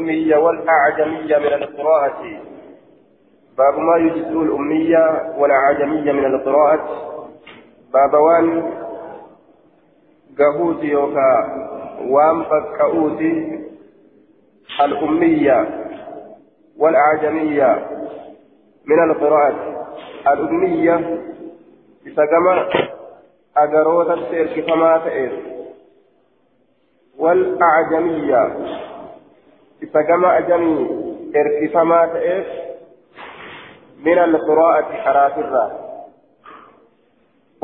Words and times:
الأمية 0.00 0.36
والأعجمية 0.36 1.38
من 1.38 1.62
القراءة. 1.62 2.22
باب 3.58 3.78
ما 3.78 3.96
يجزء 3.96 4.42
الأمية 4.42 5.34
والأعجمية 5.38 6.12
من 6.12 6.24
القراءة. 6.24 6.88
باب 7.92 8.14
وان 8.14 8.72
قهوتي 10.38 10.86
يوكا 10.86 11.48
وان 12.08 12.42
فكأوتي 12.44 13.60
الأمية 14.84 15.68
والأعجمية 16.78 17.86
من 18.86 19.10
القراءة. 19.10 19.86
الأمية 20.32 20.94
إذا 22.06 22.26
كما 22.26 22.68
أجروت 23.56 24.10
السير 24.10 24.60
كما 24.66 24.98
تئر 24.98 25.32
والأعجمية 27.18 28.56
إذا 29.82 30.02
كما 30.02 30.38
أجمي 30.38 30.88
إركفما 31.36 32.06
تئر 32.06 32.44
من 34.04 34.18
القراءة 34.18 34.92
حرافرة 34.92 35.64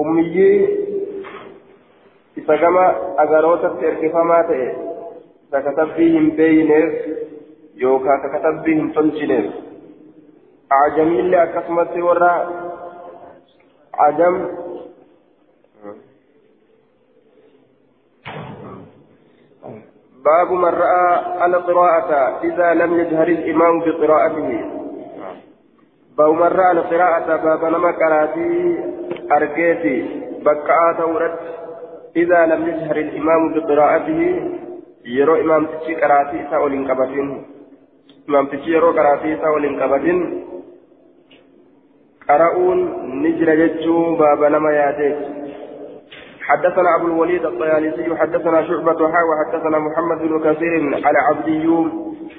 أمية 0.01 0.69
إذا 2.39 2.57
كما 2.57 3.15
أجروت 3.19 3.65
السير 3.65 4.09
كما 4.09 4.43
تئر 4.49 4.77
فكتب 5.53 5.93
فيهم 5.93 6.31
بينه 6.31 6.93
يوكا 7.75 8.17
كتب 8.29 8.63
فيهم 8.65 8.93
تنجنه 8.93 9.51
عجمي 10.71 11.21
اللي 11.21 11.43
أكسمت 11.43 11.97
ورا 11.97 12.51
عجم 13.95 14.49
باب 20.25 20.53
من 20.53 20.73
رأى 20.85 21.47
القراءة 21.47 22.41
إذا 22.45 22.75
لم 22.75 23.01
يجهر 23.01 23.29
الإمام 23.29 23.81
بقراءته. 23.81 24.51
باب 26.19 26.31
من 26.31 26.51
رأى 26.61 26.71
القراءة 26.71 27.37
باب 27.37 27.65
نما 27.65 27.91
قراتي 27.91 28.79
أرقيتي. 29.33 30.23
بكاء 30.45 30.93
تورت 30.99 31.39
إذا 32.17 32.47
لم 32.47 32.69
يجهر 32.69 32.97
الإمام 32.97 33.55
بقراءته 33.55 34.21
يرو 35.05 35.35
إمام 35.41 35.67
تشي 35.67 35.95
قراتي 35.95 36.39
سأولين 36.51 36.91
قبتين 36.91 37.29
إمام 38.29 38.47
تشي 38.47 38.71
يرو 38.73 38.91
قراتي 38.91 39.37
سأولين 39.37 39.83
قبتين 39.83 40.19
قرؤون 42.29 42.79
نجر 43.23 43.49
جتشو 43.61 44.17
باب 44.17 44.41
نما 44.45 44.71
حدثنا 46.43 46.97
أبو 46.97 47.07
الوليد 47.07 47.45
الطيالسي 47.45 48.17
حدثنا 48.17 48.67
شعبة 48.69 49.13
حا 49.13 49.19
وحدثنا 49.23 49.79
محمد 49.79 50.19
بن 50.19 50.41
كثير 50.53 51.07
على 51.07 51.19
عبدي 51.19 51.67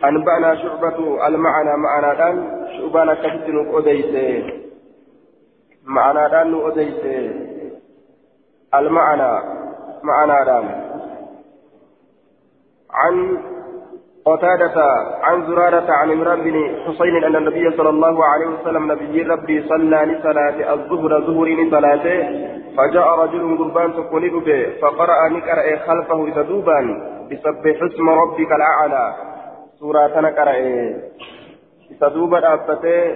أنبأنا 0.04 0.56
شعبة 0.56 1.28
المعنى 1.28 1.78
معنا 1.78 2.14
دان 2.14 2.68
شعبانا 2.78 3.14
كثير 3.14 3.80
أديس 3.80 4.44
معنا 5.86 6.28
دان 6.28 6.54
أديس 6.66 7.02
المعنى 8.76 9.44
معنا 10.04 10.44
دان. 10.44 10.84
عن 12.92 13.38
قتادة 14.26 14.78
عن 15.22 15.46
زرارة 15.48 15.92
عن 15.92 16.12
عمران 16.12 16.42
بن 16.44 16.56
حسين 16.86 17.24
أن 17.24 17.36
النبي 17.36 17.78
صلى 17.78 17.90
الله 17.90 18.26
عليه 18.26 18.48
وسلم 18.48 18.92
نبي 18.92 19.22
ربي 19.22 19.68
صلى 19.68 19.98
لصلاة 20.06 20.74
الظهر 20.74 21.22
ظهر 21.22 21.48
صلاته 21.72 22.20
فجاء 22.78 23.08
رجل 23.20 23.58
قربان 23.58 23.94
تقول 23.94 24.40
به 24.46 24.80
فقرأ 24.82 25.30
نكر 25.30 25.78
خلفه 25.88 26.28
إذا 26.28 26.42
دوبان 26.42 26.86
بسبح 27.32 27.78
اسم 27.84 28.10
ربك 28.10 28.52
الأعلى. 28.52 29.06
سورة 29.80 30.20
نكر 30.20 30.50
إذا 31.92 32.08
دوبا 32.08 32.54
أبته 32.54 33.16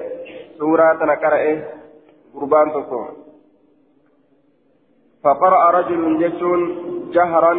سورة 0.59 0.99
نكر 1.05 1.33
قربان 2.35 2.71
تقول 2.71 3.07
فقرأ 5.23 5.71
رجل 5.71 6.01
جشون 6.19 6.59
جهرا 7.11 7.53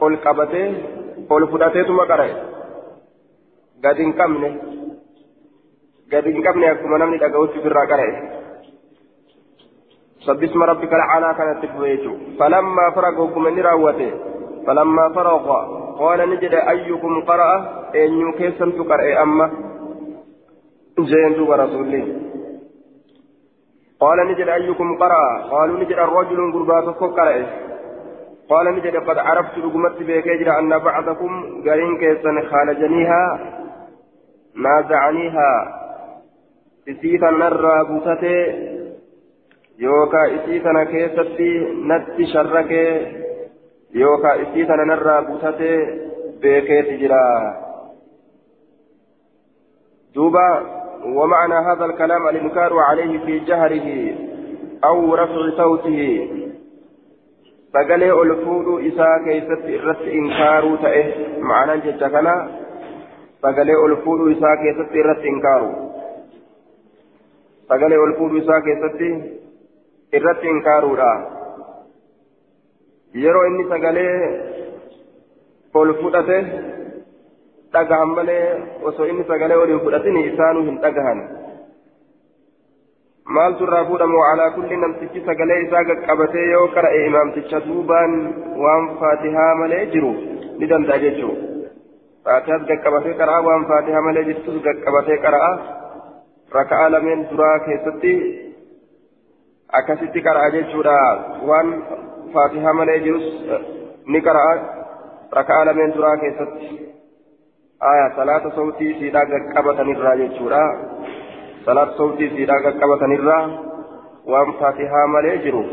قل 0.00 0.16
قبته 0.16 0.74
قل 1.30 1.42
فدته 1.48 1.92
ما 1.92 2.04
قرأ 2.04 2.55
hin 4.02 4.12
qabne. 4.12 4.50
Gadi 6.10 6.32
hin 6.32 6.42
qabne 6.42 6.66
akkuma 6.70 6.98
namni 6.98 7.18
dhaga'utti 7.18 7.58
ofirraa 7.58 7.86
qara'e 7.92 8.36
سبسم 10.26 10.62
ربك 10.62 10.92
العلى 10.92 11.34
كانت 11.38 11.64
تبويته 11.64 12.18
فلما 12.38 12.90
فرغ 12.90 13.38
من 13.38 13.60
راوته 13.60 14.10
فلما 14.66 15.08
فرغ 15.08 15.46
قال 15.98 16.30
نجد 16.30 16.54
أيكم 16.54 17.20
قرأ 17.20 17.50
أن 17.94 18.10
يكسن 18.20 18.72
تقرأ 18.78 19.22
أما 19.22 19.50
جين 20.98 21.32
رسول 21.50 21.92
قال 24.00 24.18
نجد 24.30 24.48
أيكم 24.48 24.98
قرأ 24.98 25.42
قالوا 25.50 25.78
نجد 25.78 25.98
الرجل 26.06 26.52
قرباتك 26.52 27.02
قرأ 27.18 27.46
قال 28.50 28.66
نجد 28.76 28.96
قد 28.96 29.18
عرفت 29.18 29.58
لقمت 29.58 29.98
بك 30.02 30.28
أن 30.48 30.78
بعضكم 30.78 31.30
قرين 31.66 31.98
كيسن 31.98 32.36
خالجنيها 32.50 33.22
نازعنيها 34.56 35.82
إسيتا 36.88 37.30
نرى 37.30 37.84
بوتتي 37.88 38.38
يوكا 39.78 40.22
إسيتا 40.34 40.84
كيستي 40.84 41.58
نتي 41.88 42.26
شركي 42.26 43.06
يوكا 43.94 44.42
إسيتا 44.42 44.74
نرى 44.74 45.26
بوتتي 45.26 45.86
بيكيت 46.40 47.00
جرا. 47.00 47.56
دوبا 50.14 50.48
ومعنى 51.04 51.54
هذا 51.54 51.84
الكلام 51.84 52.28
الإنكار 52.28 52.78
عليه 52.78 53.18
في 53.18 53.38
جهره 53.38 54.14
أو 54.84 55.14
رفع 55.14 55.56
صوته. 55.56 56.28
fuudhuu 58.44 58.78
isaa 58.78 59.18
keessatti 59.24 59.74
irratti 59.74 60.10
inkaaruu 60.18 60.76
ta'e 60.76 61.02
ma'anaan 61.40 61.82
jecha 61.82 62.08
kana 62.10 62.34
sagalee 63.46 63.78
ol 63.86 63.96
fuudhuu 64.04 64.28
isaa 64.34 64.56
keessatti 64.62 64.98
irratti 65.04 65.28
inkaaru 65.32 65.68
sagalee 67.72 67.98
ol 68.04 68.14
fuudhuu 68.18 68.40
isaa 68.42 68.60
keessatti 68.68 69.10
irratti 70.20 70.48
inkaaruudha 70.54 71.10
yeroo 73.24 73.44
inni 73.50 73.68
sagalee 73.74 74.16
ol 75.74 75.94
fudhate 76.02 76.38
dhagahan 77.72 78.14
malee 78.18 78.44
osoo 78.90 79.08
inni 79.14 79.30
sagalee 79.32 79.62
ol 79.62 79.74
hin 79.74 79.82
fudhatin 79.88 80.22
isaanuu 80.24 80.68
hin 80.68 80.84
dhagahan 80.84 81.24
maaltu 83.38 83.68
irraa 83.70 83.88
fuudhamu 83.90 84.28
alaa 84.28 84.52
kulli 84.60 84.84
namtichi 84.84 85.26
sagalee 85.32 85.64
isaa 85.66 85.88
qaqqabatee 85.90 86.46
yoo 86.52 86.68
qara'e 86.78 87.08
imaamticha 87.10 87.66
duubaan 87.68 88.22
waan 88.64 88.94
faatihaa 89.02 89.52
malee 89.60 89.84
jiru 89.94 90.16
ni 90.58 90.74
danda'a 90.74 91.04
jechuudha. 91.04 91.55
فاتحة 92.26 92.58
قبته 92.84 93.12
قرأ 93.18 93.38
وان 93.38 93.64
فاتحة 93.70 94.00
ملي 94.00 94.22
جتوس 94.32 94.62
قبته 94.86 95.16
قرأ 95.24 95.42
ركعة 96.54 96.88
لمن 96.88 97.26
درا 97.30 97.58
كيستي 97.66 98.16
أكستي 99.70 100.20
قرأ 100.20 100.48
جتشورا 100.48 101.00
وان 101.48 101.82
فاتحة 102.34 102.72
ملي 102.72 102.98
جوس 103.06 103.26
نقرأ 104.08 104.46
ركعة 105.34 105.64
لمن 105.64 105.90
درا 105.90 106.14
كيستي 106.22 106.70
آية 107.90 108.16
صلاة 108.16 108.44
صوتي 108.56 108.88
سيدا 108.98 109.20
قبة 109.56 109.82
نرى 109.82 110.12
جتشورا 110.20 110.64
صلاة 111.66 111.90
صوتي 111.98 112.28
سيدا 112.28 112.54
قبة 112.80 113.06
نرى 113.06 113.38
وان 114.30 114.52
فاتحة 114.60 115.06
ملي 115.14 115.38
جرو 115.44 115.64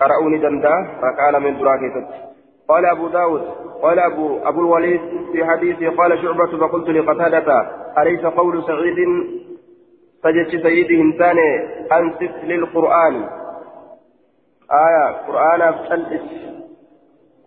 قرأوني 0.00 0.36
ركعة 1.06 1.30
لمن 1.30 1.58
درا 1.58 1.76
كيستي 1.76 2.28
قال 2.68 2.86
أبو 2.86 3.08
داود 3.08 3.42
قال 3.82 3.98
أبو, 3.98 4.38
أبو 4.38 4.60
الوليد 4.60 5.00
في 5.32 5.44
حديثه 5.44 5.96
قال 5.96 6.18
شعبة 6.22 6.66
فقلت 6.66 6.88
لقتادة 6.88 7.70
أليس 7.98 8.20
قول 8.20 8.64
سعيد؟ 8.66 8.96
فجدت 10.24 10.62
سيده 10.62 11.00
إنسان 11.00 11.38
أنصت 11.92 12.44
للقرآن. 12.44 13.14
آية 14.72 15.06
قرآن 15.26 15.72
فلس. 15.72 16.22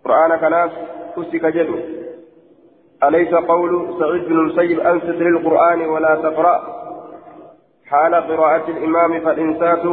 قرآن 0.04 0.36
كناس 0.36 0.70
فسك 1.16 1.46
جدو 1.46 1.78
أليس 3.04 3.34
قول 3.34 3.94
سعيد 4.00 4.24
بن 4.24 4.32
المسيب 4.32 4.80
أنصت 4.80 5.04
للقرآن 5.04 5.80
ولا 5.80 6.14
تقرأ؟ 6.14 6.82
حال 7.86 8.14
قراءة 8.14 8.70
الإمام 8.70 9.20
فالإنسات 9.20 9.84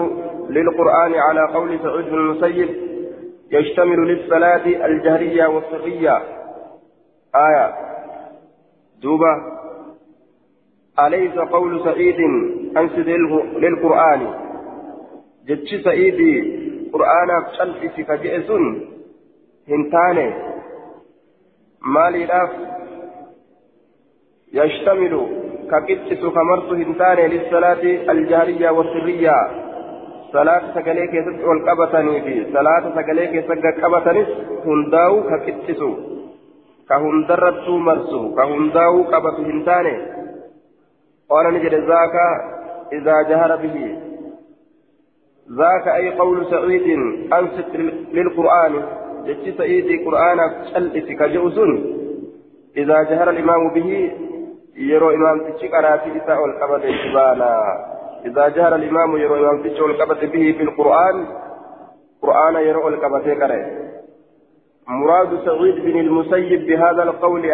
للقرآن 0.49 1.13
على 1.15 1.53
قول 1.53 1.79
سعيد 1.83 2.05
بن 2.05 2.17
المسيب. 2.17 2.88
يشتمل 3.51 4.07
للصلاة 4.07 4.85
الجهرية 4.85 5.45
والسرية 5.47 6.17
آية. 7.35 7.75
دوبة. 9.01 9.59
أليس 10.99 11.33
قول 11.33 11.83
سعيد 11.83 12.15
أنسد 12.77 13.09
للقرآن؟ 13.57 14.33
جتش 15.47 15.75
سعيد 15.83 16.19
قرآن 16.93 17.45
شلفس 17.57 17.95
كجئس 18.01 18.51
هنتاني. 19.69 20.33
مالي 21.81 22.25
لاف. 22.25 22.49
يشتمل 24.53 25.27
كقدس 25.71 26.19
كمرت 26.19 26.69
هنتان 26.71 27.17
للصلاة 27.17 28.11
الجهرية 28.11 28.69
والسرية 28.69 29.68
صلاة 30.33 30.61
سكالي 30.75 31.07
كيست 31.07 31.43
والقبتني 31.47 32.21
في 32.21 32.53
صلاة 32.53 32.83
سكالي 32.95 33.27
كيست 33.27 33.51
قبتني 33.83 34.25
هنداو 34.65 35.23
كقدس 35.29 35.81
كهندرت 36.89 37.67
مرسو 37.69 38.35
كهنداو 38.35 39.03
قبت 39.03 39.37
هنتان 39.39 39.87
قال 41.29 41.53
نجد 41.53 41.73
ذاك 41.73 42.15
إذا 42.93 43.15
جهر 43.29 43.55
به 43.55 43.97
ذاك 45.59 45.87
أي 45.87 46.09
قول 46.09 46.45
سعيد 46.51 46.87
أنصت 47.33 47.75
للقرآن 48.13 48.73
جتي 49.25 49.51
سعيد 49.57 50.05
قرآن 50.05 50.39
شلت 50.73 51.07
كجوز 51.19 51.59
إذا 52.77 53.03
جهر 53.09 53.29
الإمام 53.29 53.73
به 53.73 54.11
يرو 54.75 55.09
إمام 55.09 55.51
تشي 55.51 55.67
قراتي 55.67 56.09
إساء 56.17 56.41
والقبض 56.41 56.81
إبانا 56.85 57.53
إذا 58.25 58.47
جهر 58.47 58.75
الإمام 58.75 59.17
يرو 59.17 59.35
إمام 59.35 59.63
تشي 59.63 59.81
والقبض 59.81 60.19
به 60.19 60.55
في 60.57 60.63
القرآن 60.63 61.27
قرآن 62.21 62.55
يرو 62.55 62.87
القبض 62.87 63.29
قرأ 63.29 63.89
مراد 64.87 65.45
سعيد 65.45 65.75
بن 65.75 65.99
المسيب 65.99 66.67
بهذا 66.67 67.03
القول 67.03 67.45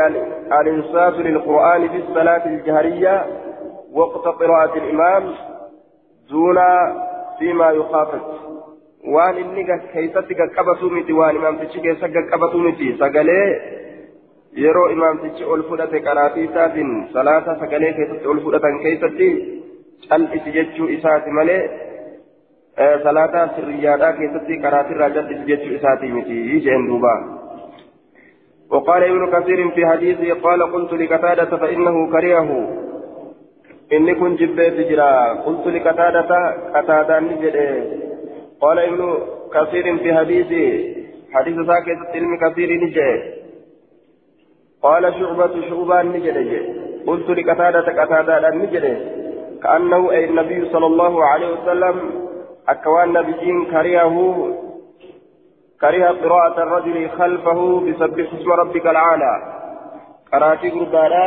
الإنصاف 0.62 1.14
للقرآن 1.14 1.90
في 1.90 1.98
الصلاة 1.98 2.46
الجهرية 2.46 3.26
وقت 3.94 4.28
قراءة 4.28 4.78
الإمام 4.78 5.34
دون 6.30 6.58
فيما 7.40 7.72
يخافت 7.72 8.36
waan 9.14 9.38
inni 9.38 9.64
keessatti 9.66 10.36
qaqqabatu 10.38 10.90
miti 10.90 11.14
waan 11.14 11.36
imaamtichi 11.40 11.82
keessa 11.82 12.08
qaqqabatu 12.16 12.62
miti 12.64 12.88
sagalee 13.02 13.50
yeroo 14.64 14.88
imaamtichi 14.96 15.46
ol 15.56 15.64
fudhate 15.70 16.02
qaraatii 16.08 16.46
isaatiin 16.50 16.96
salaata 17.18 17.56
sagalee 17.60 17.94
keessatti 18.00 18.32
ol 18.34 18.42
fudhatan 18.46 18.80
cal'isi 20.10 20.56
jechuu 20.58 20.92
isaati 20.98 21.38
malee 21.40 21.62
salaata 23.08 23.48
sirriyyaadhaa 23.56 24.14
keessatti 24.20 24.62
qaraatirraa 24.68 25.10
cal'isi 25.18 25.50
jechuu 25.54 25.74
isaati 25.80 26.14
miti 26.20 26.62
jeen 26.68 26.88
duuba. 26.92 27.16
وقال 28.70 29.04
ابن 29.04 29.32
كثير 29.32 29.70
في 29.70 29.88
حديثه 29.88 30.34
قال 30.42 30.64
قلت 30.64 30.94
لقتادة 30.94 31.58
فإنه 31.58 32.12
كرهه 32.12 32.50
إني 33.94 34.16
كن 34.16 34.36
جبت 34.36 34.78
جرا 34.90 35.34
قلت 35.34 35.68
لقتادة 35.68 36.32
قتادة 36.76 37.20
نجد 37.20 37.58
قال 38.62 38.80
ابن 38.80 39.18
كثير 39.54 39.98
في 39.98 40.14
حديثه 40.14 40.96
حديث 41.34 41.56
ساكت 41.56 42.00
علم 42.16 42.32
كثير 42.44 42.70
نجد 42.84 43.22
قال 44.84 45.14
شعبة 45.14 45.70
شعبان 45.70 46.06
نجد 46.08 46.38
قلت 47.08 47.30
لقتادة 47.30 48.04
قتادة 48.04 48.50
نجد 48.50 49.15
كأنه 49.66 50.12
أي 50.12 50.26
النبي 50.26 50.70
صلى 50.72 50.86
الله 50.86 51.26
عليه 51.26 51.50
وسلم 51.54 51.96
أكوان 52.70 53.14
نبيين 53.14 53.66
كرهه 53.66 54.18
كره 55.82 56.08
قراءة 56.08 56.64
الرجل 56.64 57.10
خلفه 57.10 57.80
بسبح 57.80 58.34
اسم 58.34 58.52
ربك 58.52 58.88
العالى 58.88 59.34
قراتي 60.34 60.70
قربانا 60.70 61.26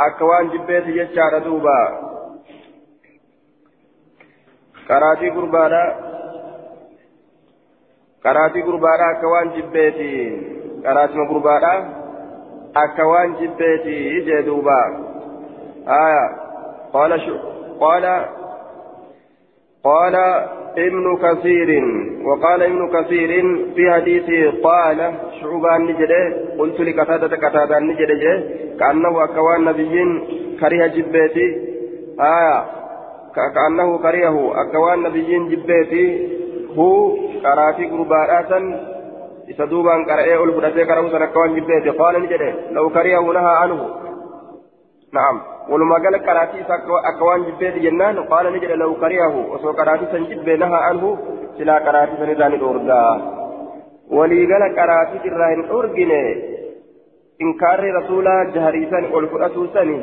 أكوان 0.00 0.48
جبيت 0.50 0.86
جتشار 0.86 1.38
دوبا. 1.38 1.80
قراتي 4.88 5.30
قربانا 5.30 5.84
قراتي 8.24 8.62
قربانا 8.62 9.04
أكوان 9.14 9.46
جبيتي 9.56 10.14
قراتي 10.86 11.18
قربانا 11.30 11.74
أكوان 12.76 13.34
جبيتي 13.34 14.20
جدوبا 14.20 14.82
آية 15.88 16.43
قال 16.94 17.20
شو 17.20 17.36
قال 17.80 18.04
قال 19.84 20.14
ابن 20.86 21.16
كثير 21.24 21.70
وقال 22.26 22.62
ابن 22.62 22.82
كثير 22.88 23.30
في 23.74 23.92
حديثه 23.92 24.62
قال 24.62 25.14
شعبان 25.40 25.80
نجده 25.86 26.22
قلت 26.58 26.80
لكتادة 26.80 27.36
كتادة 27.36 27.78
نجده 27.78 28.44
كأنه 28.80 29.24
أكوان 29.24 29.64
نبيين 29.64 30.10
كره 30.60 30.86
جبيتي 30.86 31.48
آية 32.20 32.64
كأنه 33.54 33.98
كرهه 33.98 34.62
أكوان 34.62 35.02
نبيين 35.02 35.48
جبيتي 35.48 36.28
هو 36.78 37.16
كراتي 37.42 37.84
قرباتا 37.86 38.60
isa 39.44 39.68
duubaan 39.68 40.06
qara'ee 40.08 40.36
ol 40.40 40.52
fudhatee 40.56 40.86
qara'uu 40.88 41.10
sana 41.12 41.26
akka 41.28 41.38
waan 41.40 41.54
jibbeeti 41.56 41.92
qaala 42.00 42.18
ni 42.20 42.28
jedhe 42.32 42.48
jibbeeti 47.46 47.80
jennaan 47.86 48.16
qaala 48.32 48.50
ni 48.50 48.60
jedhe 48.64 48.76
law 48.82 48.92
kariyahu 49.02 49.40
osoo 49.58 49.72
qaraatii 49.80 50.10
san 50.12 50.26
jibbee 50.30 50.56
nahaa 50.62 50.82
anhu 50.90 51.10
silaa 51.58 51.80
qaraatii 51.86 52.18
san 52.20 52.30
irraa 52.34 52.48
ni 52.54 52.58
dhoorgaa 52.64 53.12
waliigala 54.16 54.68
qaraatii 54.80 55.22
irraa 55.30 55.50
hin 55.54 55.62
dhoorgine 55.70 56.20
inkaarri 57.46 57.92
rasuulaa 57.98 58.40
jahariisan 58.56 59.04
ol 59.18 59.26
fudhatuu 59.32 59.66
sani 59.76 59.96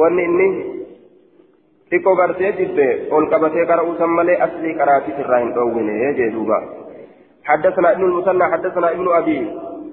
wanni 0.00 0.24
inni 0.30 0.48
xiqqoo 1.92 2.14
gartee 2.20 2.52
jibbe 2.58 2.88
ol 3.18 3.24
qabatee 3.32 3.64
qara'uu 3.70 3.96
san 4.02 4.12
malee 4.18 4.36
aslii 4.46 4.74
qaraatii 4.82 5.16
irraa 5.24 5.40
hin 5.46 5.54
dhoowwine 5.58 6.12
jee 6.20 6.30
duuba 6.36 6.60
حدثنا 7.50 7.88
ابن 7.92 8.04
المثنى 8.04 8.44
حدثنا 8.52 8.88
ابن 8.94 9.06
ابي 9.18 9.38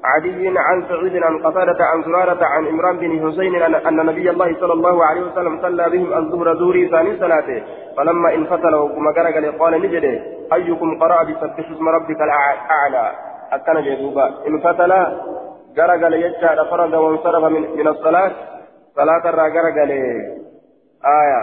عدي 0.03 0.53
عن 0.57 0.85
سعيد 0.89 1.23
عن 1.23 1.37
قتادة 1.37 1.85
عن 1.85 2.03
زرارة 2.03 2.45
عن 2.45 2.67
عمران 2.67 2.97
بن 2.97 3.31
حسين 3.31 3.55
أن 3.61 3.95
نبي 3.95 4.29
الله 4.29 4.59
صلى 4.59 4.73
الله 4.73 5.05
عليه 5.05 5.21
وسلم 5.21 5.61
صلى 5.61 5.89
بهم 5.89 6.13
الظهر 6.13 6.55
زوري 6.55 6.89
ثاني 6.89 7.17
صلاته. 7.19 7.63
فلما 7.97 8.33
انفتل 8.33 8.75
وكما 8.75 9.11
قال 9.59 9.81
نجده 9.81 10.21
أيكم 10.53 10.99
قرأ 10.99 11.23
بسبح 11.23 11.59
اسم 11.59 11.89
ربك 11.89 12.21
الأعلى؟ 12.21 13.11
أكن 13.51 13.81
جدوبا. 13.81 14.33
انفتل 14.47 14.91
قال 15.77 16.13
يجعل 16.13 16.65
فرد 16.69 16.95
وانصرف 16.95 17.43
من, 17.43 17.61
من 17.77 17.87
الصلاة. 17.87 18.31
صلاة 18.95 19.29
الرا 19.29 19.43
قال 19.43 19.91
آية. 21.05 21.41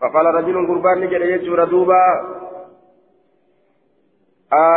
فقال 0.00 0.26
رجل 0.26 0.66
قربان 0.68 1.00
نجد 1.00 1.20
يجعل 1.20 1.70
دوبا. 1.70 2.04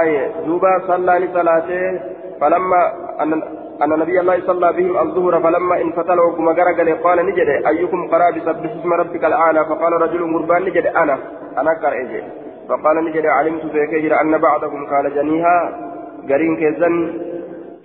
آية. 0.02 0.32
دوبا 0.46 0.80
صلى 0.88 1.14
لصلاته. 1.20 2.16
فلما 2.42 2.82
أن 3.22 3.34
أن 3.84 3.90
نبي 4.00 4.20
الله 4.20 4.38
صلى 4.48 4.74
بهم 4.74 4.98
الظهر 4.98 5.42
فلما 5.42 5.82
انفتل 5.82 6.20
وكما 6.20 6.52
قال 6.52 7.04
قال 7.04 7.26
نجد 7.26 7.50
أيكم 7.68 8.08
قرأ 8.08 8.32
بسبح 8.32 8.72
اسم 8.72 8.94
ربك 8.94 9.24
الأعلى 9.26 9.66
فقال 9.66 9.94
رجل 10.02 10.22
قربان 10.34 10.62
نجد 10.64 10.86
أنا 10.86 11.18
أنا 11.58 11.72
قرأ 11.84 12.00
فقال 12.70 13.06
نجد 13.06 13.26
علمت 13.26 13.66
في 13.66 14.22
أن 14.22 14.38
بعضكم 14.38 14.86
قال 14.86 15.16
جنيها 15.16 15.58
قرين 16.30 16.56
كيزن 16.56 16.96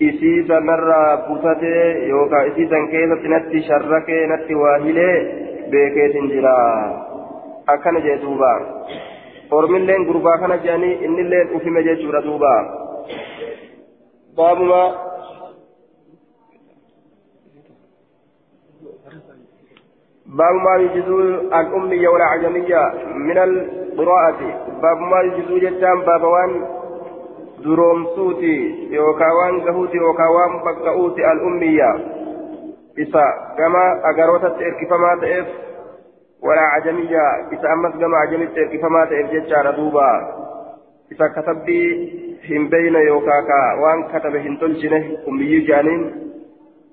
isiisa 0.01 0.61
narraa 0.61 1.17
butatee 1.29 2.09
yookaan 2.09 2.47
isiisan 2.51 2.89
keessatti 2.93 3.29
natti 3.29 3.63
sharrakee 3.67 4.21
natti 4.31 4.55
waa 4.61 4.79
hilee 4.85 5.17
beekeetin 5.73 6.31
jira 6.31 6.55
akkana 7.75 8.01
jee 8.07 8.17
duuba 8.23 8.53
ormilleen 9.59 10.07
gurbaa 10.11 10.39
kana 10.45 10.57
jedhanii 10.63 10.95
innilleen 11.09 11.53
ufime 11.59 11.83
jechuudha 11.89 12.23
duuba 14.37 14.37
baabuma 14.37 15.11
باب 20.31 20.55
ما 20.55 20.77
يجوز 20.77 21.09
الأمية 21.53 22.09
والعجمية 22.09 22.83
من 23.15 23.39
القراءة. 23.39 24.41
باب 24.83 24.99
ما 24.99 25.21
يجوز 25.21 25.63
جتان 25.63 26.01
باب 26.01 26.23
وان 26.23 26.67
درومسوتي 27.65 28.89
يوكاوان 28.91 29.61
قهوتي 29.61 29.97
يوكاوان 29.97 30.53
بقعوتي 30.65 31.33
الأمية. 31.33 31.91
إسا 32.99 33.25
كما 33.59 33.85
أقروتت 34.11 34.55
إركفما 34.63 35.19
تئف 35.21 35.47
ولا 36.43 36.61
عجمية 36.61 37.51
إسا 37.53 37.73
أمس 37.73 37.93
كما 37.93 38.17
عجمية 38.17 38.55
إركفما 38.59 39.05
تئف 39.05 39.31
جتان 39.31 39.77
دوبا. 39.77 40.11
إسا 41.13 41.27
كتبي 41.27 42.30
هم 42.49 42.69
بين 42.69 42.95
يوكاكا 42.95 43.63
وان 43.83 44.09
كتب 44.09 44.37
هم 44.37 44.57
تلجنه 44.57 45.19
أمي 45.29 45.61
جانين 45.61 46.31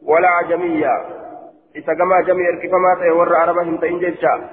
ولا 0.04 0.28
عجمية 0.28 0.94
إذا 1.76 1.94
كما 1.94 2.22
جميع 2.22 2.50
الكفامات 2.50 3.12
ور 3.18 3.36
عربة 3.36 3.62
هم 3.62 3.78
تنججا 3.78 4.50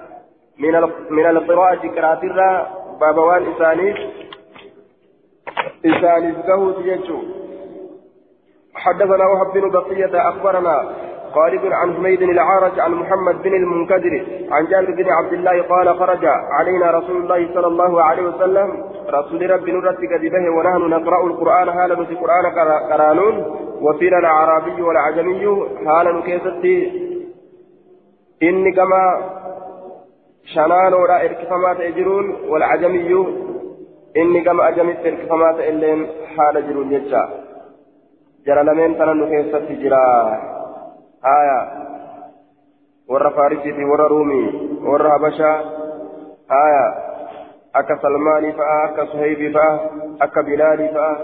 من 0.58 0.74
من 1.10 1.26
القراءة 1.26 1.86
كراترة 1.94 2.68
بابوان 3.00 3.42
إسانيف 3.52 3.96
إسانيف 5.86 6.36
قهو 6.38 6.70
تججو 6.70 7.18
حدثنا 8.74 9.24
وهب 9.26 9.52
بن 9.54 9.70
بقية 9.70 10.28
أخبرنا 10.28 10.96
خالد 11.34 11.64
عن 11.72 11.94
حميد 11.94 12.22
العارج 12.22 12.80
عن 12.80 12.92
محمد 12.94 13.42
بن 13.42 13.54
المنكدر 13.54 14.14
عن 14.50 14.66
جابر 14.66 14.90
بن 14.90 15.08
عبد 15.18 15.32
الله 15.32 15.62
قال 15.62 15.98
خرج 15.98 16.24
علينا 16.58 16.90
رسول 16.90 17.16
الله 17.22 17.54
صلى 17.54 17.66
الله 17.66 18.02
عليه 18.02 18.22
وسلم. 18.22 18.68
رسول 19.08 19.50
رب 19.50 19.68
نرت 19.68 20.00
كذبه 20.12 20.50
ونحن 20.56 20.82
نقرأ 20.96 21.26
القرآن. 21.26 21.68
هالا 21.68 21.94
نسي 22.00 22.12
القرآن 22.12 22.44
قرآنون؟ 22.92 23.34
وفينا 23.80 24.18
الأعرابي 24.18 24.82
والعجمي 24.82 25.44
هالا 25.86 26.12
نكيستي؟ 26.12 27.04
inni 28.40 28.72
gama 28.72 29.02
shanaanoodha 30.54 31.22
erkifamaa 31.26 31.74
ta'e 31.74 31.92
jiruun 31.92 32.26
wal 32.50 32.62
ajamiyyuu 32.62 33.26
inni 34.22 34.40
gama 34.40 34.64
ajamitti 34.64 35.08
erkifamaa 35.08 35.52
ta'e 35.52 35.68
illeen 35.68 36.00
haala 36.36 36.62
jiruun 36.62 36.90
jecha 36.94 37.22
jara 38.46 38.64
lameen 38.64 38.96
tana 38.98 39.14
faarisii 43.36 43.72
fi 43.72 43.84
warra 43.84 44.08
ruumii 44.08 44.48
warra 44.88 45.10
habashaa 45.10 45.56
haya 46.48 46.84
akka 47.72 47.98
salmaanii 48.02 48.52
fa'a 48.58 48.82
akka 48.84 49.06
suhaybii 49.12 49.52
fa'a 49.56 49.78
akka 50.26 50.42
bilaalii 50.42 50.92
fa'a 50.96 51.14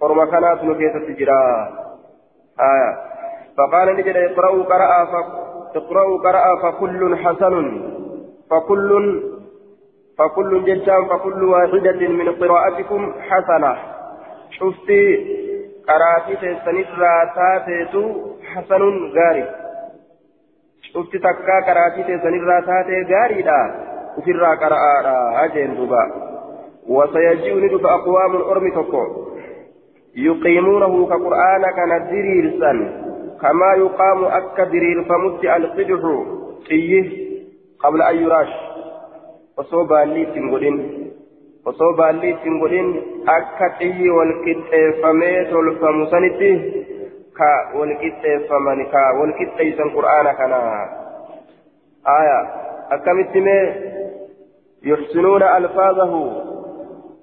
orma 0.00 0.26
kanaatu 0.26 0.66
nu 0.66 0.74
keessatti 0.74 1.18
jira 1.18 1.40
haya 2.56 2.90
فقال 3.56 3.88
نجد 3.96 4.16
اقرأوا 4.16 4.64
قرأ 4.64 4.88
اقرأوا 5.76 6.18
قرأ 6.20 6.44
فكل 6.62 7.16
حسن 7.16 7.54
فكل 8.50 8.90
فكل 10.18 10.64
ججان 10.64 11.04
فكل 11.04 11.44
واحدة 11.44 12.08
من 12.08 12.28
قراءتكم 12.32 13.12
حسنة 13.28 13.76
شفتي 14.50 15.04
قراتي 15.88 16.36
تسنسرا 16.36 17.14
تاتيتو 17.36 18.35
حسن 18.56 18.82
غاري 19.16 19.44
شفتي 20.82 21.18
تكا 21.18 21.56
قراتي 21.66 22.02
تسنسرا 22.02 22.60
تاتي 22.60 23.02
غاري 23.12 23.42
لا 23.42 23.60
وفرا 24.18 24.54
قرأ 24.54 24.80
أجين 25.44 25.74
دبا 25.74 26.02
وسيجيء 26.88 27.56
ندب 27.64 27.86
أقوام 27.86 28.36
أرمي 28.36 28.70
تكو 28.70 29.04
يقيمونه 30.16 31.06
كقرآن 31.06 31.62
كان 31.76 31.92
دريرسا 32.10 32.72
كما 33.42 33.70
يقام 33.82 34.24
أكا 34.24 34.64
درير 34.64 35.04
فمت 35.04 35.44
القدح 35.44 36.02
تيه 36.68 37.26
قبل 37.78 38.02
أن 38.02 38.16
يراش 38.22 38.52
baalli 39.88 40.22
ittiin 40.22 40.50
godhin. 40.50 40.76
Osoo 41.64 41.92
baalli 41.96 42.30
ittiin 42.30 42.58
godhin 42.60 42.88
akka 43.26 43.68
xiyyi 43.78 44.10
walqixxeeffamee 44.16 45.44
tolfamu 45.50 46.06
sanitti 46.10 46.50
ka 47.38 47.50
walqixxeeffaman 47.78 48.80
ka 48.92 49.02
walqixxeeysan 49.20 49.90
qur'aana 49.96 50.34
kana 50.40 50.60
aya 52.16 52.38
akkamitti 52.96 53.40
mee 53.40 53.64
yuxsinuuna 54.82 55.50
alfaazahu 55.58 56.20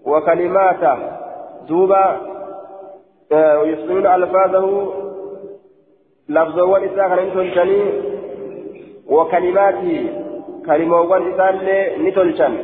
wa 0.05 0.21
kalimaata 0.21 0.97
duuba 1.67 2.03
yuxsinuuna 3.69 4.13
alfaazahu 4.13 4.93
lafzowwan 6.27 6.83
isaa 6.89 7.09
kana 7.09 7.21
ni 7.21 7.31
tolchanii 7.31 7.87
wa 9.07 9.25
kalimaatihi 9.29 10.11
kalimoowwan 10.65 11.31
isaallee 11.33 11.97
ni 11.97 12.11
tolchan 12.11 12.57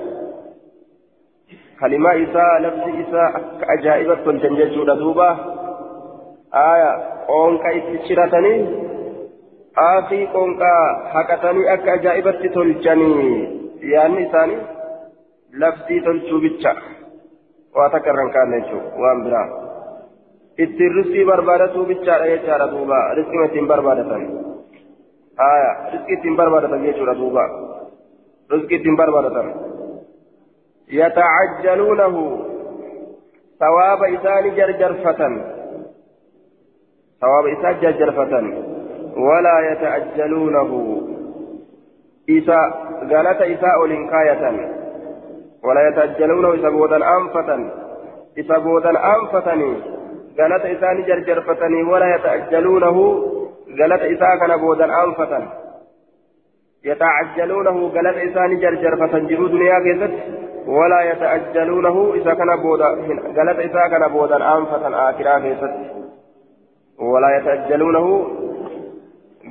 kalimaa 1.79 2.13
isaa 2.13 2.60
lafti 2.60 2.89
isaa 3.08 3.27
akka 3.39 3.68
ajaa'ibatti 3.74 4.24
tolchan 4.24 4.56
jechuudha 4.56 4.96
duuba 4.96 5.27
aafii 9.86 10.27
qoonqaa 10.34 10.84
haqatanii 11.13 11.70
akka 11.75 11.96
ajaa'ibatti 11.98 12.50
tolchanii 12.58 13.34
yaanni 13.94 14.24
isaanii 14.27 14.62
laftii 15.63 16.01
tolchuu 16.01 16.41
bicha 16.46 16.75
waa 17.79 17.89
takka 17.96 18.13
irra 18.13 18.24
hin 18.25 18.34
kaanne 18.38 18.62
jechuudha 18.62 19.06
waan 19.06 19.24
biraa 19.25 19.48
ittiin 20.65 20.96
riskii 21.00 21.25
barbaadatuu 21.32 21.86
bichaadha 21.94 22.32
jechaadha 22.34 22.72
duuba 22.75 23.01
riskii 23.22 23.44
ittiin 23.48 23.68
barbaadatan 23.74 24.29
aya 25.50 25.74
riskii 25.94 26.18
ittiin 26.20 26.39
barbaadatan 26.44 26.88
jechuudha 26.89 27.20
duuba 27.24 27.50
رزق 28.51 28.72
الدين 28.74 28.96
بربرة 28.96 29.56
يتعجلونه 30.89 32.46
ثواب 33.60 34.03
إسان 34.03 34.56
جرجرفة 34.56 35.22
ثواب 37.21 37.45
إسان 37.47 37.79
جرجرفة 37.81 38.33
ولا 39.17 39.71
يتعجلونه 39.71 41.01
إساء 42.29 42.69
غلط 43.03 43.41
إساء 43.41 43.85
لنكاية 43.85 44.69
ولا 45.63 45.88
يتعجلونه 45.89 46.55
إسا 46.55 46.69
بودا 46.69 46.95
أنفة 47.17 47.71
إسا 48.39 48.57
بودا 48.57 48.89
أنفتني 48.89 49.73
غلط 50.39 50.65
إسان 50.65 51.03
جرجرفتني 51.03 51.83
ولا 51.83 52.15
يتعجلونه 52.15 52.97
غلط 53.79 54.01
إساء 54.01 54.38
كان 54.39 54.57
بودا 54.57 54.85
أنفة 55.03 55.47
يتعجلونه 56.85 57.89
قالت 57.89 58.17
إسان 58.17 58.59
جرجر 58.59 59.07
فتنجروا 59.07 59.47
دنيا 59.47 59.79
كذت 59.79 60.13
ولا 60.67 61.01
يتعجلونه 61.11 62.13
إذا 62.15 62.33
كان 62.33 62.55
بودا 62.61 62.85
قالت 63.38 63.59
إذا 63.59 63.88
كان 63.88 64.11
بودا 64.11 64.57
أنفة 64.57 65.09
آخرا 65.09 65.39
كذت 65.39 65.99
ولا 67.00 67.38
يتعجلونه 67.38 68.08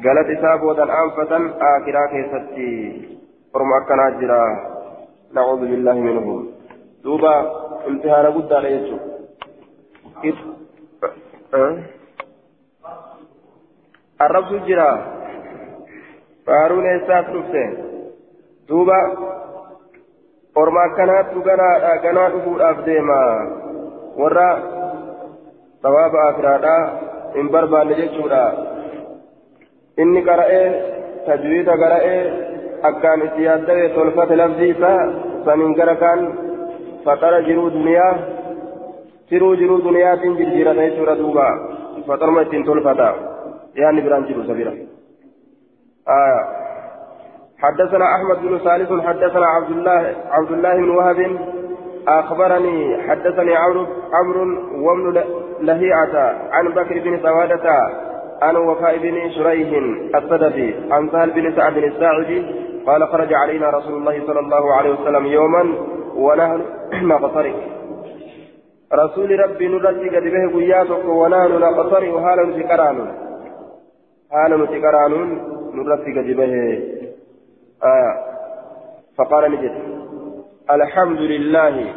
قالت 0.04 0.60
بودا 0.60 0.82
أنفة 0.82 1.32
آخرا 1.60 2.06
كذت 2.12 2.56
فرم 3.54 3.72
أكنا 3.72 4.10
جرا 4.20 4.42
نعوذ 5.34 5.60
بالله 5.60 5.92
منه 5.92 6.44
دوبا 7.04 7.34
امتحان 7.88 8.26
قد 8.26 8.52
عليه 8.52 8.98
الرب 14.20 14.66
جرا 14.66 15.18
faaruun 16.48 16.86
eessaas 16.90 17.26
dhufte 17.32 17.62
duuba 18.68 18.98
orma 20.60 20.84
akkanaattu 20.88 21.42
ganaadha 21.48 21.90
ganaa 22.04 22.28
dhufuudhaaf 22.34 22.78
deema 22.86 23.18
warra 24.20 24.46
sawaaba 25.82 26.22
akiraadhaa 26.28 26.84
barbaanne 27.54 27.94
jechuudha 28.00 28.42
inni 30.02 30.22
qara'ee 30.28 30.66
tajwiida 31.26 31.78
qara'ee 31.82 32.20
akkaan 32.90 33.24
itti 33.28 33.48
yaaddawee 33.48 33.88
tolfate 33.96 34.36
lafzi 34.42 34.68
isaa 34.74 35.00
saniin 35.44 35.74
gara 35.78 35.96
kaan 36.02 36.20
faxara 37.04 37.40
jiruu 37.48 37.70
duniyaa 37.78 38.12
tiruu 39.28 39.54
jiruu 39.62 39.80
duniyaatiin 39.88 40.38
jirjiirata 40.42 40.86
jechuudha 40.90 41.18
duuba 41.22 41.48
faxaruma 42.06 42.46
ittiin 42.46 42.68
tolfata 42.70 43.08
yaanni 43.82 44.06
biraan 44.06 44.28
jiru 44.30 44.46
sabira 44.52 44.72
آية 46.08 46.40
حدثنا 47.58 48.06
أحمد 48.16 48.38
بن 48.42 48.58
ثالث 48.58 48.92
حدثنا 49.06 49.46
عبد 49.46 49.70
الله 49.70 50.16
عبد 50.30 50.52
الله 50.52 50.74
بن 50.74 50.90
وهب 50.90 51.38
أخبرني 52.08 53.02
حدثني 53.08 53.56
عمرو 53.56 53.86
عمرو 54.12 54.44
وابن 54.86 55.24
لهيعة 55.60 56.36
عن 56.52 56.68
بكر 56.68 56.98
بن 56.98 57.22
سوادة 57.22 57.70
عن 58.42 58.56
وفاء 58.56 58.98
بن 58.98 59.30
شريح 59.30 59.68
الصدفي 60.14 60.74
عن 60.90 61.10
سهل 61.12 61.30
بن 61.30 61.56
سعد 61.56 61.76
الساعدي 61.76 62.46
قال 62.86 63.08
خرج 63.08 63.34
علينا 63.34 63.70
رسول 63.70 63.94
الله 63.94 64.26
صلى 64.26 64.40
الله 64.40 64.74
عليه 64.74 64.90
وسلم 64.90 65.26
يوما 65.26 65.74
ونحن 66.16 66.62
نقترب 67.08 67.54
رسول 68.92 69.40
ربي 69.40 69.68
نرتي 69.68 70.08
قد 70.08 70.22
به 70.22 70.58
قياتك 70.58 71.04
ونحن 71.04 71.52
نقترب 71.52 72.24
حالا 72.24 72.62
سكران 72.62 73.14
حالا 74.32 74.66
سكران 74.66 75.38
نرتي 75.74 76.12
قد 76.18 76.36
به. 76.36 76.82
آه 77.84 78.28
فقال 79.18 79.52
نجد 79.52 79.72
الحمد 80.70 81.20
لله 81.20 81.94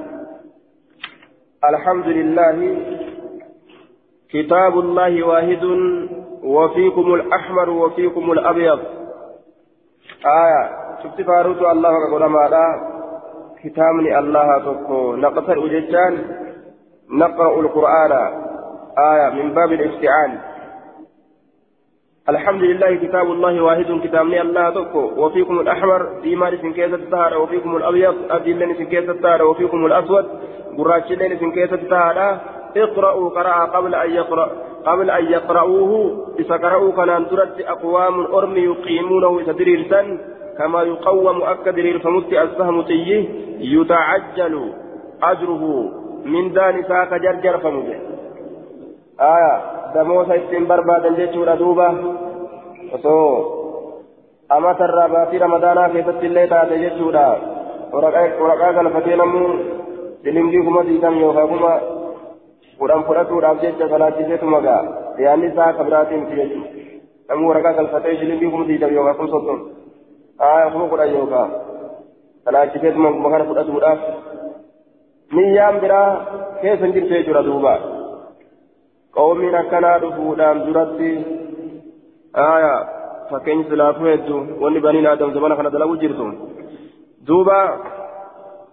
الحمد 1.69 2.07
لله 2.07 2.77
كتاب 4.33 4.79
الله 4.79 5.23
واحد 5.23 5.63
وفيكم 6.43 7.13
الأحمر 7.13 7.69
وفيكم 7.69 8.31
الأبيض. 8.31 8.79
آية 10.25 10.63
شفت 11.03 11.21
فاروت 11.21 11.61
الله 11.61 12.11
قول 12.11 12.25
ما 12.25 12.47
لا 12.51 12.67
كتابني 13.63 14.19
الله 14.19 14.57
تكو. 14.57 15.15
نقصر 15.15 15.57
أججان 15.65 16.13
نقرأ 17.09 17.59
القرآن. 17.59 18.11
آية 18.97 19.29
من 19.29 19.53
باب 19.53 19.71
الافتعال 19.71 20.31
الحمد 22.29 22.61
لله 22.61 22.95
كتاب 22.95 23.31
الله 23.31 23.63
واحد 23.63 23.99
كتابني 24.03 24.41
الله 24.41 24.69
تكو. 24.69 25.11
وفيكم 25.17 25.59
الأحمر 25.59 26.19
ديمان 26.21 26.57
في 26.57 26.73
كيسة 26.73 26.95
التهارة 26.95 27.37
وفيكم 27.37 27.75
الأبيض 27.75 28.15
أدلين 28.31 28.73
في 28.73 28.85
كيسة 28.85 29.11
التهارة 29.11 29.45
وفيكم 29.45 29.85
الأسود 29.85 30.25
قراتشلين 30.77 31.37
في 31.37 31.51
كيسة 31.51 31.75
التهارة 31.75 32.41
اقرأوا 32.77 33.29
قرأ 33.29 33.65
قبل 33.65 33.95
أن 33.95 34.11
يقرأ 34.11 34.49
قبل 34.85 35.09
أن 35.11 35.25
يقرأوه 35.25 35.91
إذا 36.39 36.55
قرأوا 36.55 36.91
كان 36.91 37.27
ترد 37.29 37.61
أقوام 37.61 38.25
أرمي 38.33 38.59
يقيمونه 38.59 39.39
إذا 39.39 39.51
دريرسا 39.51 40.17
كما 40.57 40.81
يقوم 40.83 41.41
أكدرير 41.41 41.99
فمت 41.99 42.33
السهم 42.33 42.81
تيه 42.81 43.29
يتعجل 43.59 44.73
أجره. 45.23 45.91
من 46.25 46.53
دان 46.53 46.83
ساك 46.83 47.13
جرجر 47.13 47.57
فمجه. 47.57 47.99
آية. 49.19 49.55
دموسا 49.95 50.35
ittiin 50.35 50.67
barbaadan 50.67 51.15
jechuudha 51.19 51.59
duuba 51.59 51.87
osoo 52.95 53.61
أما 54.51 54.73
ترى 54.73 55.07
باتي 55.07 55.37
رمضانا 55.37 55.87
كيست 55.87 56.23
اللي 56.23 56.47
تاتي 56.47 56.75
جتشودا 56.83 57.27
ورقا 57.93 58.71
كان 58.71 58.89
فتينمو 58.89 59.47
سلمدي 60.23 60.61
كما 60.61 60.81
ديدم 60.83 61.17
يوكا 61.17 61.45
كما 61.45 61.73
قرآن 62.81 63.03
فراتو 63.03 63.41
jecha 63.61 63.89
salaachiseetuma 63.89 64.59
gaa 64.61 64.81
yaanni 65.23 65.47
isaa 65.51 65.73
kabiraatiin 65.73 66.25
fi 66.29 66.35
jechuudha 66.39 66.69
namni 67.29 67.47
waraqaa 67.49 67.73
galfatee 67.79 68.15
shilingii 68.19 68.51
kuma 68.53 68.65
diidam 68.69 68.93
yookaan 68.95 69.17
kuma 69.17 69.29
soddon 69.33 69.59
haa 70.43 70.69
kuma 70.73 70.87
kudhan 70.93 71.13
yookaan 71.17 71.51
salaachiseetuma 72.45 73.11
kuma 73.17 73.31
kana 73.33 73.45
fudhatuudhaaf 73.49 73.99
niyyaan 75.37 75.79
biraa 75.83 76.09
keessa 76.61 76.85
hin 76.85 76.95
jirtu 76.95 77.13
jechuudha 77.13 77.43
duuba 77.49 77.73
qawmiin 79.19 79.59
akkanaa 79.61 79.95
dhufuudhaan 80.03 80.65
duratti 80.65 81.11
aayaa 82.47 82.79
fakkeenyi 83.31 83.69
silaafuu 83.69 84.11
hedduu 84.13 84.41
wanni 84.63 84.85
baniin 84.87 85.11
aadam 85.11 85.33
zamana 85.37 85.59
kana 85.61 85.75
dalagu 85.77 86.01
jirtu 86.03 86.27
duuba 87.27 87.59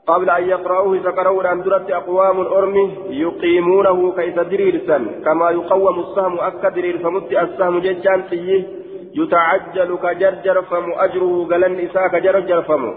قبل 0.08 0.30
أن 0.30 0.48
يقرأوه 0.48 0.98
فقرأوا 0.98 1.52
أن 1.52 1.62
درت 1.62 1.90
أقوام 1.90 2.40
الأرم 2.40 2.76
يقيمونه 3.10 4.12
كيف 4.12 4.38
دريرسا 4.40 4.98
كما 5.24 5.50
يقوم 5.50 6.00
السهم 6.00 6.40
أكا 6.40 6.68
درير 6.68 6.98
فمت 6.98 7.32
السهم 7.32 7.78
ججان 7.78 8.22
فيه 8.22 8.66
يتعجل 9.14 9.96
كجرجر 9.96 10.62
فم 10.62 10.92
أجره 10.92 11.46
قلن 11.50 11.80
إساء 11.80 12.08
كجرجر 12.08 12.62
فم 12.62 12.94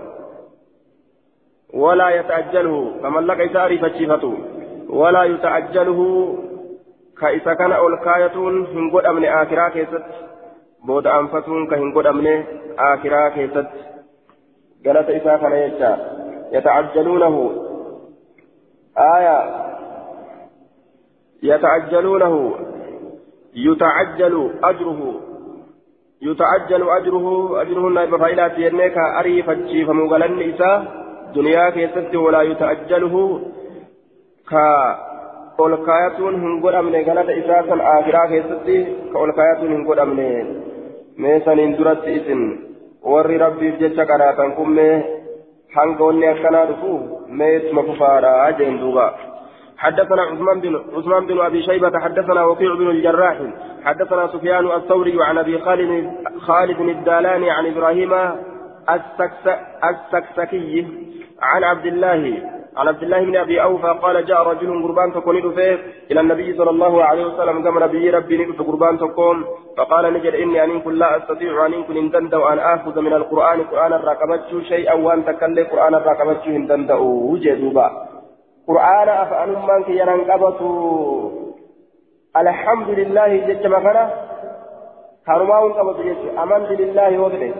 ولا 1.74 2.10
يتعجله 2.10 2.92
كمن 3.04 3.24
لك 3.26 3.40
إساري 3.40 3.78
فشيفته 3.78 4.34
ولا 4.90 5.24
يتعجله 5.24 6.00
كإسا 7.22 7.54
كان 7.54 7.72
أولكاية 7.72 8.32
هنقود 8.74 9.06
أمن 9.06 9.26
آخرا 9.26 9.70
كيست. 9.70 10.04
بود 10.86 11.08
أنفتون 11.08 11.68
كهنقود 11.68 12.06
أمن 12.08 12.44
آخرا 12.80 13.30
كيست. 13.30 13.68
قالت 14.86 15.10
إساء 15.10 15.38
كان 15.38 15.52
يجا. 15.52 16.22
يتعجلونه 16.52 17.52
آية 18.98 19.38
يتعجلونه 21.44 22.56
يتعجل 23.56 24.52
أجره 24.64 25.22
يتعجل 26.22 26.90
أجره 26.90 27.62
أجره 27.62 27.88
النائب 27.88 28.18
فإلى 28.18 28.52
ينك 28.58 28.98
أري 28.98 29.44
فتشي 29.44 29.86
فمغلن 29.86 30.42
إسا 30.50 30.86
دنيا 31.36 31.70
كيست 31.70 32.16
ولا 32.16 32.42
يتعجله 32.42 33.42
كا 34.50 34.98
olkaayatuun 35.58 36.42
hin 36.42 36.60
godhamne 36.62 37.04
galata 37.04 37.34
isaa 37.40 37.64
san 37.70 37.82
aakiraa 37.82 38.28
keessatti 38.28 38.78
ka 39.12 39.20
olkaayatuun 39.20 39.74
hin 39.74 39.84
godhamne 39.90 40.28
meesaniin 41.26 41.78
duratti 41.78 42.16
isin 42.20 42.42
warri 43.14 43.38
rabbiif 43.44 43.76
jecha 43.84 44.06
qaraatan 44.12 44.56
حنقوني 45.76 46.32
أكنا 46.32 46.64
رفوه 46.64 47.26
ميت 47.30 47.74
مكفارا 47.74 48.50
أجين 48.50 48.80
دوبا 48.80 49.16
حدثنا 49.78 50.22
عثمان 50.22 50.62
بن 50.62 50.76
عثمان 50.98 51.26
بن 51.26 51.40
ابي 51.40 51.64
شيبه 51.64 52.00
حدثنا 52.00 52.46
وكيع 52.46 52.76
بن 52.76 52.90
الجراح 52.90 53.38
حدثنا 53.86 54.28
سفيان 54.28 54.72
الثوري 54.72 55.24
عن 55.24 55.38
ابي 55.38 55.60
خالد 55.60 56.12
خالد 56.40 56.80
الدالاني 56.80 57.52
عن 57.52 57.66
إبراهيم 57.66 58.14
السكس 58.90 59.46
السكسكي 59.84 60.88
عن 61.42 61.64
عبد 61.64 61.86
الله 61.86 62.44
عن 62.78 62.88
عبد 62.88 63.04
الله 63.04 63.24
بن 63.24 63.36
أبي 63.38 63.62
أوفى 63.64 64.00
قال 64.02 64.26
جاء 64.26 64.44
رجل 64.44 64.84
قربان 64.84 65.14
تكون 65.14 65.52
فيه 65.56 65.78
إلى 66.12 66.20
النبي 66.20 66.58
صلى 66.58 66.70
الله 66.70 67.04
عليه 67.04 67.26
وسلم 67.26 67.64
كما 67.64 67.86
نبي 67.86 68.10
ربي 68.10 68.38
نقف 68.38 68.62
قربان 68.62 68.98
تكون. 68.98 69.46
فقال 69.78 70.14
نجد 70.14 70.34
إني 70.36 70.64
أن 70.64 70.82
كن 70.82 70.94
لا 70.94 71.18
أستطيع 71.18 71.66
أن 71.66 71.84
كن 71.84 71.98
ان 71.98 72.12
تندو 72.12 72.48
أن 72.48 72.60
آخذ 72.60 73.02
من 73.02 73.14
القرآن 73.14 73.64
قرآن 73.64 73.94
الرقبت 73.94 74.42
شيئا 74.72 74.94
وأن 74.94 75.26
تكلم 75.26 75.66
قرآن 75.72 75.96
الرقبت 75.96 76.48
ان 76.48 76.68
تندو 76.68 77.04
وجدوبا. 77.32 77.88
قرآن 78.68 79.10
أفعل 79.10 79.50
من 79.50 79.84
كي 79.84 79.98
ينقبت 80.00 80.62
الحمد 82.38 82.90
لله 82.90 83.38
جت 83.48 83.66
مكانا 83.68 84.04
كانوا 85.28 85.74
قبض 85.78 85.98
جت 86.08 86.24
أمنت 86.44 86.72
لله 86.82 87.20
وغيره 87.20 87.56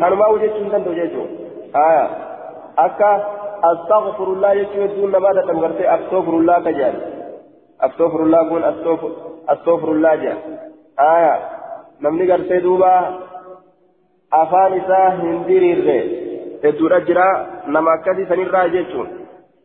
كانوا 0.00 0.26
وجدت 0.26 0.56
ان 0.56 0.70
تندو 0.72 0.92
جتو 0.92 1.22
آية 1.76 2.06
أكا 2.78 3.39
أستغفر 3.64 4.24
الله 4.24 4.52
يجوا 4.52 4.86
دون 4.86 5.10
ما 5.10 5.32
تتمغرتي 5.32 5.94
أستغفر 5.94 6.34
الله 6.36 6.60
كجال 6.60 6.94
أستغفر 7.80 8.22
الله 8.22 8.48
كون 8.48 8.64
أستغفر 9.48 9.92
الله 9.92 10.14
جال 10.14 10.38
آية 11.00 11.38
نمني 12.00 12.32
غرتي 12.32 12.58
دوبا 12.58 13.18
أفان 14.32 14.72
إساه 14.80 15.08
هندير 15.08 15.62
الدورة 16.64 16.98
جرا 16.98 17.46
نما 17.66 17.96
كدي 18.06 18.26
سنرى 18.26 18.70
جيتون 18.70 19.08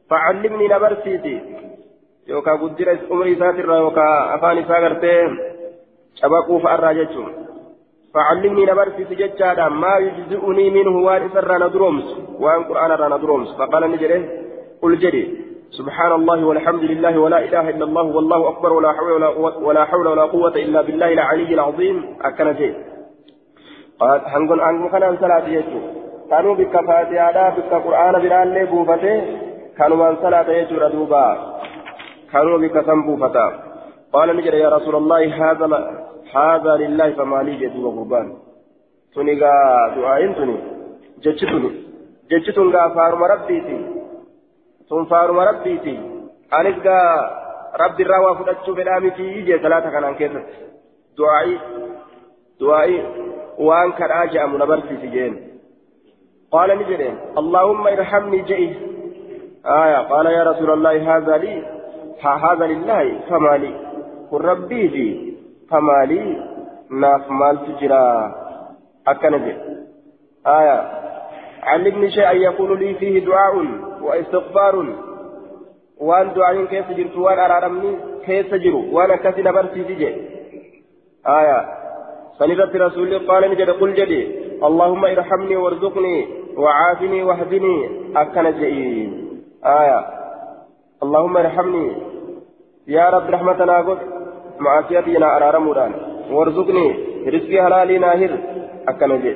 فعلمني 0.09 0.67
نبرسيتي 0.67 1.41
يوكا 2.27 2.51
قدر 2.51 2.97
أمري 3.11 3.35
ساتر 3.35 3.69
يوكا 3.75 4.35
أفان 4.35 4.57
إساه 4.57 4.79
غرتي 4.79 5.15
شبكوا 6.15 6.59
فأرى 6.59 6.93
جيتون 6.93 7.44
فعلمني 8.15 8.65
نبرسي 8.65 9.05
سججادا 9.09 9.67
ما 9.69 9.97
يجزئني 9.97 10.69
منه 10.69 10.95
وان 11.05 11.21
إسر 11.25 11.67
ندرومس 11.67 12.07
وان 12.39 12.63
قرآن 12.63 12.91
ندرومس 13.13 13.49
فقال 13.59 13.91
نجري 13.91 14.29
قل 14.81 14.97
جري. 14.99 15.45
سبحان 15.71 16.11
الله 16.11 16.45
والحمد 16.45 16.83
لله 16.83 17.17
ولا 17.17 17.39
إله 17.39 17.69
إلا 17.69 17.85
الله 17.85 18.03
والله 18.03 18.49
أكبر 18.49 18.73
ولا 18.73 18.91
حول 18.93 19.11
ولا, 19.11 19.29
ولا 19.67 19.85
حول 19.85 20.07
ولا 20.07 20.21
قوة 20.21 20.55
إلا 20.55 20.81
بالله 20.81 21.13
العلي 21.13 21.53
العظيم. 21.53 22.17
أكن 22.21 22.53
جي. 22.53 22.73
قال 23.99 24.21
هنقول 24.25 24.61
أن 24.61 24.89
كان 24.89 25.17
صلاة 25.17 25.47
يجو. 25.47 25.79
كانوا 26.29 26.55
بك 26.55 26.73
فاتحة 26.87 27.49
بك 27.49 27.71
قرآن 27.85 28.13
بلال 28.23 28.47
لي 28.47 28.65
بوفته. 28.65 29.15
كانوا 29.77 29.97
من 29.97 30.15
صلاة 30.21 30.49
يجو 30.51 30.77
ردوبا. 30.77 31.25
كانوا 32.31 32.57
بك 32.57 32.85
سنبوفتا. 32.85 33.47
قال 34.13 34.37
نجري 34.37 34.59
يا 34.59 34.69
رسول 34.69 34.95
الله 34.95 35.51
هذا 35.51 35.65
هذا 36.33 36.75
لله 36.75 37.11
فما 37.11 37.43
لي 37.43 37.55
جدوا 37.61 37.91
قربان 37.91 38.37
تنيغا 39.15 39.51
دعاء 39.95 40.21
تني 40.37 40.57
جتشتني 41.23 41.71
جتشتن 42.31 42.69
غا 42.73 42.89
فارم 42.95 43.23
ربيتي 43.23 43.77
تن 44.89 45.05
فارم 45.05 45.39
ربيتي 45.39 45.95
غا 46.85 46.99
ربي 47.81 48.03
الروا 48.03 48.33
فدتشو 48.33 48.73
بلامتي 48.73 49.23
يجي 49.23 49.57
ثلاثة 49.57 49.89
كان 49.89 50.15
كيست 50.15 50.47
دعائي 51.17 51.59
دعائي. 52.59 53.05
وان 53.57 53.91
كان 53.91 54.11
آجأ 54.11 54.45
منبرتي 54.45 54.97
سجين 54.97 55.33
قال 56.51 56.79
نجرين 56.79 57.15
اللهم 57.37 57.87
ارحمني 57.87 58.41
جئي. 58.41 58.77
آية 59.65 59.97
قال 59.97 60.25
يا 60.25 60.43
رسول 60.43 60.69
الله 60.71 61.17
هذا 61.17 61.37
لي 61.37 61.63
هذا 62.21 62.65
لله 62.65 63.19
فما 63.29 63.57
لي. 63.57 63.71
قل 64.31 64.41
ربي 64.41 64.87
لي 64.87 65.34
فمالي 65.69 66.23
ناف 66.89 67.31
مال 67.31 67.57
تجرى 67.67 68.33
أكنجي 69.07 69.55
آية 70.47 70.77
علمني 71.63 72.11
شيئا 72.11 72.31
يقول 72.31 72.79
لي 72.79 72.93
فيه 72.93 73.25
دعاء 73.25 73.55
واستغفار 74.01 74.75
وان 75.97 76.33
دعاء 76.33 76.65
كيف 76.65 76.91
جرت 76.91 77.17
وان 77.17 77.39
أرارمني 77.39 77.97
كيف 78.25 78.53
جروا 78.55 78.83
وأنا 78.91 79.15
كسل 79.15 79.53
برسي 79.53 79.83
تجي 79.83 80.07
آية 81.27 81.59
سنرت 82.39 82.75
رسول 82.75 83.27
قال 83.27 83.51
نجد 83.51 83.69
قل 83.69 83.93
جدي 83.93 84.21
اللهم 84.63 85.05
ارحمني 85.05 85.55
وارزقني 85.55 86.27
وعافني 86.57 87.23
واهدني 87.23 87.75
أكنجي 88.15 89.09
آية 89.65 89.99
اللهم 91.03 91.37
ارحمني 91.37 91.87
يا 92.87 93.09
رب 93.09 93.29
رحمتنا 93.29 93.81
قل 94.57 94.63
معصيتنا 94.63 95.37
أرارمودان. 95.37 95.91
وارزقني 96.31 96.87
رزقي 97.33 97.57
حلالي 97.63 97.97
ناهر 97.97 98.31
أكنا 98.87 99.15
جي 99.15 99.33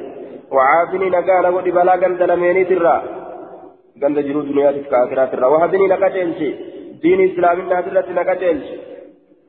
وعافني 0.51 1.10
نقانا 1.10 1.49
ودي 1.49 1.71
بلا 1.71 1.91
قند 1.91 2.21
لميني 2.29 2.63
ترى. 2.69 2.95
قند 4.01 4.19
جرو 4.19 4.41
دنيا 4.41 4.71
تفكا 4.71 4.97
آخرة 5.03 5.25
ترى. 5.25 5.45
وهدني 5.45 5.88
نقاتلشي 5.88 6.49
دين 7.01 7.19
إسلام 7.29 7.58
ناترة 7.69 8.08
نقاتلشي 8.17 8.77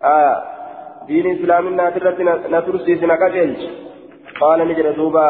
آه 0.04 0.36
دين 1.08 1.26
إسلام 1.34 1.64
ناترة 1.74 2.18
نترسيس 2.54 3.02
نقاتلشي 3.02 3.68
قال 4.40 4.68
نجر 4.68 4.90
دوبا 4.90 5.28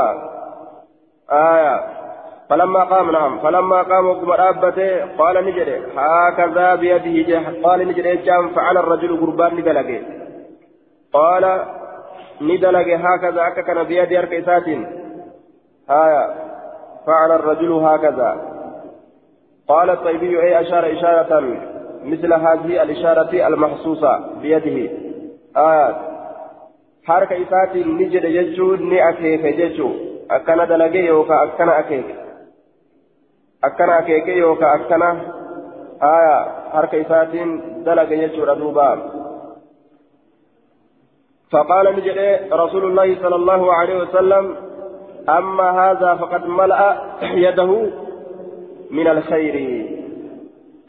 آية 1.30 1.74
فلما 2.50 2.84
قام 2.84 3.10
نعم 3.10 3.38
فلما 3.38 3.82
قام 3.82 4.06
وقم 4.06 4.30
رابته 4.30 5.16
قال 5.18 5.44
نجد 5.46 5.68
هكذا 5.96 6.74
بيده 6.74 7.42
قال 7.64 7.88
نجد 7.88 8.24
جام 8.24 8.48
فعل 8.48 8.76
الرجل 8.78 9.20
قربان 9.20 9.56
لدلقه 9.56 10.00
قال 11.12 11.64
ندلق 12.40 12.88
هكذا 12.88 13.46
أككن 13.46 13.82
بيد 13.82 14.12
أركيسات 14.12 14.68
هايا 15.90 16.34
فعل 17.06 17.32
الرجل 17.32 17.72
هكذا 17.72 18.50
قال 19.68 19.90
الطيبي 19.90 20.42
أي 20.42 20.60
أشار 20.60 20.92
إشارة 20.92 21.40
مثل 22.04 22.32
هذه 22.32 22.82
الإشارة 22.82 23.46
المحسوسة 23.46 24.18
بيده 24.42 24.90
آيات 25.56 26.10
ni 27.08 28.06
jedhe 28.12 28.30
jechuun 28.30 28.88
ni 28.88 29.00
akeeke 29.00 29.52
jechuun 29.52 29.94
akkana 30.28 30.66
dalage 30.68 31.00
yookaan 31.04 31.48
akkana 31.48 31.72
akeeke 31.76 32.14
akkana 33.62 33.96
akeeke 33.96 34.36
yookaan 34.38 34.80
akkana 34.80 35.08
haya 36.00 36.36
harka 36.72 36.96
isaatiin 36.96 37.50
dalage 37.84 38.16
jechuudha 38.16 38.54
duuba. 38.60 39.19
فقال 41.52 41.96
نجد 41.96 42.18
رسول 42.52 42.84
الله 42.84 43.16
صلى 43.22 43.36
الله 43.36 43.74
عليه 43.74 43.96
وسلم 44.02 44.56
أما 45.28 45.70
هذا 45.70 46.14
فقد 46.14 46.46
ملأ 46.46 46.96
يده 47.22 47.90
من 48.90 49.06
الخير. 49.06 49.86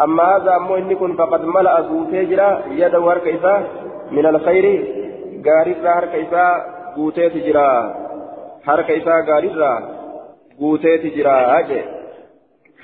أما 0.02 0.24
هذا 0.24 0.56
أمو 0.56 0.76
إني 0.76 0.96
كن 0.96 1.16
فقد 1.16 1.46
ملأ 1.46 1.82
زوتيجرا 1.82 2.62
يده 2.70 3.00
هركيسا 3.00 3.64
من 4.12 4.26
الخير 4.26 4.66
قارب 5.46 5.86
هركيسا 5.86 6.46
زوتيجرا 6.98 7.96
هركيسا 8.66 9.12
قارب 9.12 9.84
زوتيجرا 10.60 11.60
أجي. 11.60 11.82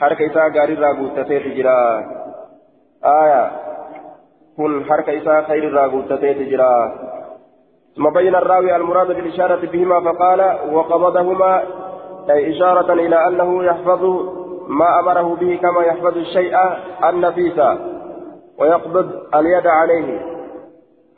هركيسا 0.02 0.42
قارب 0.56 0.80
زوتيجرا 1.02 1.80
آية. 3.06 3.52
كن 4.58 4.84
هركيسا 4.90 5.42
خير 5.42 5.90
زوتيجرا 5.92 7.08
ثم 7.98 8.10
بين 8.10 8.36
الراوي 8.36 8.76
المراد 8.76 9.08
بالإشارة 9.08 9.66
بهما 9.66 10.02
فقال 10.02 10.58
وقبضهما 10.72 11.64
أي 12.30 12.52
إشارة 12.56 12.94
إلى 12.94 13.28
أنه 13.28 13.64
يحفظ 13.64 14.04
ما 14.68 15.00
أمره 15.00 15.36
به 15.36 15.60
كما 15.62 15.84
يحفظ 15.84 16.18
الشيء 16.18 16.58
النفيس 17.10 17.60
ويقبض 18.60 19.12
اليد 19.36 19.68
عليه. 19.68 20.20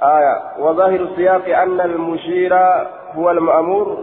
آية 0.01 0.41
وظاهر 0.59 0.99
السياق 0.99 1.59
أن 1.61 1.81
المشير 1.81 2.55
هو 3.15 3.31
المأمور 3.31 3.97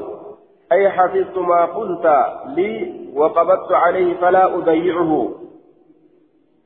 أي 0.73 0.91
حفظت 0.91 1.39
ما 1.39 1.65
قلت 1.65 2.07
لي 2.47 2.95
وقبضت 3.15 3.73
عليه 3.73 4.21
فلا 4.21 4.55
أضيعه. 4.55 5.29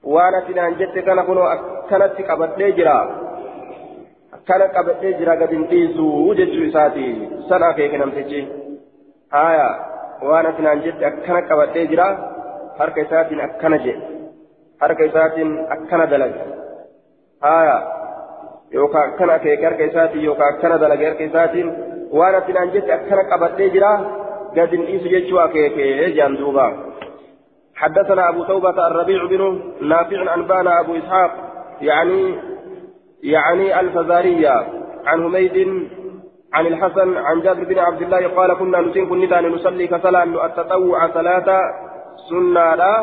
وأنا 0.05 0.40
تنانجت 0.40 0.99
كان 0.99 1.25
كانت 1.90 2.31
قبضت 2.31 2.59
جرا. 2.59 3.30
Kana 4.48 4.66
qabadhee 4.76 5.12
jira 5.20 5.35
gad 5.40 5.50
hin 5.57 5.64
dhiisu 5.70 6.07
jechuu 6.40 6.64
isaati 6.70 7.07
san 7.48 7.62
akeeke 7.70 7.98
namtichi 8.03 8.40
haya 9.37 9.68
waan 10.29 10.46
asinaan 10.50 10.83
jette 10.87 11.05
akkana 11.11 11.40
qabadhee 11.50 11.87
jira 11.92 12.07
harka 12.81 13.00
isaatiin 13.07 13.40
akkana 13.48 13.79
jedhe 13.87 14.03
harka 14.83 15.05
isaatiin 15.11 15.50
akkana 15.76 16.07
dalage 16.12 16.42
haya 17.46 17.76
yookaan 18.79 19.07
akkana 19.11 19.33
akeeke 19.38 19.64
harka 19.68 19.85
isaatiin 19.90 20.24
yookaan 20.29 20.55
akkana 20.55 20.76
dalage 20.85 21.05
harka 21.11 21.24
isaatiin 21.31 21.68
waan 22.20 22.35
asinaan 22.42 22.72
jette 22.76 22.92
akkana 22.98 23.24
qabadhee 23.33 23.68
jira 23.76 23.90
gad 24.59 24.70
hin 24.76 24.87
dhiisu 24.90 25.09
jechuu 25.16 25.42
akeeke 25.48 26.14
jaan 26.20 26.38
duuba 26.44 26.68
حدثنا 27.81 28.29
أبو 28.29 28.44
توبة 28.44 28.87
الربيع 28.87 29.20
بن 29.33 29.42
نافع 29.90 30.35
أنبانا 30.35 30.81
أبو 30.81 30.92
إسحاق 31.00 31.33
يعني 31.81 32.35
يعني 33.22 33.80
الفزارية 33.80 34.54
عن 35.06 35.22
حميد 35.22 35.88
عن 36.54 36.66
الحسن 36.66 37.16
عن 37.16 37.40
جابر 37.40 37.64
بن 37.64 37.78
عبد 37.78 38.02
الله 38.02 38.26
قال 38.28 38.54
كنا 38.59 38.80
نسين 38.80 39.06
كنا 39.06 39.40
نصلي 39.40 39.87
كصلاة 39.87 40.46
التطوع 40.46 41.09
صلاة 41.09 41.61
سنة 42.30 42.74
لا 42.74 42.94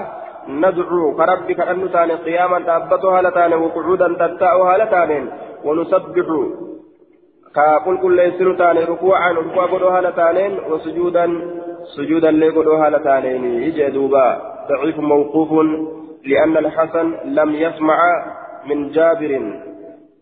ندعو 0.47 1.15
كربك 1.17 1.59
أن 1.59 1.85
نتاني 1.85 2.13
قياما 2.13 2.59
تأبتها 2.59 3.21
لتان 3.21 3.53
وقعودا 3.53 4.07
تتاؤها 4.13 4.77
لتان 4.77 5.29
ونسبح 5.65 6.27
كقل 7.55 7.97
كل 7.97 8.19
يسر 8.19 8.53
تاني 8.53 8.83
ركوعا 8.83 9.31
ركوع 9.31 9.65
قدوها 9.65 10.01
لتانين 10.01 10.59
وسجودا 10.69 11.25
سجودا 11.95 12.31
لقدوها 12.31 12.89
لتانين 12.89 13.43
يجي 13.63 13.89
دوبا. 13.89 14.27
ضعيف 14.69 14.99
موقوف 14.99 15.51
لأن 16.25 16.57
الحسن 16.57 17.07
لم 17.25 17.49
يسمع 17.55 17.97
من 18.69 18.89
جابر. 18.89 19.31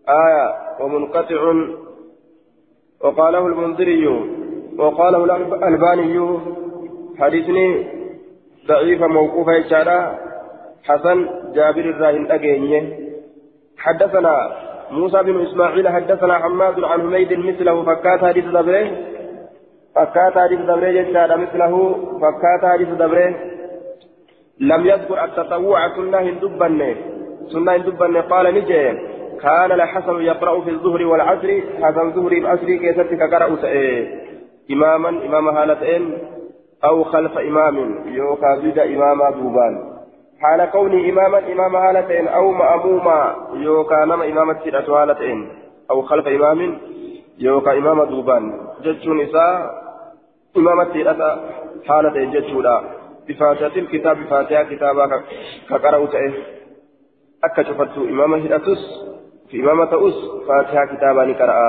آية 0.10 0.54
ومنقطع 0.82 1.54
وقاله 3.02 3.48
المنذري 3.48 4.08
وقاله 4.78 5.24
الألباني 5.24 6.40
حديثني 7.20 7.88
ضعيف 8.68 9.04
موقوف 9.04 9.50
إشارة 9.50 10.20
حسن 10.84 11.30
جابر 11.54 11.86
الراهن 11.86 12.32
أجيني 12.32 13.06
حدثنا 13.78 14.66
موسى 14.92 15.24
بن 15.24 15.42
إسماعيل 15.42 15.90
حدثنا 15.90 16.40
حماد 16.40 16.84
عن 16.84 17.02
حميد 17.02 17.34
مثله 17.34 17.84
فكات 17.84 18.26
حديث 18.26 18.46
دبره. 18.46 18.92
فكات 19.96 20.38
حديث 20.38 20.60
دبره 20.60 20.92
جشارة 20.92 21.36
مثله 21.36 21.74
فكات 22.22 22.72
حديث 22.72 22.90
دبره. 22.90 23.36
لم 24.60 24.86
يذكر 24.86 25.24
التطوع 25.24 25.96
سنة 25.96 26.18
هندبني 26.18 26.96
سنة 27.54 27.76
هندبني 27.76 28.20
قال 28.20 28.46
نجي. 28.56 29.15
كان 29.42 29.72
الحسن 29.72 30.22
يقرأ 30.22 30.62
في 30.62 30.70
الظهر 30.70 31.06
والعصر 31.06 31.62
حسن 31.82 32.12
ظهر 32.12 32.32
العصر 32.32 32.66
كيست 32.66 33.14
كقرأ 33.14 33.58
إماما 34.72 35.10
إمام 35.10 35.48
هالتين 35.48 36.18
أو 36.84 37.04
خلف 37.04 37.38
إمام 37.38 38.06
يوكا 38.08 38.56
زيد 38.56 38.80
إماما 38.80 39.30
دوبان. 39.30 39.96
حال 40.42 40.66
كوني 40.72 41.10
إماما 41.10 41.40
إمام 41.52 41.76
هالتين 41.76 42.28
أو 42.28 42.52
مأموما 42.52 43.36
يوكا 43.54 44.06
نما 44.06 44.26
إمامة 44.26 44.60
سيدة 44.64 45.04
هالتين 45.04 45.50
أو 45.92 46.02
خلف 46.02 46.28
إمام 46.28 46.78
يوكا 47.40 47.78
إمام 47.78 48.04
دوبان. 48.04 48.44
جتشون 48.84 49.22
إساء 49.22 49.72
إمامة 50.58 50.94
سيدة 50.94 51.40
هالتين 51.90 52.32
جتشولا. 52.32 52.82
بفاتحة 53.28 53.78
الكتاب 53.78 54.18
فاتحة 54.30 54.64
كتابا 54.64 55.24
كقرأ 55.70 56.08
أكا 57.44 57.64
شفتو 57.64 58.04
إمامة 58.04 58.42
في 58.42 58.56
إمامة 59.60 60.08
أس 60.08 60.18
فاتحة 60.48 60.86
كتابا 60.86 61.26
نقرأ 61.26 61.60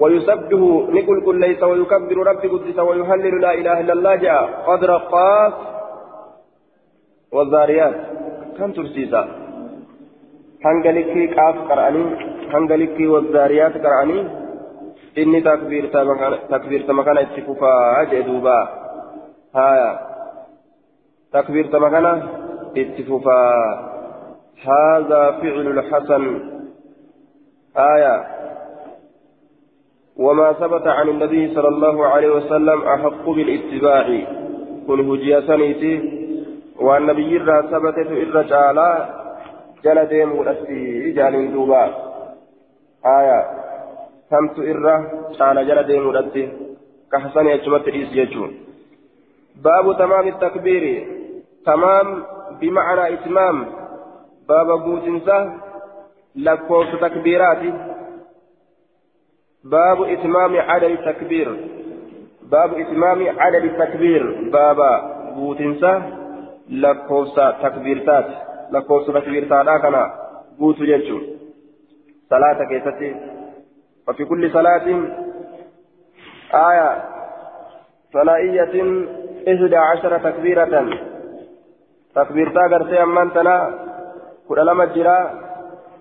ويسبه 0.00 0.62
نقول 0.90 1.24
كل 1.24 1.40
ليس 1.40 1.62
ويكبر 1.62 2.16
رب 2.30 2.42
قدس 2.52 2.78
ويهلل 2.78 3.40
لا 3.40 3.54
إله 3.54 3.80
إلا 3.80 3.92
الله 3.92 4.14
جاء 4.14 4.42
قدر 4.66 4.90
قاف 4.96 5.54
والذاريات 7.32 7.94
كم 8.58 8.72
ترسيسا 8.72 9.22
هنجلكي 10.64 11.26
قاف 11.26 11.56
قرأني 11.68 12.04
هنجلكي 12.54 13.06
والذاريات 13.06 13.74
قرأني. 13.86 14.48
إني 15.18 15.40
تكبير 15.40 15.86
تكبير 16.50 16.82
تمكان 16.82 17.18
اتفوفا 17.18 18.04
جدوبا 18.04 18.68
هايا. 19.56 19.98
تكبير 21.32 21.66
تمكان 21.66 22.06
اتفوفا 22.76 23.40
هذا 24.68 25.30
فعل 25.30 25.66
الحسن. 25.78 26.22
آية. 27.78 28.26
وما 30.16 30.52
ثبت 30.52 30.86
عن 30.86 31.08
النبي 31.08 31.54
صلى 31.54 31.68
الله 31.68 32.06
عليه 32.06 32.28
وسلم 32.28 32.82
أحق 32.82 33.30
بالاتباع. 33.30 34.20
كن 34.86 35.10
هجيا 35.10 35.40
سنيتي. 35.40 35.94
والنبي 36.80 37.36
إرى 37.36 37.62
ثبتت 37.70 38.08
جالا 38.50 39.08
جل 39.84 40.04
ديم 40.06 40.38
ولستي 40.38 41.10
جال 41.10 41.52
دوبا. 41.52 41.84
آية. 43.06 43.40
ثمت 44.30 44.58
إرى 44.58 45.10
جال 45.38 45.68
جل 45.68 45.82
ديم 45.82 46.06
ولستي 46.06 46.48
كحسن 47.12 47.46
يجمت 47.46 47.88
ريس 47.88 48.12
يجون. 48.12 48.54
باب 49.64 49.98
تمام 49.98 50.28
التكبير. 50.28 51.08
تمام 51.66 52.22
بمعنى 52.60 53.14
إتمام. 53.14 53.66
باب 54.48 54.70
قوتنسا 54.70 55.67
لكوف 56.38 56.86
تكبيرات 57.00 57.62
باب 59.64 60.02
إتمام 60.02 60.56
عدد 60.56 60.90
التكبير 60.90 61.48
باب 62.42 62.74
إتمام 62.74 63.40
عدد 63.40 63.64
التكبير 63.64 64.50
باب 64.52 64.80
قوتنسا 65.36 65.94
لكوف 66.68 67.40
تكبيرتات 67.62 68.26
لكوف 68.72 69.10
تكبيرتات 69.10 69.82
كان 69.82 69.96
قوت 70.58 70.80
يجو 70.80 71.18
صلاة 72.30 72.64
كيستي 72.68 73.14
وفي 74.08 74.24
كل 74.24 74.52
صلاة 74.52 74.86
آية 76.54 77.04
ثنائية 78.12 78.74
إحدى 79.48 79.76
عشر 79.76 80.18
تكبيرة 80.18 80.88
تكبيرتا 82.14 82.60
قرتي 82.60 83.02
أمانتنا 83.02 83.74
كل 84.48 84.66
لما 84.66 84.84
جرا 84.84 85.47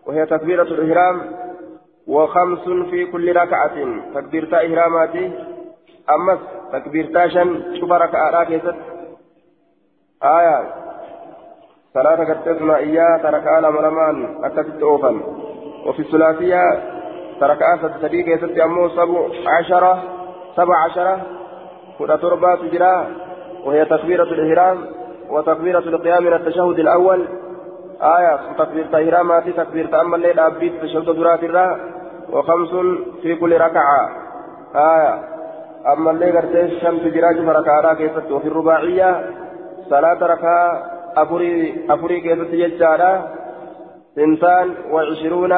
وهي 0.08 0.26
تكبيرة 0.26 0.64
الإحرام 0.64 1.22
وخمس 2.08 2.60
في 2.90 3.06
كل 3.06 3.36
ركعة. 3.36 3.76
تكبيرتا 4.16 4.58
إحراماتي. 4.58 5.32
أمس 6.10 6.40
تكبيرتا 6.74 7.28
شن 7.28 7.76
شوف 7.80 7.92
ركعة 7.92 8.44
كيست. 8.44 8.76
آية. 10.24 10.74
صلاة 11.94 12.24
كتسمى 12.24 12.76
إياه 12.76 13.18
ترك 13.18 13.48
على 13.48 13.72
مرمان 13.72 14.46
أكتت 14.46 14.82
أوفا 14.82 15.22
وفي 15.86 16.00
الثلاثية 16.00 16.62
تركعة 17.40 18.02
سدي 18.02 18.24
كيست 18.24 18.58
أمو 18.60 18.90
سبع 18.90 19.30
عشرة 19.48 20.04
سبع 20.56 20.76
عشرة 20.86 21.22
كنا 22.00 22.16
تربة 22.16 22.56
تجرى 22.56 23.08
وهي 23.66 23.86
تكبيرة 23.86 24.24
الإحرام. 24.24 24.78
وتكبيرة 25.30 25.80
القيام 25.80 26.24
من 26.24 26.34
التشهد 26.34 26.80
الأول. 26.80 27.28
آية 28.02 28.40
تكبيرة 28.58 29.10
إحرامات 29.10 29.50
تكبيرة 29.50 30.02
أما 30.02 30.16
الليل 30.16 30.40
أبيت 30.40 30.82
تشهد 30.82 31.06
درات 31.06 31.44
الرا 31.44 31.80
وخمس 32.30 32.70
في 33.22 33.36
كل 33.36 33.58
ركعة. 33.58 34.10
آية 34.76 35.24
أما 35.94 36.12
الليل 36.12 36.38
قرتي 36.38 36.62
الشمس 36.62 37.02
جراج 37.02 37.46
فركعة 37.46 37.94
كيست 37.94 38.32
وفي 38.32 38.48
الرباعية 38.48 39.30
صلاة 39.90 40.20
ركعة 40.34 40.84
أفري 41.18 41.86
أفري 41.90 42.22
كيست 42.22 42.52
ججارة. 42.52 43.30
سنتان 44.16 44.76
وعشرون 44.92 45.54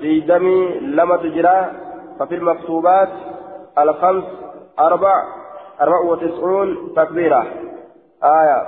ديدمي 0.00 0.78
لما 0.80 1.16
تجرى 1.16 1.70
ففي 2.18 2.34
المكتوبات 2.34 3.08
الخمس 3.78 4.24
أربع 4.78 5.24
أربع 5.80 6.00
وتسعون 6.00 6.92
تكبيرة. 6.96 7.46
آية 8.24 8.66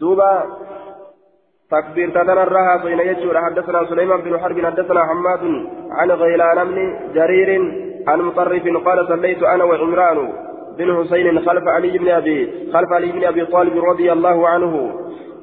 دوبا 0.00 0.44
تكبير 1.70 2.10
تتنرها 2.10 2.76
بين 2.84 3.00
يجور. 3.00 3.40
حدثنا 3.44 3.84
سليمان 3.90 4.20
بن 4.20 4.38
حرب 4.38 4.66
حدثنا 4.66 5.00
حماد 5.08 5.42
عن 5.90 6.10
غيلان 6.10 6.58
بن 6.68 6.78
جرير 7.14 7.50
عن 8.08 8.18
مطرف 8.20 8.64
قال 8.86 8.98
صليت 9.08 9.42
أنا 9.42 9.64
وعمران 9.64 10.18
بن 10.78 10.88
حسين 10.96 11.40
خلف 11.46 11.64
علي 11.68 11.98
بن 11.98 12.08
أبي 12.08 12.38
خلف 12.72 12.92
علي 12.92 13.12
بن 13.12 13.24
أبي 13.24 13.44
طالب 13.44 13.84
رضي 13.84 14.12
الله 14.12 14.48
عنه. 14.48 14.74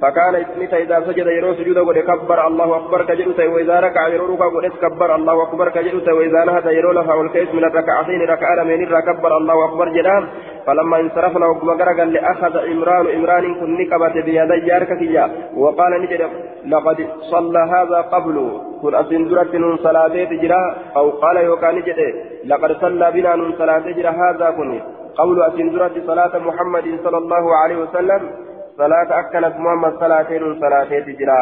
فكان 0.02 0.36
إثنيت 0.36 0.74
إذا 0.74 0.98
سجد 1.08 1.28
يرو 1.38 1.54
سجود 1.54 1.78
قد 1.78 1.98
كبر 1.98 2.48
الله 2.48 2.78
أكبر 2.78 3.00
كجلت 3.10 3.40
وإذا 3.40 3.80
ركع 3.80 4.08
يرو 4.08 4.26
ركع 4.34 4.48
قد 4.56 4.66
كبر 4.84 5.16
الله 5.16 5.44
أكبر 5.44 5.70
كجلت 5.70 6.08
وإذا 6.10 6.42
نهد 6.46 6.66
يرو 6.66 6.92
لها 6.92 7.14
والكيس 7.14 7.50
من 7.54 7.64
الركعتين 7.70 8.22
ركع 8.34 8.50
لمن 8.60 8.86
كبر 9.10 9.38
الله 9.38 9.66
أكبر 9.66 9.90
جلام 9.90 10.24
فلما 10.66 11.00
انصرفنا 11.00 11.46
وكما 11.48 11.74
قال 11.74 12.14
لأخذ 12.14 12.54
عمران 12.58 13.06
عمران 13.16 13.46
كن 13.60 13.70
نكبت 13.80 14.16
بيدي 14.26 14.68
ياركتيا 14.72 15.26
وقال 15.56 15.92
نجد 16.02 16.22
لقد 16.66 17.08
صلى 17.32 17.60
هذا 17.74 18.02
قبل 18.14 18.36
كن 18.82 18.96
أسندرت 18.96 19.56
من 19.56 19.78
صلاة 19.78 20.16
تجرى 20.32 20.76
أو 20.98 21.10
قال 21.10 21.38
يوكا 21.38 21.72
نجد 21.72 22.00
لقد 22.46 22.72
صلى 22.84 23.12
بنا 23.12 23.36
من 23.36 23.50
صلاة 23.58 23.80
تجرى 23.80 24.12
هذا 24.24 24.48
كن. 24.58 24.82
قول 25.18 25.38
أسندرت 25.42 25.96
صلاة 26.08 26.34
محمد 26.38 27.00
صلى 27.04 27.18
الله 27.18 27.56
عليه 27.56 27.78
وسلم. 27.78 28.47
صلاة 28.78 29.20
أكنت 29.20 29.56
محمد 29.63 29.94
صلاتين 30.00 30.60
صلاتين 30.62 31.06
تجرى 31.06 31.42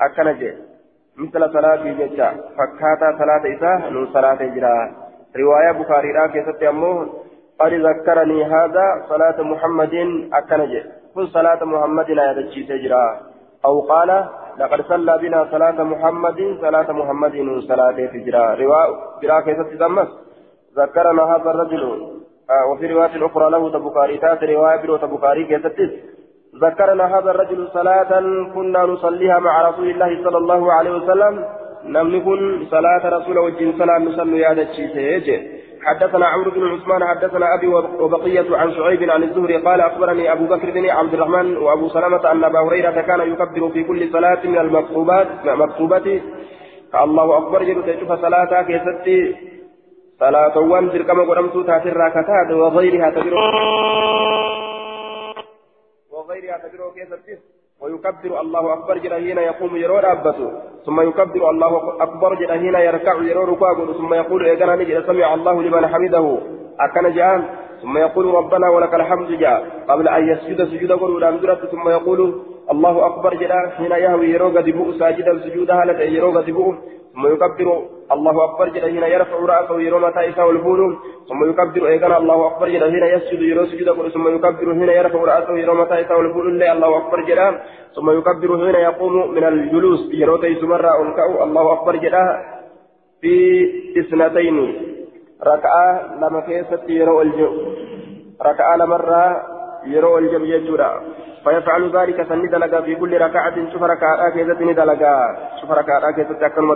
أكنت 0.00 0.42
مثل 1.16 1.52
صلاة 1.52 1.76
ججا 1.98 2.30
فكاتا 2.56 3.08
صلاة 3.18 3.42
إساء 3.54 3.90
من 3.90 4.06
صلاة 4.12 4.34
تجرى 4.34 4.76
رواية 5.36 5.72
بخاري 5.72 6.12
لا 6.12 6.26
كيست 6.26 6.62
أمه 6.62 7.06
قد 7.60 7.72
ذكرني 7.72 8.44
هذا 8.44 8.86
صلاة 9.08 9.42
محمد 9.42 9.94
أكنت 10.32 10.72
كن 11.14 11.26
صلاة 11.26 11.64
محمد 11.64 12.10
لا 12.10 12.30
يدجي 12.30 12.62
تجرى 12.62 13.20
أو 13.64 13.80
قال 13.80 14.10
لقد 14.58 14.80
صلى 14.80 15.18
بنا 15.18 15.40
صلاة 15.50 15.82
محمد 15.82 16.58
صلاة 16.60 16.92
محمد 16.92 17.34
من 17.36 17.60
صلاة 17.60 17.98
تجرى 18.14 18.64
رواية 18.64 18.94
برا 19.22 19.40
كيست 19.40 19.70
تمس 19.80 20.08
ذكرنا 20.78 21.22
هذا 21.22 21.50
الرجل 21.50 21.82
آه 22.50 22.64
وفي 22.70 22.86
رواية 22.86 23.26
أخرى 23.26 23.50
له 23.50 23.70
تبكاري 23.70 24.18
تات 24.18 24.44
رواية 24.44 24.76
برو 24.82 24.96
تبكاري 24.96 25.44
كيست 25.44 25.80
ذكرنا 26.60 27.18
هذا 27.18 27.30
الرجل 27.30 27.68
صلاة 27.74 28.20
كنا 28.54 28.82
نصليها 28.84 29.38
مع 29.38 29.68
رسول 29.68 29.90
الله 29.90 30.24
صلى 30.24 30.38
الله 30.38 30.72
عليه 30.72 30.90
وسلم. 30.90 31.44
لم 31.84 32.16
نكن 32.16 32.66
صلاة 32.70 33.08
رسول 33.18 33.38
وجه 33.38 33.72
صلاة 33.78 33.98
نصلي 33.98 34.38
يا 34.40 34.52
دتشيسه 34.54 35.42
حدثنا 35.86 36.26
عمرو 36.26 36.50
بن 36.50 36.62
عثمان 36.68 37.04
حدثنا 37.04 37.54
أبي 37.54 37.66
وبقية 38.02 38.56
عن 38.56 38.72
شعيب 38.72 39.10
عن 39.10 39.22
الزهري 39.22 39.56
قال 39.56 39.80
أخبرني 39.80 40.32
أبو 40.32 40.44
بكر 40.44 40.70
بن 40.70 40.90
عبد 40.90 41.14
الرحمن 41.14 41.56
وأبو 41.56 41.88
سلمة 41.88 42.32
أن 42.32 42.44
أبا 42.44 42.60
هريرة 42.60 43.00
كان 43.00 43.20
يكبر 43.32 43.68
في 43.68 43.84
كل 43.84 44.12
صلاة 44.12 44.38
من 44.44 44.58
المكتوبات 44.58 45.26
مكتوبه 45.44 46.20
الله 47.04 47.38
أكبر 47.38 47.62
جل 47.62 47.82
تشوف 47.86 48.12
صلاتك 48.12 48.70
يا 48.70 48.80
ستي 48.86 49.36
صلاة 50.20 50.58
وان 50.58 50.90
تركم 50.92 51.30
قدمت 51.30 51.66
تاتر 51.66 51.96
راكتات 51.96 52.50
وغيرها 52.50 53.10
تبرو 53.10 53.38
وغيرها 56.32 56.58
تبرو 56.58 56.90
كيف 56.90 57.38
ويكبر 57.80 58.40
الله 58.40 58.72
أكبر 58.72 58.98
جل 58.98 59.14
حين 59.14 59.38
يقوم 59.38 59.76
يرو 59.76 59.98
رابته 59.98 60.50
ثم 60.86 61.00
يكبر 61.08 61.50
الله 61.50 62.02
أكبر 62.02 62.34
جل 62.34 62.52
حين 62.52 62.74
يركع 62.74 63.14
يرو 63.22 63.44
ركوع 63.44 63.74
ثم 63.98 64.14
يقول 64.14 64.48
إذا 64.48 64.76
نجد 64.76 65.06
سمع 65.06 65.34
الله 65.34 65.62
لمن 65.62 65.86
حمده. 65.86 66.38
أكن 66.80 67.14
جان 67.14 67.40
ثم 67.82 67.98
يقول 67.98 68.34
ربنا 68.34 68.68
ولك 68.68 68.94
الحمد 68.94 69.30
جاء. 69.42 69.60
قبل 69.88 70.08
أن 70.08 70.28
يسجد 70.28 70.64
سجود 70.64 70.92
قول 70.92 71.22
ثم 71.70 71.88
يقول 71.88 72.20
الله 72.70 73.06
أكبر 73.06 73.34
جل 73.34 73.52
حين 73.76 73.92
يهوي 73.92 74.26
يرو 74.26 74.48
قد 74.48 74.94
ساجدا 74.98 75.38
سجودها 75.38 75.84
لك 75.84 76.00
يرو 76.00 76.30
قد 76.38 76.48
ثم 77.14 77.26
يكبر 77.26 77.82
الله 78.12 78.44
أكبر 78.44 78.68
جل 78.68 78.80
حين 78.80 79.02
يرفع 79.02 79.36
رأسه 79.36 79.80
يرو 79.80 79.98
متى 79.98 80.28
إساء 80.28 80.50
الفول 80.50 80.96
ثم 81.28 81.50
يكبر 81.50 81.88
أيضا 81.88 82.18
الله 82.18 82.46
أكبر 82.46 82.68
جل 82.68 82.82
حين 82.92 83.04
يسجد 83.14 83.42
يرو 83.42 83.66
سجود 83.66 84.08
ثم 84.08 84.28
يكبر 84.34 84.74
حين 84.74 84.88
يرفع 84.88 85.20
رأسه 85.24 85.52
يرو 85.58 85.74
متى 85.74 86.00
إساء 86.00 86.20
الفول 86.20 86.62
الله 86.62 86.96
أكبر 86.96 87.20
جل. 87.20 87.40
ثم 87.96 88.10
يكبر 88.10 88.50
حين 88.58 88.74
يقوم 88.74 89.30
من 89.34 89.44
الجلوس 89.44 90.00
يرو 90.12 90.36
تيس 90.36 90.62
مرة 90.62 91.02
أنكأ. 91.02 91.44
الله 91.44 91.72
أكبر 91.72 91.96
جل. 91.96 92.16
في 93.20 93.34
اثنتين. 94.00 94.56
ركعة 95.46 96.16
لما 96.20 96.40
كيست 96.40 96.82
الجو. 96.88 97.48
ركعة 98.42 98.76
لمرة 98.76 99.51
يرو 99.86 100.18
الجو 100.18 100.44
يجورا 100.44 100.90
فيفعل 101.44 101.82
ذلك 101.96 102.18
سن 102.28 102.42
دلقا 102.48 102.80
في 102.80 102.94
كل 102.94 103.20
ركعة 103.20 103.56
شوف 103.72 103.82
ركعة 103.82 104.30
كيست 104.34 104.62
دلقا 104.80 105.14
شوف 105.60 105.70
ركعة 105.70 106.00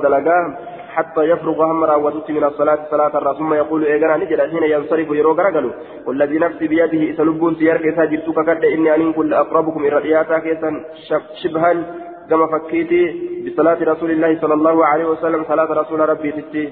دلقا 0.03 0.38
حتى 0.97 1.23
يفرغ 1.31 1.64
هم 1.64 1.85
راوتت 1.85 2.31
من 2.31 2.45
الصلاة 2.45 2.79
صلاة 2.90 3.19
الرسول 3.19 3.38
ثم 3.38 3.55
يقول 3.55 3.85
إيقنا 3.85 4.16
نجد 4.16 4.40
حين 4.40 4.62
ينصرف 4.62 5.09
يرو 5.21 5.33
غرقلو 5.38 5.71
والذي 6.07 6.38
نفسي 6.38 6.66
بيده 6.73 7.03
سلبون 7.16 7.55
سيار 7.59 7.77
كيسا 7.85 8.05
جرتك 8.05 8.38
كد 8.47 8.64
إني 8.75 8.95
أن 8.95 9.12
كل 9.12 9.35
أقربكم 9.35 9.81
إلى 9.85 9.97
رئياتا 9.99 10.38
كيسا 10.38 10.71
شبها 11.42 11.73
كما 12.31 12.47
فكيتي 12.53 13.03
بصلاة 13.45 13.79
رسول 13.92 14.11
الله 14.11 14.40
صلى 14.42 14.55
الله 14.55 14.87
عليه 14.87 15.07
وسلم 15.12 15.45
صلاة 15.53 15.71
رسول 15.81 16.01
ربي 16.09 16.31
تتي 16.33 16.64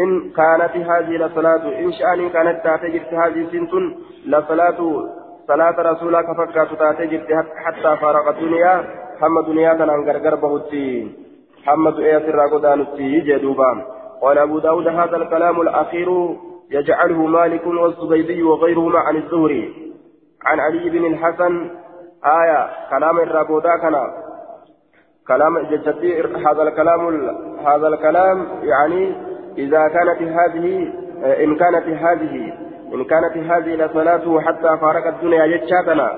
إن 0.00 0.10
كانت 0.38 0.74
هذه 0.90 1.14
لصلاة 1.22 1.62
إن 1.82 1.92
شأن 1.98 2.28
كانت 2.34 2.56
تاتجرت 2.64 3.12
هذه 3.22 3.40
سنة 3.52 3.74
لصلاة 4.32 4.78
صلاة 5.48 5.76
رسولك 5.92 6.26
فكات 6.38 6.68
تاتجرت 6.78 7.46
حتى 7.64 7.96
فارق 8.00 8.28
الدنيا. 8.28 8.84
حمى 9.20 9.42
دنيا 9.46 9.74
كان 9.74 9.90
غرغر 9.90 10.34
بهتي 10.34 11.12
حمى 11.64 11.90
دنيا 11.90 12.18
سر 12.18 12.40
قدانتي 12.52 13.20
جدوبا 13.20 13.86
قال 14.22 14.38
أبو 14.38 14.58
داود 14.58 14.88
هذا 14.88 15.16
الكلام 15.16 15.60
الأخير 15.60 16.08
يجعله 16.70 17.26
مالك 17.26 17.66
والزبيدي 17.66 18.42
وغيرهما 18.42 18.98
عن 18.98 19.16
الزهري. 19.16 19.92
عن 20.46 20.60
علي 20.60 20.90
بن 20.90 21.04
الحسن. 21.04 21.70
آية 22.24 22.68
كلام 22.90 23.18
الرابودا 23.18 23.76
كان 23.82 23.94
كلام 25.28 25.56
هذا 26.46 26.62
الكلام 26.62 27.28
هذا 27.66 27.88
الكلام 27.88 28.46
يعني 28.62 29.14
إذا 29.58 29.88
كانت 29.88 30.22
هذه 30.22 30.92
إن 31.44 31.56
كانت 31.56 31.86
هذه 31.88 32.65
إن 32.96 33.04
كانت 33.04 33.36
هذه 33.36 33.74
لصلاته 33.74 34.40
حتى 34.40 34.70
فارق 34.80 35.06
الدنيا 35.06 35.46
جتشاتنا 35.46 36.08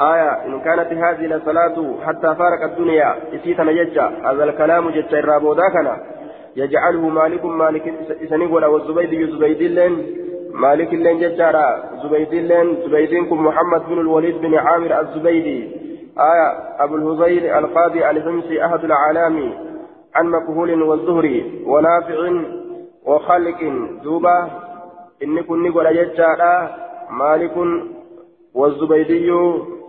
آية 0.00 0.46
إن 0.46 0.60
كانت 0.60 0.92
هذه 0.92 1.26
لصلاته 1.26 1.96
حتى 2.06 2.34
فارق 2.34 2.62
الدنيا 2.64 3.14
إسيتنا 3.34 3.72
جتشا 3.72 4.06
هذا 4.24 4.44
الكلام 4.44 4.90
جتشا 4.90 5.18
الرابو 5.18 5.52
ذاكنا 5.52 5.96
يجعله 6.56 7.08
مالك 7.08 7.44
مالك 7.44 7.94
إسنقول 8.24 8.64
والزبيدي 8.64 9.26
زبيدي 9.26 9.68
لين 9.68 9.94
مالك 10.52 10.94
لين 10.94 11.18
جتشارا 11.20 11.66
زبيدي 12.02 12.40
لين 12.40 12.76
زبيدين 12.86 13.24
محمد 13.30 13.82
بن 13.88 13.98
الوليد 14.00 14.40
بن 14.40 14.54
عامر 14.54 15.00
الزبيدي. 15.00 15.84
آية 16.18 16.48
أبو 16.84 16.96
الهزيل 16.96 17.46
القاضي 17.46 18.10
الهمسي 18.10 18.64
أحد 18.66 18.84
العالم 18.84 19.52
عن 20.14 20.26
مكهول 20.26 20.82
والزهري 20.82 21.64
ونافع 21.66 22.18
وخلق 23.06 23.60
دوبا. 24.04 24.50
إني 25.22 25.42
كن 25.42 25.62
نقول 25.62 25.86
جتشارا 25.96 26.54
مالك 27.10 27.56
والزبيدي 28.54 29.30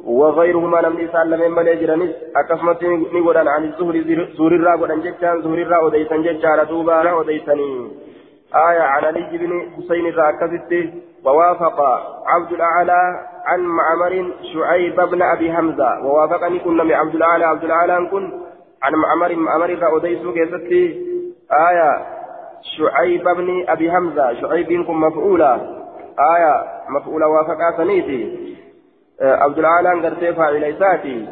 وغيرهما 0.06 0.78
لم 0.78 1.00
يسأل 1.00 1.30
لمن 1.30 1.52
من 1.52 1.68
يجرنس 1.68 2.12
أكسمت 2.36 2.84
نقول 3.14 3.38
عن 3.38 3.64
الزهري 3.64 4.02
زهري 4.38 4.56
الرا 4.56 4.76
قد 4.76 5.04
جتشان 5.04 5.42
زهري 5.42 5.64
الرا 5.64 5.80
وديتن 5.86 6.22
جتشارا 6.24 6.64
دوبا 6.64 7.14
وديتني 7.14 7.88
آية 8.70 8.82
عن 8.94 9.04
علي 9.06 9.38
بن 9.38 9.52
حسين 9.76 10.06
الراكزت 10.08 10.72
ووافق 11.26 11.80
عبد 12.28 12.52
الأعلى 12.52 13.02
عن 13.46 13.60
معمر 13.60 14.32
شعيب 14.54 14.96
بن 14.96 15.22
أبي 15.22 15.54
حمزة 15.54 16.06
ووافقني 16.06 16.60
كنا 16.60 16.84
من 16.84 16.94
عبد 16.94 17.16
الأعلى 17.16 17.46
عبد 17.46 17.64
الأعلى 17.64 18.08
كن 18.12 18.24
عن 18.84 18.94
معمر 18.94 19.36
معمر 19.36 19.70
الرا 19.70 19.90
وديسو 19.94 20.34
كيستي 20.34 20.84
آية 21.70 22.15
شعيب 22.78 23.24
بن 23.24 23.66
أبي 23.68 23.92
حمزة. 23.92 24.34
شعيب 24.42 24.68
بن 24.68 24.80
مفعولة 24.80 25.54
آية 26.36 26.64
مفعولة 26.90 27.28
وافقا 27.28 27.78
سنيتي 27.78 28.56
آه 29.22 29.36
عبد 29.36 29.60
العالى 29.60 30.08
قرتي 30.08 30.34
فاعل 30.34 30.64
إساتي 30.64 31.28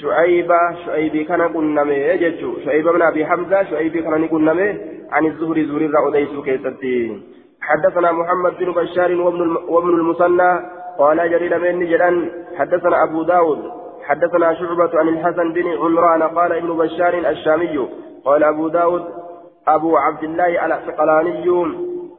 شعيب 0.00 0.52
شعيب 0.86 1.26
كان 1.26 1.42
قنمي 1.42 1.94
يجتشو 1.94 2.60
شعيب 2.64 2.88
بن 2.88 3.02
أبي 3.02 3.26
حمزة 3.26 3.62
شعيب 3.62 3.96
كان 3.96 4.28
قنمي. 4.28 4.92
عن 5.12 5.26
الزهري 5.26 5.64
زهري 5.64 5.86
رأوديس 5.86 6.28
كيستي. 6.44 7.22
حدثنا 7.60 8.12
محمد 8.12 8.52
بن 8.58 8.72
بشار 8.72 9.20
وابن, 9.20 9.56
وابن 9.68 9.88
المثنى. 9.88 10.60
قال 10.98 11.30
جرير 11.30 11.58
من 11.58 11.86
جلان 11.86 12.30
حدثنا 12.58 12.96
أبو 13.04 13.22
داود. 13.22 13.58
حدثنا 14.04 14.54
شعبة 14.54 14.90
عن 15.00 15.08
الحسن 15.08 15.52
بن 15.52 15.66
عمران. 15.68 16.22
قال 16.22 16.52
ابن 16.52 16.76
بشار 16.76 17.14
الشامي. 17.14 17.88
قال 18.24 18.44
أبو 18.44 18.68
داود 18.68 19.04
أبو 19.68 19.96
عبد 19.96 20.22
الله 20.24 20.66
العسقلاني 20.66 21.48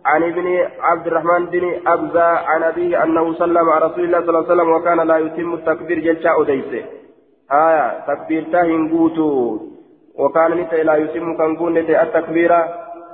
عن 0.06 0.24
ابن 0.24 0.68
عبد 0.80 1.08
الرحمن 1.08 1.46
بن 1.46 1.80
أبزة 1.88 2.24
عن 2.24 2.64
أبيه 2.64 3.04
أنه 3.04 3.34
سلم 3.34 3.70
على 3.70 3.86
رسول 3.86 4.04
الله 4.04 4.20
صلى 4.20 4.30
الله 4.30 4.44
عليه 4.44 4.54
وسلم 4.54 4.70
وكان 4.72 5.00
لا 5.08 5.18
يتم 5.18 5.54
التكبير 5.54 6.00
جلشاء 6.00 6.42
أديسه. 6.42 6.84
آية 7.52 8.00
تكبير 8.08 8.44
تاهن 8.52 8.92
قوتو 8.92 9.60
وكان 10.20 10.52
نتا 10.52 10.76
لا 10.76 10.96
يتم 10.96 11.38
كان 11.38 11.56
قول 11.56 11.78
التكبير. 11.78 12.52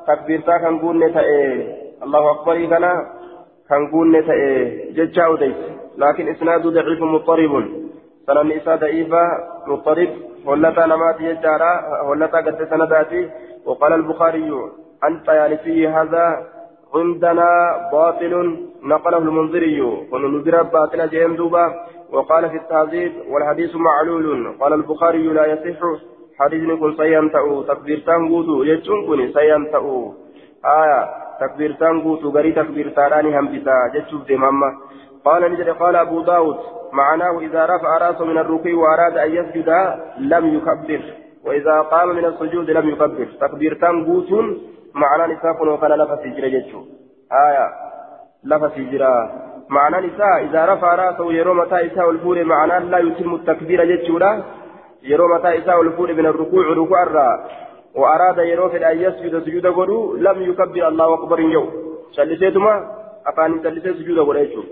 تكبير 0.07 0.39
تاهن 0.41 0.79
قول 0.79 1.03
الله 2.03 2.31
أكبر 2.31 2.65
كان 2.65 2.85
كان 3.69 3.91
قول 3.91 4.11
جلشاء 4.97 5.33
أديسه. 5.33 5.69
لكن 5.97 6.27
إسناد 6.27 6.67
ضعيف 6.67 7.01
مضطرب. 7.01 7.53
سنن 8.27 8.51
إسا 8.51 8.75
ضعيفة 8.75 9.23
مضطرب. 9.67 10.09
هلتا 10.47 10.85
نماتي 10.85 11.23
يجارا 11.23 11.71
هلتا 12.09 12.37
قد 12.37 12.67
سنداتي. 12.69 13.29
وقال 13.65 13.93
البخاري 13.93 14.51
عن 15.03 15.19
طيالسي 15.19 15.87
هذا 15.87 16.25
عندنا 16.95 17.49
باطل 17.91 18.33
نقله 18.83 19.17
المنذري. 19.17 19.81
وننذر 19.81 20.63
باطل 20.63 21.09
جيم 21.09 21.35
دوبا. 21.35 21.65
وقال 22.13 22.49
في 22.49 22.57
التهذيب 22.57 23.13
والحديث 23.29 23.75
معلول. 23.75 24.57
قال 24.59 24.73
البخاري 24.73 25.27
لا 25.27 25.45
يصح. 25.45 25.81
حديث 26.39 26.79
كن 26.79 26.95
سينتأو 26.97 27.61
تكبير 27.61 27.99
تنقوتو 28.07 28.63
يجون 28.63 29.07
كن 29.07 29.33
سينتأو 29.33 30.13
آية 30.65 31.01
تكبير 31.41 31.71
تنقوتو 31.73 32.29
غري 32.29 32.51
تكبير 32.51 32.89
تاراني 32.89 33.39
همبتا 33.39 33.91
جتشوف 33.93 34.23
دي 34.27 34.35
ماما. 34.35 34.77
قال 35.25 35.51
نجد 35.51 35.69
قال 35.69 35.95
أبو 35.95 36.21
داود 36.21 36.57
معناه 36.93 37.39
إذا 37.39 37.65
رفع 37.65 37.97
رأسه 37.97 38.25
من 38.25 38.37
الركوع 38.37 38.73
وأراد 38.73 39.17
أن 39.17 39.31
يسجد 39.31 39.69
لم 40.19 40.45
يكبر. 40.55 41.01
وإذا 41.45 41.81
قام 41.81 42.09
من 42.09 42.25
السجود 42.25 42.69
لم 42.69 42.89
يكبر. 42.89 43.27
تكبير 43.41 43.73
تنقوت 43.73 44.31
معنى 44.93 45.33
نساء 45.33 45.67
وكان 45.67 45.91
لفظ 45.91 46.19
سجرة 46.23 46.47
جتشو. 46.47 46.81
آية. 47.47 47.67
لفظ 48.43 48.71
سجرة. 48.75 49.31
معنى 49.69 50.07
نساء 50.07 50.43
إذا 50.45 50.65
رفع 50.73 50.95
رأسه 50.95 51.33
يرو 51.33 51.53
متى 51.53 51.85
إساء 51.85 52.09
الفور 52.09 52.43
معنى 52.43 52.85
لا 52.85 52.97
يتم 52.97 53.35
التكبير 53.35 53.85
جتشو 53.85 54.17
لا. 54.17 54.43
يرو 55.03 55.35
متى 55.35 55.57
إساء 55.57 55.81
الفور 55.81 56.13
من 56.13 56.25
الركوع 56.25 56.65
ركوع 56.81 57.03
الرا. 57.03 57.29
وأراد 57.95 58.37
يرو 58.37 58.69
في 58.69 58.91
أن 58.91 58.97
يسجد 59.05 59.43
سجود 59.45 59.65
قدو 59.67 60.15
لم 60.15 60.41
يكبر 60.41 60.87
الله 60.87 61.13
أكبر 61.13 61.39
يوم. 61.39 61.69
شلسيتما 62.11 62.73
أفاني 63.27 63.63
شلسيت 63.63 63.95
سجود 63.95 64.19
قدو 64.19 64.63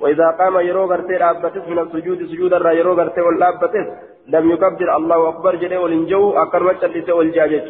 وإذا 0.00 0.30
قام 0.30 0.58
يرو 0.58 0.84
غرتي 0.84 1.16
رابتس 1.16 1.68
من 1.68 1.78
السجود 1.78 2.18
سجود 2.26 2.52
الرا 2.52 2.70
يرو 2.70 2.92
غرتي 2.92 3.20
واللابتس 3.20 3.86
لم 4.28 4.50
يكبر 4.50 4.96
الله 4.96 5.28
أكبر 5.28 5.54
جل 5.54 5.76
والإنجو 5.76 6.32
أكرم 6.32 6.72
تلت 6.72 7.10
والجاجة. 7.10 7.68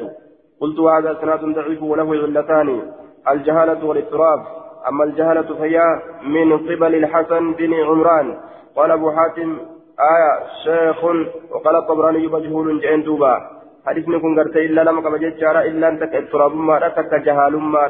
قلت 0.61 0.81
هذا 0.81 1.19
سناد 1.21 1.45
ضعيف 1.45 1.83
وله 1.83 2.09
علتان. 2.23 2.83
الجهالة 3.29 3.85
والاضطراب. 3.85 4.41
أما 4.89 5.05
الجهالة 5.05 5.55
فهي 5.55 5.81
من 6.23 6.59
قبل 6.59 6.95
الحسن 6.95 7.53
بن 7.53 7.75
عمران. 7.75 8.39
قال 8.77 8.91
أبو 8.91 9.11
حاتم 9.11 9.59
آية 10.15 10.33
شيخ 10.65 11.05
وقال 11.53 11.77
الطبراني 11.77 12.27
مجهول 12.27 12.81
جئن 12.81 13.03
دوبا. 13.03 13.35
حديث 13.87 14.09
نكون 14.09 14.39
قرتي 14.39 14.67
إلا 14.67 15.01
كما 15.01 15.19
جيتشارا 15.19 15.61
إلا 15.61 15.89
أن 15.89 16.01
تك 16.01 16.15
اضطراب 16.15 16.57
ما 16.57 16.89
تك 16.89 17.15
جهال 17.15 17.57
ما 17.57 17.87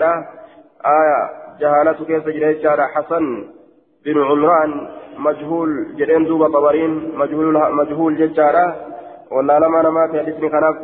آية 0.86 1.20
جهالة 1.60 2.04
كيف 2.06 2.28
جيتشارا 2.28 2.86
حسن؟ 2.86 3.44
بن 4.06 4.22
عمران 4.22 4.88
مجهول 5.18 5.94
جدين 5.96 6.24
دوبا 6.24 6.48
طبرين 6.48 7.12
مجهول 7.18 7.74
مجهول 7.74 8.16
ججارة 8.16 8.76
ولا 9.30 9.58
لما 9.58 9.82
نما 9.82 10.08
في 10.12 10.18
حديث 10.20 10.52
خناف 10.52 10.76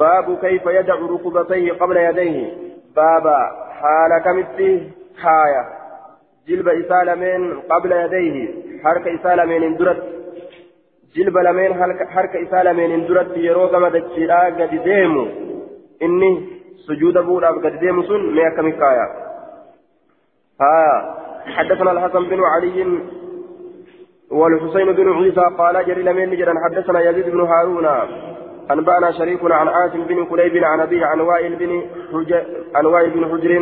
باب 0.00 0.38
كيف 0.38 0.66
يدع 0.66 0.94
ركبتيه 0.94 1.72
قبل 1.72 1.96
يديه. 1.96 2.52
بابا 2.96 3.38
حال 3.80 4.22
كمتي 4.24 4.90
حاية 5.22 5.64
جلب 6.48 6.68
إسالمين 6.68 7.60
قبل 7.60 7.92
يديه. 7.92 8.54
حرك 8.84 9.08
إسالمين 9.08 9.62
اندرت. 9.62 10.02
جلب 11.16 11.38
لمين 11.38 11.74
حرك 12.14 12.36
إسالمين 12.36 12.90
اندرت. 12.90 13.36
يرو 13.36 13.68
كما 13.68 13.88
قد 13.88 14.82
ديمو. 14.84 15.26
إني 16.02 16.48
سجود 16.86 17.18
بولا 17.18 17.48
قد 17.48 17.78
ديمو 17.80 18.02
سن 18.02 18.34
ميكا 18.34 18.62
مكايا 18.62 19.06
ها. 20.60 21.14
حدثنا 21.46 21.92
الحسن 21.92 22.24
بن 22.24 22.40
علي 22.44 22.98
والحسين 24.30 24.92
بن 24.92 25.12
عيسى 25.12 25.44
قال 25.58 25.86
جري 25.86 26.02
لمن 26.02 26.30
نجرا 26.30 26.54
حدثنا 26.64 27.00
يزيد 27.00 27.28
بن 27.28 27.40
هارون. 27.40 27.86
أنبأنا 28.70 29.10
شريك 29.10 29.40
عن 29.44 29.68
عاصم 29.68 30.04
بن 30.04 30.24
كليب 30.24 30.64
عن 30.64 30.80
أبيه 30.80 31.06
عن 31.06 31.20
وائل 31.20 31.56
بن 31.56 31.82
حجر 32.12 32.44
عن 32.74 32.86
وائل 32.86 33.10
بن 33.10 33.24
حجر 33.32 33.52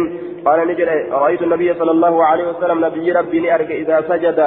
قال 0.45 0.68
نجري 0.68 1.09
رأيت 1.11 1.42
النبي 1.42 1.75
صلى 1.75 1.90
الله 1.90 2.25
عليه 2.25 2.49
وسلم 2.49 2.85
نبي 2.85 3.12
ربي 3.12 3.55
أرك 3.55 3.71
إذا 3.71 4.01
سجد 4.09 4.38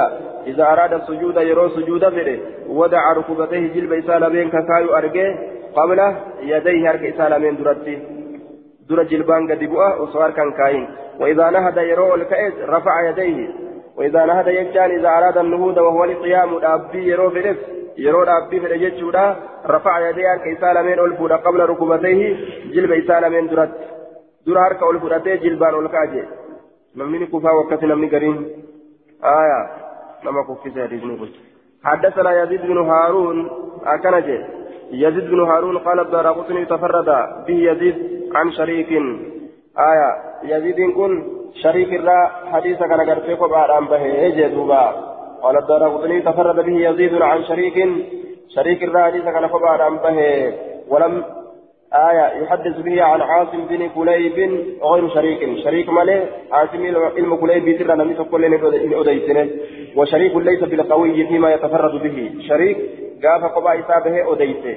إذا 0.46 0.72
أراد 0.72 0.92
السجود 0.92 1.36
يرى 1.36 1.68
سجود 1.68 2.08
فره 2.08 2.38
ودع 2.68 3.12
ركبتيه 3.12 3.74
جلب 3.74 3.92
إسال 3.92 4.30
بين 4.30 4.48
كفاي 4.48 4.84
أرجه 4.98 5.38
قبل 5.76 6.16
يديه 6.40 6.90
أرك 6.90 7.02
إسال 7.04 7.42
من 7.42 7.56
درته 7.56 7.98
در 8.90 9.02
جلبان 9.02 9.42
قد 9.50 9.64
بؤه 9.64 10.02
وصار 10.02 10.30
كان 10.30 10.52
كاين. 10.52 10.88
وإذا 11.20 11.50
نهد 11.50 11.76
يرو 11.76 12.14
الكأس 12.14 12.52
رفع 12.68 13.08
يديه. 13.08 13.48
وإذا 13.96 14.24
نهد 14.24 14.46
يجان 14.46 14.90
إذا 14.90 15.08
أراد 15.08 15.38
النهوض 15.38 15.76
وهو 15.76 16.04
القيام 16.04 16.56
الأبي 16.56 17.10
يرو 17.10 17.30
في 17.30 17.56
يرو 17.98 18.22
الأبي 18.22 18.60
في 18.60 18.66
الججودة 18.66 19.36
رفع 19.66 20.08
يديه 20.08 20.36
كيسال 20.44 20.84
من 20.84 20.98
ألفود 20.98 21.32
قبل 21.32 21.60
ركبتيه. 21.60 22.36
جلب 22.72 22.92
إسال 22.92 23.32
من 23.32 23.46
درت. 23.48 23.70
در 24.46 24.58
هرك 24.58 24.82
ألفودته 24.82 25.34
جلبان 25.34 25.74
الكاجي 25.74 26.24
نمني 26.96 27.26
كفا 27.26 27.50
وقت 27.50 27.84
نمني 27.84 28.08
قرين. 28.08 28.36
آية. 29.24 29.60
نما 30.24 30.42
كفي 30.48 30.70
سيدي 30.70 31.00
حدثنا 31.84 32.42
يزيد 32.42 32.62
بن 32.62 32.78
هارون. 32.78 33.50
أكنجي 33.84 34.44
يزيد 34.92 35.30
بن 35.30 35.40
هارون 35.40 35.78
قال 35.78 36.00
الدار 36.00 36.26
قطني 36.32 36.64
تفرد 36.64 37.08
به 37.46 37.58
يزيد 37.70 37.96
عن 38.34 38.52
شريك. 38.52 38.88
آية. 39.78 40.25
يزيد 40.42 40.90
كن 40.90 41.12
شريك 41.62 41.92
الرا 41.92 42.30
حديث 42.52 42.78
كان 42.78 43.00
قرتي 43.10 43.34
قبعة 43.34 43.72
عن 43.72 43.84
به 43.86 44.28
جدوبا 44.28 44.84
قال 45.42 45.58
الدار 45.58 45.88
قطني 45.88 46.20
تفرد 46.20 46.64
به 46.66 46.76
يزيد 46.88 47.22
عن 47.22 47.44
شريك 47.44 47.88
شريك 48.54 48.82
الرا 48.82 49.02
حديث 49.02 49.24
كان 49.24 49.44
عن 49.64 49.96
به 49.96 50.18
ولم 50.88 51.24
آية 51.94 52.42
يحدث 52.42 52.80
به 52.80 53.02
عن 53.02 53.20
عاصم 53.20 53.64
بن 53.70 53.88
كليب 53.88 54.38
غير 54.82 55.08
شريك. 55.08 55.58
شريك 55.64 55.88
ماله 55.88 56.28
عاصم 56.52 56.86
علم 57.16 57.36
كليب 57.36 57.64
بيتر 57.64 57.94
لم 57.94 58.10
يتقل 58.10 58.44
أديسنه 59.00 59.50
وشريك 59.96 60.36
ليس 60.36 60.60
بالقوي 60.64 61.26
فيما 61.26 61.54
يتفرد 61.54 62.02
به. 62.02 62.34
شريك 62.48 62.76
قاف 63.22 63.44
قبا 63.54 63.80
إسابه 63.80 64.32
أديسه 64.32 64.76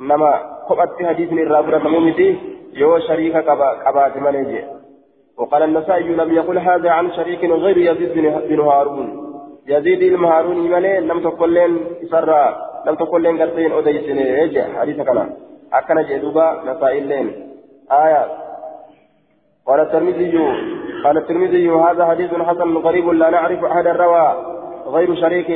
نما 0.00 0.32
قبت 0.68 1.06
حديث 1.06 1.32
الرابرة 1.32 1.88
ممتي 1.88 2.38
يو 2.74 2.98
شريك 2.98 3.36
قبات 3.86 4.16
مالجي 4.16 4.75
وقال 5.38 5.62
النسائي 5.62 6.08
لم 6.14 6.32
يقل 6.34 6.58
هذا 6.58 6.90
عن 6.90 7.12
شريك 7.12 7.44
غير 7.44 7.78
يزيد 7.78 8.12
بن 8.48 8.60
هارون. 8.60 9.26
يزيد 9.68 10.02
المهارون 10.02 10.70
مالي 10.70 11.00
لم 11.00 11.20
تقل 11.20 11.50
لين 11.50 11.78
سرى 12.10 12.56
لم 12.86 12.94
تقل 12.94 13.22
لين 13.22 13.42
قرتين 13.42 13.72
أديسن 13.72 14.18
يجي 14.18 14.62
حديث 14.62 15.00
كلام؟ 15.00 15.30
أكن 15.72 16.02
جدوبا 16.02 16.62
نسائي 16.66 17.00
لين. 17.00 17.26
آية. 17.92 18.26
قال 19.66 19.80
الترمذي 19.80 20.38
قال 21.04 21.16
الترمذي 21.18 21.70
هذا 21.70 22.06
حديث 22.06 22.34
حسن 22.34 22.76
غريب 22.76 23.08
لا 23.08 23.30
نعرف 23.30 23.64
أحد 23.64 23.86
روى 23.86 24.36
غير 24.86 25.14
شريك. 25.14 25.50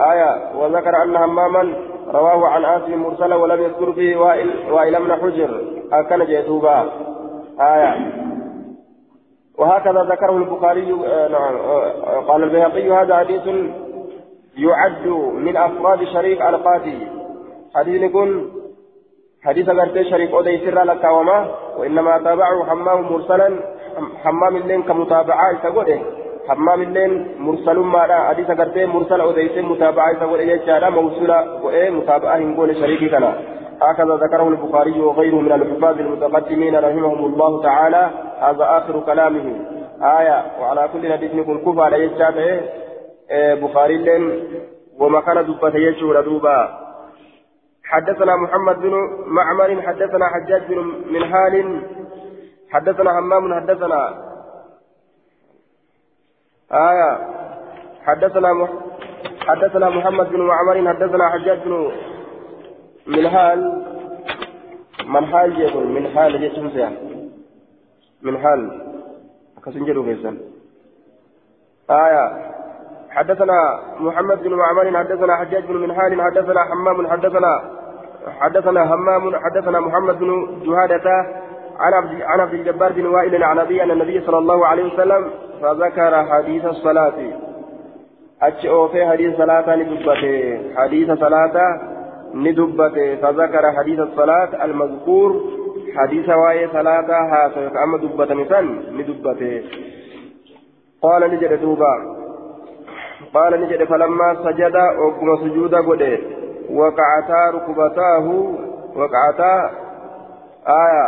آية. 0.00 0.56
وذكر 0.58 1.02
أن 1.04 1.16
هماما 1.16 1.74
رواه 2.14 2.48
عن 2.48 2.64
عاصم 2.64 3.02
مرسلا 3.02 3.36
ولم 3.36 3.62
يذكر 3.62 3.92
فيه 3.92 4.16
وائل 4.16 4.50
وائل 4.70 4.94
بن 5.04 5.12
حجر. 5.12 5.50
أكن 5.92 6.24
جدوبا. 6.24 6.90
آية. 7.60 7.92
وهكذا 9.60 10.02
ذكره 10.12 10.36
البخاري 10.36 10.92
آه 11.06 11.28
نعم 11.28 11.56
آه 11.56 12.20
قال 12.28 12.42
البيهقي 12.42 12.90
هذا 12.90 13.16
حديث 13.16 13.46
يعد 14.56 15.06
من 15.46 15.56
أفراد 15.56 16.04
شريك 16.04 16.42
القاتي 16.42 16.98
حديث 17.76 18.02
يكون 18.02 18.50
حديث 19.44 19.68
غرتي 19.68 20.04
شريك 20.10 20.30
أودي 20.30 20.58
سر 20.64 20.82
لك 20.82 21.04
وما 21.04 21.38
وإنما 21.78 22.18
تابعه 22.18 22.64
حمام 22.70 23.12
مرسلا 23.12 23.48
حمام 24.24 24.56
اللين 24.56 24.82
كمتابعة 24.82 25.62
تقول 25.62 25.98
حمام 26.48 26.82
اللين 26.82 27.12
مرسل 27.38 27.78
ما 27.78 28.06
لا 28.06 28.18
حديث 28.28 28.50
غرتي 28.50 28.86
مرسل 28.86 29.20
أودي 29.20 29.48
سر 29.48 29.62
متابعة 29.62 30.12
تقول 30.20 30.38
إيه 30.38 30.66
جالا 30.66 30.90
موصولة 30.90 31.64
وإيه 31.64 31.90
متابعة 31.90 32.36
هنقول 32.36 32.76
شريكي 32.76 33.08
كنا. 33.08 33.32
هكذا 33.82 34.14
ذكره 34.14 34.48
البخاري 34.48 35.00
وغيره 35.00 35.34
من 35.34 35.52
الحفاظ 35.52 35.98
المتقدمين 36.00 36.76
رحمهم 36.76 37.24
الله 37.24 37.62
تعالى 37.62 38.10
هذا 38.40 38.64
آخر 38.78 39.00
كلامه. 39.00 39.46
آية 40.02 40.60
وعلى 40.60 40.88
كل 40.92 41.12
حديث 41.12 41.34
نكون 41.34 41.58
كفى 41.64 41.80
على 41.80 42.04
يجاب 42.04 42.60
بخاري 43.62 43.96
لين 43.96 44.44
وما 44.98 45.20
كان 45.20 45.46
دبة 45.46 45.76
يجور 45.76 46.20
دوبا 46.20 46.78
حدثنا 47.84 48.36
محمد 48.36 48.76
بن 48.80 48.94
معمر 49.26 49.82
حدثنا 49.82 50.26
حجاج 50.28 50.62
بن 50.68 50.78
منهال 51.10 51.82
حدثنا 52.70 53.18
همام 53.18 53.54
حدثنا. 53.60 54.00
آية 56.72 57.18
حدثنا. 58.06 58.68
حدثنا 59.46 59.90
محمد 59.90 60.28
بن 60.32 60.40
معمر 60.40 60.88
حدثنا 60.88 61.28
حجاج 61.28 61.58
بن 61.64 61.92
منهال 63.16 63.60
منهال 65.06 65.60
يقول 65.60 65.86
منهال 65.86 66.44
يسمى 66.44 66.88
منهال 68.22 68.60
كسنجر 69.64 70.02
فيسن 70.02 70.36
آية. 71.90 72.24
حدثنا 73.10 73.80
محمد 74.00 74.42
بن 74.42 74.54
معمر 74.54 74.98
حدثنا 74.98 75.36
حجاج 75.36 75.64
بن 75.64 75.76
منهال 75.76 76.22
حدثنا 76.22 76.60
حمام 76.64 77.06
حدثنا 77.06 77.52
حدثنا 78.40 78.94
همام 78.94 79.36
حدثنا 79.36 79.80
محمد 79.80 80.18
بن 80.18 80.30
جهادة 80.66 81.06
عن 81.78 82.40
عبد 82.40 82.54
الجبار 82.54 82.92
بن 82.92 83.06
وائل 83.06 83.44
عن 83.44 83.58
ابي 83.58 83.82
أن 83.82 83.90
النبي 83.90 84.20
صلى 84.20 84.38
الله 84.38 84.66
عليه 84.66 84.94
وسلم 84.94 85.30
فذكر 85.62 86.24
حديث 86.24 86.64
الصلاة. 86.64 87.18
أتش 88.42 88.66
أوفي 88.66 89.06
حديث 89.06 89.36
صلاة 89.36 89.76
ندبته 89.76 90.24
حديث 90.76 91.10
صلاة. 91.10 91.56
ندبته 92.34 93.16
فذكر 93.16 93.72
حديث 93.72 94.00
الصلاة 94.00 94.64
المذكور 94.64 95.40
حديث 95.96 96.28
واي 96.28 96.68
صلاة 96.68 97.10
هذا 97.34 97.72
أما 97.84 97.98
دبته 97.98 98.34
مثلا 98.34 98.60
ندبته. 98.90 99.62
قال 101.02 101.30
نجد 101.30 101.60
دوبا. 101.60 101.94
قال 103.34 103.60
نجد 103.60 103.84
فلما 103.84 104.34
سجد 104.34 104.76
وقم 104.76 105.36
سجود 105.36 105.74
قده 105.74 106.18
وقعتا 106.70 107.50
ركبتاه 107.54 108.26
وقعتا 108.96 109.70
آية 110.68 111.06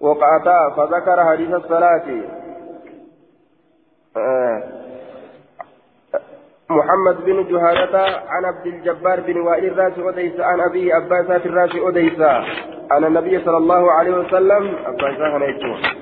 وقعتا 0.00 0.70
فذكر 0.76 1.24
حديث 1.24 1.54
الصلاة. 1.54 2.06
آه. 4.16 4.81
محمد 6.78 7.16
بن 7.26 7.36
جهالة 7.50 7.94
عن 8.28 8.44
عبد 8.44 8.66
الجبار 8.66 9.20
بن 9.20 9.40
وائل 9.40 9.64
الراس 9.64 9.98
أديس 9.98 10.40
عن 10.40 10.60
أبي 10.60 10.96
أباسات 10.96 11.46
الراس 11.46 11.70
أديس 11.88 12.20
عن 12.90 13.04
النبي 13.04 13.34
صلى 13.44 13.56
الله 13.56 13.92
عليه 13.92 14.14
وسلم 14.20 14.62
أباسات 14.86 15.92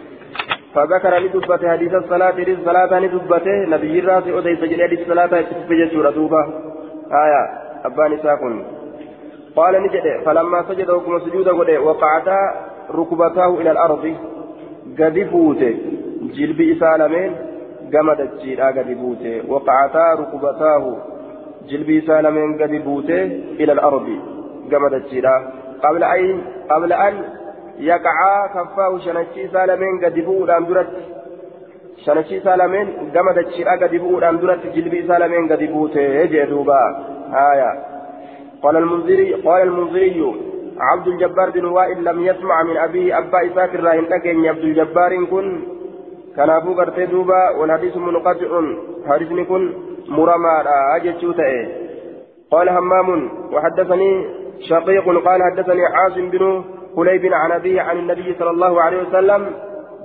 فذكر 0.74 1.18
لدبته 1.18 1.70
حديث 1.70 1.94
الصلاة 1.94 2.32
حديث 2.32 2.58
الصلاة 2.58 3.00
لدبته 3.00 3.56
نبي 3.74 3.98
الراس 3.98 4.26
أديس 4.38 4.60
جل 4.70 4.82
حديث 4.82 5.00
الصلاة 5.00 5.40
تسبج 5.40 5.80
سورة 5.92 6.18
آية 7.24 7.42
أبان 7.84 8.18
ساكن 8.22 8.64
قال 9.56 9.82
نجد 9.82 10.06
فلما 10.24 10.62
سجد 10.68 10.90
وكما 10.90 11.18
سجود 11.18 11.48
وقعتا 11.88 12.40
ركبتاه 12.94 13.50
إلى 13.60 13.70
الأرض. 13.70 14.04
قد 14.98 15.16
فوته 15.32 15.74
جلب 16.36 16.60
إسالمين. 16.60 17.49
قمد 17.94 18.20
الجيل 18.20 18.60
قد 18.62 18.96
فوته 19.00 19.42
وقعتا 19.52 20.14
ركبتاه 20.20 20.96
جلب 21.68 21.90
إسالمين 21.90 22.62
قد 22.62 22.82
فوته 22.84 23.22
إلى 23.60 23.72
الأرض 23.72 24.08
قمد 24.72 24.92
الجيل 24.92 25.26
قبل 25.84 26.04
أن 26.04 26.42
قبل 26.70 26.92
أن 26.92 27.14
يقع 27.78 28.46
كفاه 28.54 28.98
شنشي 28.98 29.48
سالمين 29.48 30.04
قد 30.04 30.20
فوه 30.20 30.46
درت 30.46 30.90
شنشي 32.04 32.40
سالمين 32.40 32.86
قمد 33.14 33.38
الجيل 33.38 33.68
قد 33.68 33.96
فوه 33.96 34.30
درت 34.32 34.66
جلب 34.74 34.94
إسالمين 34.94 35.52
قد 35.52 35.64
فوته 35.72 36.24
جدوبا 36.24 36.82
آية 37.52 37.72
قال 38.62 38.76
المنذري 38.76 39.34
قال 39.34 39.62
المنذري 39.62 40.34
عبد 40.80 41.06
الجبار 41.08 41.50
بن 41.50 41.64
وائل 41.64 42.04
لم 42.04 42.20
يسمع 42.24 42.62
من 42.62 42.76
أبيه 42.76 43.18
أبا 43.18 43.46
إساك 43.46 43.74
الراهن 43.74 44.04
لكن 44.04 44.46
عبد 44.46 44.64
الجبار 44.64 45.24
كن 45.24 45.62
كان 46.36 46.50
أبو 46.50 46.74
قرتي 46.74 47.06
دوبا 47.06 47.50
والحديث 47.58 47.96
منقطع 47.96 48.50
حديث 49.08 49.48
كن 49.48 49.62
مرمى 50.08 50.54
أجتشو 50.96 51.32
قال 52.50 52.68
همام 52.68 53.08
وحدثني 53.52 54.10
شقيق 54.68 55.24
قال 55.26 55.42
حدثني 55.42 55.86
عاصم 55.86 56.30
بن 56.30 56.64
قليب 56.96 57.34
عن 57.34 57.52
أبيه 57.52 57.80
عن 57.82 57.96
النبي 57.98 58.34
صلى 58.38 58.50
الله 58.50 58.82
عليه 58.82 59.02
وسلم 59.02 59.46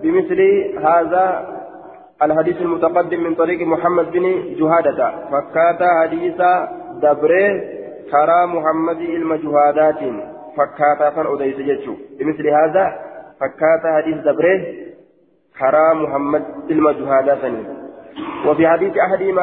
بمثل 0.04 0.42
هذا 0.88 1.56
الحديث 2.22 2.62
المتقدم 2.62 3.24
من 3.24 3.36
طريق 3.36 3.68
محمد 3.68 4.12
بن 4.12 4.56
جهادة 4.60 5.12
فكات 5.32 5.82
حديث 6.02 6.42
دبره 7.02 7.62
كرا 8.12 8.46
محمد 8.46 9.00
المجهادات 9.00 10.00
فكاتا 10.58 11.10
فان 11.10 11.26
أديس 11.34 11.90
بمثل 12.20 12.48
هذا 12.48 12.86
فكاتا 13.40 13.96
حديث 13.98 14.18
دبره 14.18 14.85
كرا 15.60 15.94
محمد 15.94 16.44
المجهادات 16.70 17.54
وفي 18.48 18.68
حديث 18.68 18.98
أحدهما 18.98 19.42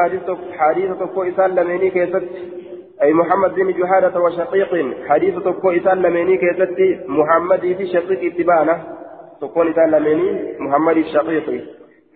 حديث 0.58 0.90
تقوى 0.98 1.28
إسان 1.28 1.50
لميني 1.50 1.90
كيست 1.90 2.22
أي 3.02 3.12
محمد 3.12 3.54
بن 3.54 3.72
جهادة 3.72 4.20
وشقيق 4.20 4.94
حديث 5.08 5.34
تقوى 5.38 5.76
إسان 5.80 5.98
لميني 6.02 6.36
كيست 6.36 6.76
محمد 7.08 7.60
في 7.60 7.86
شقيق 7.86 8.32
اتبانة 8.32 8.82
تقوى 9.40 9.70
إسان 9.70 9.90
لميني 9.90 10.58
محمد 10.58 10.96
الشقيق 10.96 11.64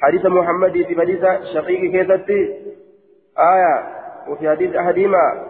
حديث 0.01 0.26
محمد 0.26 0.72
في 0.72 1.01
حديث 1.01 1.24
شقيق 1.55 1.80
كيست 1.92 2.30
آية 3.38 3.74
وفي 4.28 4.51
حديث 4.51 4.76
أحدهما 4.76 5.47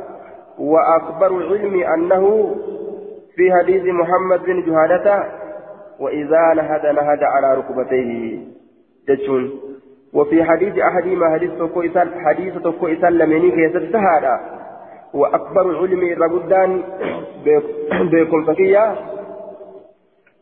وأكبر 0.58 1.38
العلم 1.38 1.82
أنه 1.82 2.54
في 3.36 3.52
حديث 3.52 3.82
محمد 3.84 4.42
بن 4.42 4.62
جهادة 4.62 5.45
وإذا 6.00 6.54
نهد 6.54 6.86
نهد 6.86 7.22
على 7.22 7.54
ركبتيه. 7.54 8.38
جتشون. 9.08 9.60
وفي 10.12 10.44
حديث 10.44 10.78
أحدهما 10.78 11.34
حديث 11.34 11.50
تكو 11.58 11.82
إسال 11.82 12.08
حديث 12.24 12.54
تكو 12.58 12.86
إسال 12.86 13.18
لمني 13.18 13.50
كيست 13.50 13.96
هذا 13.96 14.40
وأكبر 15.14 15.70
العلم 15.70 16.02
الرغدان 16.02 16.82
بكم 18.12 18.44
فكية. 18.44 18.94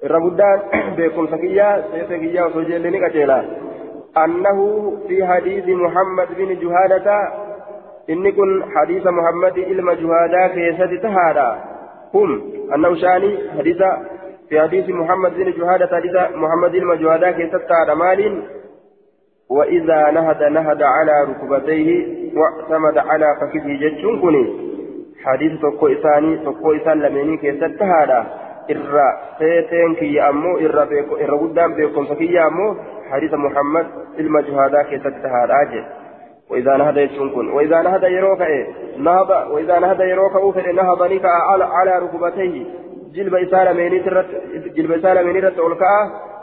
الرغدان 0.05 0.59
بكم 0.99 1.27
فكية. 1.27 1.85
سيفكية 1.93 2.43
وسجلني 2.43 3.09
كتيلا. 3.09 3.45
أنه 4.25 4.59
في 5.09 5.27
حديث 5.27 5.69
محمد 5.69 6.29
بن 6.39 6.49
جهادة 6.63 7.45
inni 8.09 8.33
kun 8.33 8.65
hadiisa 8.75 9.13
muhammad 9.13 9.57
ilma 9.57 9.95
juhaadaa 9.97 10.49
keessatti 10.55 10.99
tahaadha 11.05 11.47
kun 12.13 12.33
annahu 12.77 12.97
shaani 13.03 13.31
hadiisa 13.57 13.89
fi 14.49 14.57
hadiisi 14.57 14.93
muhammad 14.93 15.35
bin 15.35 15.53
juhaada 15.53 15.89
hadiisa 15.91 16.29
muhammad 16.37 16.75
ilma 16.75 16.97
juhaadaa 16.97 17.33
keessatti 17.33 17.69
tahaadha 17.69 17.95
maaliin 18.05 18.37
وإذا 19.49 20.11
نهد 20.11 20.43
نهد 20.43 20.83
على 20.83 21.25
ركبتيه 21.25 22.07
واعتمد 22.37 22.99
على 22.99 23.37
فخذه 23.41 23.79
جتشون 23.81 24.21
كوني. 24.21 24.45
حديث 25.25 25.61
تقو 25.61 25.87
إساني 25.87 26.37
تقو 26.37 26.73
إسان 26.73 27.01
لمني 27.03 27.37
كيست 27.37 27.83
هذا 27.83 28.27
إرى 28.71 29.09
سيتين 29.39 29.95
كي 29.95 30.21
أمو 30.29 30.57
إرى 30.57 30.87
بيكو 30.87 31.15
إرى 31.15 31.39
قدام 31.43 31.75
بيكم 31.75 32.05
فكي 32.07 32.39
أمو 32.47 32.77
حديث 33.11 33.35
محمد 33.35 33.87
المجهادا 34.19 34.83
كيست 34.83 35.07
هذا 35.07 35.55
أجل 35.63 35.85
وإذا 36.51 36.77
نهد 36.77 36.97
يسكن 36.97 37.49
وإذا 37.49 37.83
نهد 37.83 38.03
يروك 38.03 38.41
إيه 38.43 38.67
نهض 38.99 39.31
وإذا 39.51 39.79
نهد 39.79 40.01
يروك 40.01 40.33
أوفر 40.37 40.73
نهض 40.73 41.03
على, 41.25 41.65
على 41.65 41.99
ركبتيه. 41.99 42.67
جلب 43.15 43.35
إسالة 43.35 43.73
جلب 44.77 44.93
إسالة 44.93 45.23
مينيت 45.23 45.59
أولكا 45.59 45.95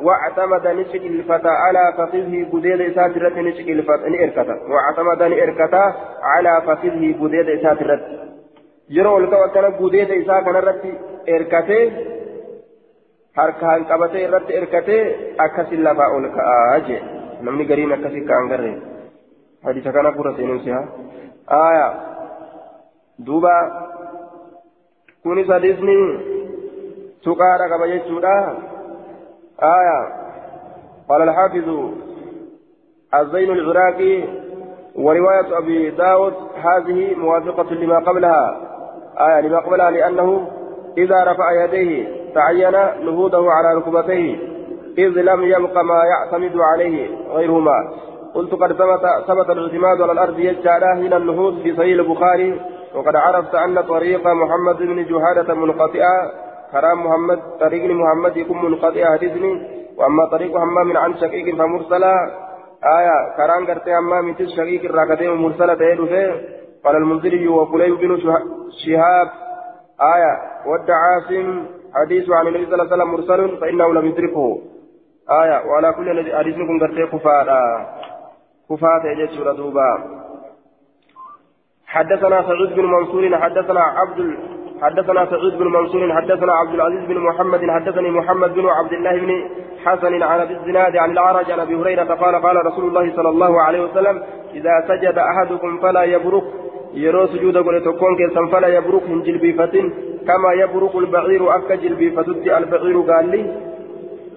واعتمد 0.02 0.68
نشك 0.68 1.04
الفتى 1.06 1.54
على 1.64 1.94
فخذه 1.98 2.34
بديد 2.54 2.82
إسات 2.82 3.18
الرت 3.18 3.38
نشك 3.38 3.70
الفتى 3.70 4.10
نئركتا 4.10 4.56
واعتمد 4.72 5.24
نئركتا 5.24 5.84
على 6.24 6.62
فخذه 6.66 7.16
بديد 7.22 7.50
إسات 7.50 7.82
الرت 7.82 8.04
yeroo 8.96 9.16
ol 9.16 9.26
qabatana 9.32 9.70
gudeeda 9.80 10.16
isaa 10.22 10.42
kanarratti 10.46 10.90
erkatee 11.36 11.84
harkaan 13.38 13.86
qabatee 13.92 14.24
irratti 14.28 14.58
erkatee 14.60 15.04
akkasin 15.46 15.84
lafaa 15.86 16.10
ol 16.16 16.26
ka'aa 16.38 16.80
jee 16.88 17.02
namni 17.46 17.70
gariin 17.70 17.94
akkasii 17.96 18.28
ka'an 18.32 18.50
garree 18.52 18.76
كان 19.64 20.08
قرة 20.08 20.34
سينوسها 20.38 20.90
آية. 21.52 21.94
دوبا. 23.20 23.58
كوني 25.24 25.44
سادسني. 25.46 26.31
تقال 27.26 27.70
كما 27.70 27.86
يجودا 27.86 28.58
آية. 29.64 30.22
قال 31.10 31.22
الحافظ 31.22 31.92
الزين 33.20 33.52
العراقي 33.52 34.24
ورواية 34.96 35.58
أبي 35.58 35.90
داود 35.90 36.34
هذه 36.56 37.16
موافقة 37.16 37.74
لما 37.74 38.00
قبلها. 38.00 38.58
آية 39.20 39.42
لما 39.42 39.60
قبلها 39.60 39.92
لأنه 39.92 40.48
إذا 40.98 41.24
رفع 41.24 41.64
يديه 41.64 42.08
تعين 42.34 42.72
نهوضه 43.06 43.52
على 43.52 43.74
ركبتيه 43.74 44.36
إذ 44.98 45.10
لم 45.10 45.44
يبق 45.44 45.78
ما 45.82 46.04
يعتمد 46.06 46.58
عليه 46.58 47.18
غيرهما. 47.30 47.92
قلت 48.34 48.54
قد 48.54 48.74
ثبت 48.74 49.02
ثبت 49.28 49.50
الاعتماد 49.50 50.02
على 50.02 50.12
الأرض 50.12 50.40
يجعل 50.40 50.84
هنا 50.84 51.18
النهوض 51.18 51.62
في 51.64 51.76
صحيح 51.76 52.00
البخاري 52.00 52.62
وقد 52.96 53.16
عرفت 53.16 53.56
أن 53.56 53.82
طريق 53.82 54.28
محمد 54.28 54.78
بن 54.78 55.06
جهادة 55.06 55.54
منقطعة 55.54 56.32
كرام 56.72 57.06
محمد 57.06 57.40
طريق 57.60 57.84
محمد 58.02 58.38
يكون 58.38 58.66
منقطع 58.66 59.14
حديثني 59.14 59.54
وأما 59.98 60.26
طريق 60.26 60.58
همام 60.58 60.98
عن 60.98 61.18
شقيق 61.18 61.56
فمرسلة 61.56 62.14
آية 62.98 63.18
كرام 63.38 63.68
قرتي 63.68 63.98
همام 63.98 64.26
من 64.26 64.36
شقيق 64.58 64.82
الراكتين 64.84 65.34
مرسلة 65.34 65.74
تهدو 65.74 66.08
قال 66.84 66.96
المنذري 66.96 67.48
وقليب 67.48 67.94
بن 67.94 68.18
شهاب 68.86 69.30
آية 70.16 70.34
ود 70.66 70.92
عاصم 70.92 71.66
حديث 71.96 72.30
عن 72.30 72.48
النبي 72.48 72.66
صلى 72.66 72.74
الله 72.74 72.86
عليه 72.86 72.96
وسلم 72.96 73.12
مرسل 73.12 73.58
فإنه 73.58 73.94
لم 73.94 74.06
يدركه 74.06 74.62
آية 75.42 75.66
وعلى 75.68 75.94
كل 75.94 76.36
حديث 76.38 76.56
كن 76.56 76.80
قرتي 76.80 77.06
كفارا 77.18 77.62
كفاة 78.70 79.04
يجتشر 79.06 79.52
دوبا 79.52 80.22
حدثنا 81.88 82.42
سعود 82.42 82.76
بن 82.76 82.86
منصور 82.86 83.38
حدثنا 83.38 83.82
عبد 83.82 84.20
حدثنا 84.82 85.26
سعود 85.26 85.58
بن 85.58 85.68
منصور 85.68 86.14
حدثنا 86.14 86.54
عبد 86.54 86.74
العزيز 86.74 87.04
بن 87.08 87.18
محمد 87.18 87.70
حدثني 87.70 88.10
محمد 88.12 88.54
بن 88.54 88.66
عبد 88.68 88.94
الله 88.94 89.20
بن 89.20 89.32
حسن 89.86 90.24
عن 90.24 90.40
أبي 90.40 90.54
الزناد 90.54 90.98
عن 90.98 91.12
العرج 91.12 91.52
عن 91.52 91.60
أبي 91.60 91.76
هريرة 91.76 92.04
قال 92.04 92.36
قال 92.36 92.66
رسول 92.66 92.86
الله 92.86 93.16
صلى 93.16 93.30
الله 93.30 93.62
عليه 93.62 93.82
وسلم 93.84 94.24
إذا 94.54 94.72
سجد 94.88 95.18
أحدكم 95.18 95.78
فلا 95.78 96.04
يبرك. 96.04 96.44
يرو 96.94 97.28
سجود 97.28 97.58
قل 97.58 97.82
تكون 97.82 98.16
كيسا 98.18 98.42
فلا 98.52 98.68
يبرك 98.68 99.10
من 99.10 99.24
جلبيفة 99.24 99.76
كما 100.28 100.54
يبرك 100.54 100.96
البعير 100.96 101.56
أكا 101.56 101.76
جلبيفة 101.76 102.28
البعير 102.62 103.02
قال 103.02 103.30
لي 103.30 103.42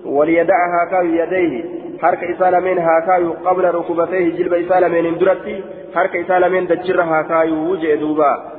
وليدعها 0.05 0.81
كاو 0.91 1.05
يديه 1.05 1.65
حركة 2.03 2.31
إسالمين 2.33 2.79
هاكايو 2.79 3.33
قبل 3.47 3.65
ركبتيه 3.75 4.37
جلب 4.37 4.53
إسالمين 4.55 5.07
اندرتي 5.07 5.57
حركة 5.95 6.21
إسالمين 6.21 6.67
دجر 6.67 7.01
هاكايو 7.03 7.71
وجه 7.71 7.95
دوبا. 7.95 8.54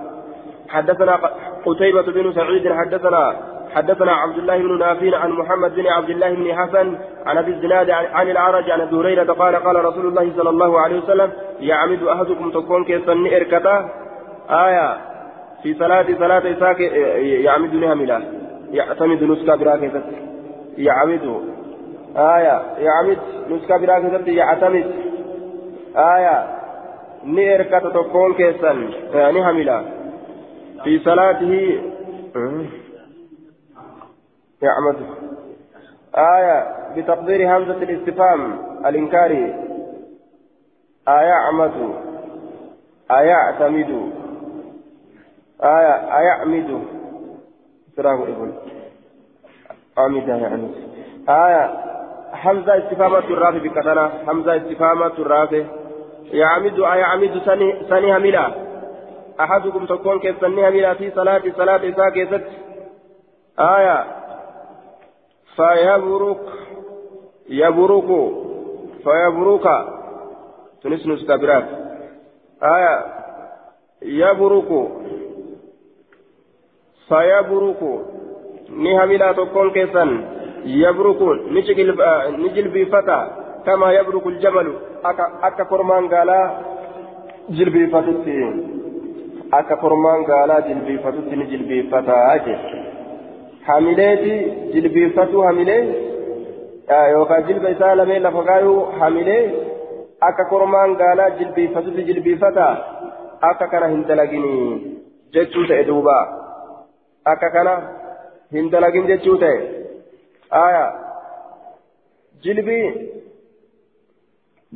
حدثنا 0.70 1.20
قتيبة 1.66 2.02
بن 2.02 2.34
سعيد 2.34 2.74
حدثنا 2.74 3.36
حدثنا 3.76 4.12
عبد 4.12 4.38
الله 4.38 4.58
بن 4.58 4.80
نافع 4.80 5.18
عن 5.18 5.32
محمد 5.32 5.76
بن 5.76 5.88
عبد 5.88 6.10
الله 6.10 6.34
بن 6.34 6.54
حسن 6.54 6.98
عن 7.26 7.38
أبي 7.38 7.52
الزناد 7.52 7.90
عن 7.90 8.30
العرج 8.30 8.72
عن 8.72 8.82
ابي 8.82 8.96
هريره 8.96 9.34
قال 9.34 9.56
قال 9.56 9.86
رسول 9.86 10.08
الله 10.08 10.32
صلى 10.38 10.50
الله 10.50 10.80
عليه 10.80 10.98
وسلم 11.00 11.32
يعمد 11.60 12.04
أحدكم 12.04 12.52
تكون 12.52 12.84
كيسن 12.84 13.28
إركتا. 13.28 13.90
آية. 14.50 14.98
في 15.64 15.74
صلاة 15.74 16.06
صلاة 16.20 16.52
إساك 16.52 16.80
يعمد 17.46 17.74
نهملا. 17.74 18.22
يعتمد 18.72 19.24
نسكا 19.24 19.56
براكزة 19.56 20.04
يعمد. 20.78 21.42
آية. 22.18 22.62
يعمد 22.80 23.18
نسكا 23.50 23.78
براكزة 23.78 24.32
يعتمد. 24.32 24.92
آية. 25.98 26.48
نيركتا 27.26 27.90
تكون 27.90 28.34
كيسن 28.34 28.90
نهملا. 29.14 29.95
في 30.86 31.00
صلاته. 31.00 31.82
يعمد 34.62 34.96
آية 36.16 36.58
بتقدير 36.96 37.58
همزة 37.58 37.84
الاستفهام 37.84 38.60
الإنكاري 38.86 39.56
أيعمد. 41.08 41.94
أيعتمد. 43.12 44.12
آية 45.64 46.18
أيعمد. 46.18 46.84
تراه 47.98 48.24
ابن 48.24 48.54
عمد 49.98 50.28
يعني. 50.28 50.70
آية 51.30 51.64
حمزة 52.34 52.78
استفهامة 52.78 53.18
الرافع 53.18 53.58
بكتنا. 53.58 54.12
حمزة 54.28 54.58
استفهامة 54.58 55.16
الرافع. 55.20 55.64
يعمد 56.32 56.80
أيعمد 56.80 57.42
سني 57.46 57.76
سني 57.90 58.18
هملا 58.18 58.65
أحدكم 59.40 59.86
تكون 59.86 60.20
كيف 60.20 60.42
سني 60.42 60.70
هملا 60.70 60.94
في 60.94 61.12
صلاة 61.12 61.44
صلاة 61.58 61.90
إساء 61.90 62.10
كيست 62.10 62.44
آية. 63.60 64.06
فيبرك 65.56 66.46
يبرك 67.50 68.10
فيبرك. 69.04 69.68
تنسنس 70.84 71.24
كبرات 71.28 71.66
آية. 72.64 72.96
يبرك 74.02 74.72
فيبرك. 77.10 77.82
نهملا 78.70 79.32
تكون 79.32 79.72
كيسا 79.72 80.04
يبرك. 80.66 81.22
نجل 82.44 82.68
بفتى. 82.68 83.20
كما 83.66 83.92
يبرك 83.92 84.28
الجمل. 84.28 84.68
أكا, 85.44 85.64
فرمان 85.64 86.08
قالا. 86.14 86.62
جلبي 87.50 87.88
فتتي 87.88 88.75
فرمان 89.52 90.24
قالا 90.24 90.60
جلبي 90.60 90.98
فتتي 90.98 91.36
نجلبي 91.36 91.84
فتى 91.92 92.18
أجل 92.36 92.86
hamileeti 93.68 94.34
jilbiiffatuu 94.74 95.42
hamilee 95.42 95.84
yookaan 97.12 97.46
jilba 97.48 97.70
isaa 97.76 97.96
lameen 98.00 98.24
lafa 98.26 98.44
kaayuu 98.50 98.82
hamilee 99.00 99.44
akka 100.28 100.46
kormaan 100.52 100.94
gaalaa 101.00 101.30
jilbiiffatutti 101.40 102.04
jilbiiffata 102.10 102.68
akka 103.50 103.68
kana 103.72 103.88
hin 103.94 104.04
dalagini 104.10 104.52
jechuu 105.38 105.66
ta'e 105.72 105.88
duuba 105.88 106.18
akka 107.34 107.50
kana 107.56 107.74
hin 108.58 108.70
dalagin 108.76 109.10
jechuu 109.14 109.38
ta'e 109.46 109.58
aya 110.62 110.86
jilbi 112.44 112.80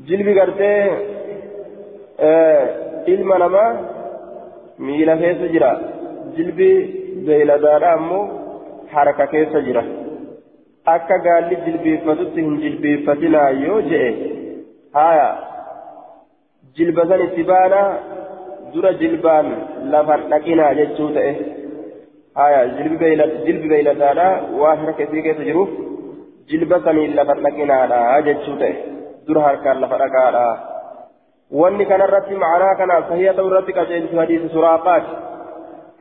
jilbi 0.10 0.34
gartee 0.40 0.82
ilma 3.16 3.40
namaa 3.46 3.72
miila 4.88 5.16
keessa 5.22 5.48
jira 5.54 5.72
jilbi 6.36 6.70
beeyladaadha 7.28 7.90
ammoo 7.98 8.24
harka 8.94 9.26
keessa 9.34 9.60
jira 9.68 9.84
akka 10.96 11.18
gaalli 11.28 11.56
jilbiiffatutti 11.66 12.46
hin 12.46 12.56
jilbiiffatinaa 12.64 13.50
yoo 13.66 13.80
je'e 13.92 14.10
haya 14.98 15.28
jilba 16.78 17.04
san 17.12 17.22
itti 17.28 17.44
baana 17.52 17.82
dura 18.74 18.92
jilbaan 19.02 19.48
lafan 19.94 20.22
dhaqinaa 20.34 20.72
jechuu 20.80 21.10
ta'e 21.18 21.32
haya 22.40 22.62
jilbi 22.78 23.68
beeyladaadha 23.74 24.28
waan 24.62 24.80
harka 24.86 25.02
isii 25.08 25.26
keessa 25.28 25.48
jiruuf 25.50 25.72
jilba 26.52 26.78
saniin 26.88 27.16
lafan 27.20 27.44
dhaqinaadha 27.48 28.00
jechuu 28.30 28.58
ta'e 28.64 28.74
dura 29.28 29.42
harkaan 29.48 29.82
lafa 29.84 29.98
dhaqaadha 30.04 30.46
wanni 31.52 31.86
kanarratti 31.86 32.36
macanaa 32.44 32.76
kanaaf 32.76 33.10
sahiya 33.10 33.34
ta'u 33.34 33.50
irratti 33.52 33.78
qajeelchu 33.80 34.22
hadiisi 34.22 34.54
suraaqaati 34.58 35.30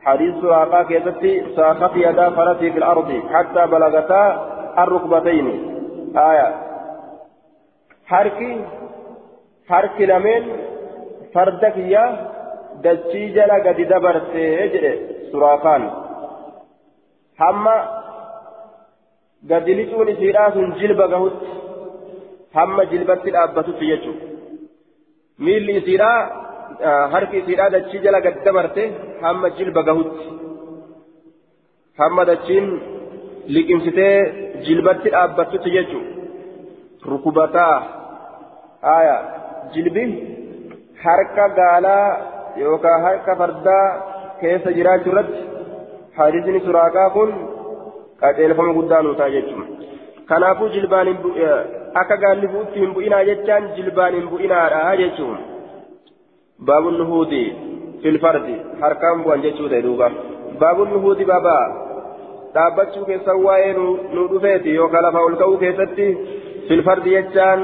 حديث 0.05 0.35
سراقا 0.41 0.83
كيستي 0.83 1.55
ساقت 1.55 1.95
يدا 1.95 2.29
فرسي 2.29 2.71
في 2.71 2.77
الأرض 2.77 3.21
حتى 3.33 3.67
بلغتا 3.67 4.23
الركبتين 4.77 5.47
آية 6.17 6.55
حركي 8.05 8.65
حركي 9.69 10.05
لمن 10.05 10.43
فردك 11.33 11.77
يا 11.77 12.05
دجي 12.83 13.29
جلا 13.35 13.55
قد 13.65 13.81
دبرت 13.91 14.35
يجري 14.35 14.93
سراقان 15.31 15.91
حما 17.39 17.77
قد 19.51 19.69
لسوني 19.69 20.15
سيراس 20.15 20.55
جلب 20.79 21.01
قهوت 21.01 21.41
حما 22.55 22.83
جلبت 22.83 23.27
الأبتت 23.27 23.81
يجو 23.81 24.13
miilli 25.45 25.73
isiidhaa 25.79 26.19
harki 27.13 27.37
isiidhaa 27.41 27.69
dachii 27.75 28.01
jala 28.05 28.19
gad 28.25 28.37
dabarte 28.45 28.83
hamma 29.23 29.47
jilba 29.57 29.81
gahutti. 29.89 30.25
Hamma 31.99 32.23
dachiin 32.31 32.67
liqimsitee 33.55 34.15
jilbatti 34.65 35.09
dhaabbattutti 35.15 35.69
jechuudha 35.77 36.11
rukubataa 37.11 37.75
haya 38.87 39.15
jilbi 39.73 40.03
harka 41.03 41.45
gaalaa 41.59 42.05
yookaan 42.61 43.01
harka 43.07 43.35
fardaa 43.41 43.85
keessa 44.41 44.71
jiraachuu 44.77 45.11
irratti 45.13 45.41
hadiisni 46.17 46.59
suraaqaa 46.67 47.09
kun 47.15 47.29
qaxeelfama 48.21 48.73
guddaa 48.77 49.01
nuutaa 49.05 49.29
jechuudha. 49.35 49.67
Kanaafuu 50.29 50.69
jilbaan 50.75 51.07
akka 51.93 52.21
gaalli 52.25 52.51
bu'utti 52.55 52.83
hin 52.85 52.97
bu'inaa 52.97 53.23
jechaan 53.31 53.71
jilbaan 53.77 54.19
hin 54.19 54.27
bu'inaadha 54.33 54.97
jechuudha. 55.03 55.49
باب 56.59 56.87
النهوض 56.87 57.29
في 58.01 58.09
الفرد 58.09 58.65
حركان 58.81 59.23
بوان 59.23 59.41
جيتشو 59.41 59.67
دوبا 59.67 60.11
باب 60.61 60.83
النهوض 60.83 61.21
بابا 61.21 61.59
dhaabbachuu 62.53 63.05
keessan 63.05 63.43
waa'ee 63.45 63.73
nu 64.13 64.21
dhufeeti 64.29 64.71
yookaan 64.75 65.03
lafa 65.05 65.19
ol 65.25 65.35
ka'uu 65.41 65.57
keessatti 65.63 66.05
filfardi 66.67 67.11
jechaan 67.15 67.61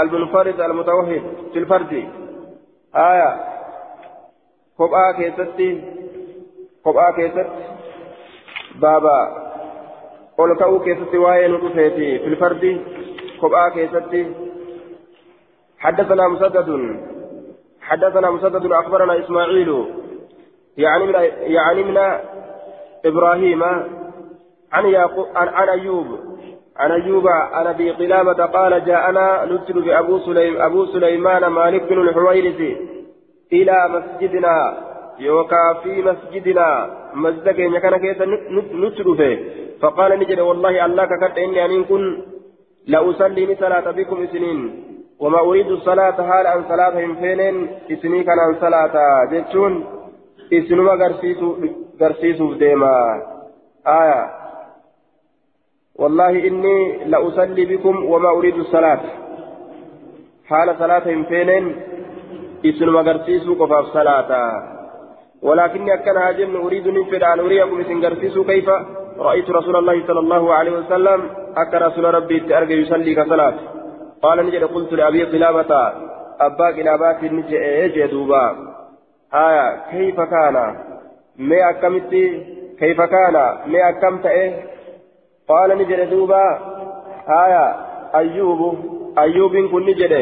almunfarid 0.00 0.62
almutawahid 0.66 1.28
filfardi 1.52 2.02
aya 3.04 3.28
kophaa 4.78 5.12
keessatti 5.20 5.68
kophaa 6.88 7.12
keessatti 7.18 7.62
baaba 8.82 9.16
ol 10.42 10.54
ka'uu 10.62 10.84
keessatti 10.86 11.24
waa'ee 11.24 11.48
nu 11.48 11.64
dhufeeti 11.64 12.12
filfardi 12.24 12.72
kophaa 13.40 13.70
keessatti. 13.76 14.22
حدثنا 15.80 16.28
مسدد 16.28 16.68
حدثنا 17.82 18.30
مسدد 18.30 18.72
أخبرنا 18.72 19.18
إسماعيل 19.18 19.84
يعني 20.76 21.06
من 21.06 21.14
يعني 21.40 21.82
من 21.84 21.98
إبراهيم 23.04 23.62
عن 24.72 24.86
يعقوب 24.86 25.26
عن 25.36 25.68
أيوب 25.68 26.06
عن 26.76 26.90
أيوب 26.90 27.28
عن 27.28 27.66
أبي 27.66 27.90
قلابة 27.90 28.44
قال 28.46 28.84
جاءنا 28.84 29.44
نسل 29.44 29.82
بأبو 29.82 30.18
سليم 30.18 30.62
أبو 30.62 30.86
سليمان 30.86 31.46
مالك 31.46 31.82
بن 31.82 31.98
الحويرث 32.08 32.60
إلى 33.52 33.88
مسجدنا 33.88 34.84
يوكا 35.20 35.72
في 35.82 36.02
مسجدنا. 36.02 36.68
مسجدك 37.14 37.60
إن 37.60 37.78
كان 37.78 37.94
نسل 38.82 39.16
فيه 39.16 39.38
فقال 39.80 40.10
نجد 40.20 40.40
والله 40.40 40.84
الله 40.86 41.04
ككت 41.04 41.38
إني 41.38 41.64
أن 41.64 41.84
كن 41.84 42.22
لأصلي 42.86 43.56
صلاة 43.56 43.90
بكم 43.90 44.26
سنين 44.26 44.58
وما 45.20 45.40
أريد 45.40 45.66
الصلاة 45.66 46.18
حال 46.28 46.46
أن 46.46 46.62
صلاة 46.68 46.96
فين 47.20 47.40
إسني 47.92 48.22
كان 48.24 48.38
عن 48.38 48.54
صلاة. 48.60 48.94
جتون 49.32 49.72
إسنما 50.52 50.92
قرسيسو 52.00 52.54
ديما. 52.54 52.94
آية. 53.86 54.22
والله 56.00 56.32
إني 56.48 57.04
لأصلي 57.04 57.64
بكم 57.64 58.04
وما 58.04 58.30
أريد 58.38 58.56
الصلاة. 58.56 59.00
حال 60.48 60.68
صلاة 60.78 61.06
فين 61.30 61.50
إسنما 62.66 63.00
قرسيسو 63.08 63.54
قفاف 63.60 63.84
صلاة. 63.98 64.30
ولكني 65.42 65.94
أكن 65.94 66.16
هاجم 66.16 66.56
أريد 66.56 66.88
نفر 66.88 67.32
أن 67.32 67.40
أريكم 67.40 67.80
إسن 67.80 68.04
قرسيسو 68.04 68.44
كيف؟ 68.44 68.68
رأيت 69.18 69.50
رسول 69.50 69.76
الله 69.76 70.06
صلى 70.06 70.20
الله 70.20 70.54
عليه 70.54 70.72
وسلم 70.72 71.30
أكا 71.56 71.78
رسول 71.78 72.14
ربي 72.14 72.40
تأرجى 72.40 72.74
يصلي 72.74 73.14
كصلاة. 73.14 73.54
قال 74.22 74.46
نجد 74.46 74.64
قلت 74.64 74.92
لأبي 74.92 75.24
قلابة 75.24 75.92
أبا 76.40 76.66
قلابات 76.76 77.24
نجد 77.24 78.10
دوبا؟ 78.10 78.56
آية 79.34 79.66
كيف 79.90 80.20
كان؟ 80.20 80.56
ما 81.38 81.70
أكمت 81.70 82.10
كيف 82.80 83.00
كان؟ 83.00 83.32
ما 83.72 83.88
أكمت 83.88 84.26
إيه؟ 84.26 84.52
قال 85.48 85.78
نجد 85.78 86.10
دوبا 86.10 86.44
آية 87.44 87.64
أيوب 88.14 88.60
أيوب 89.18 89.56
كن 89.72 89.82
نجد. 89.82 90.12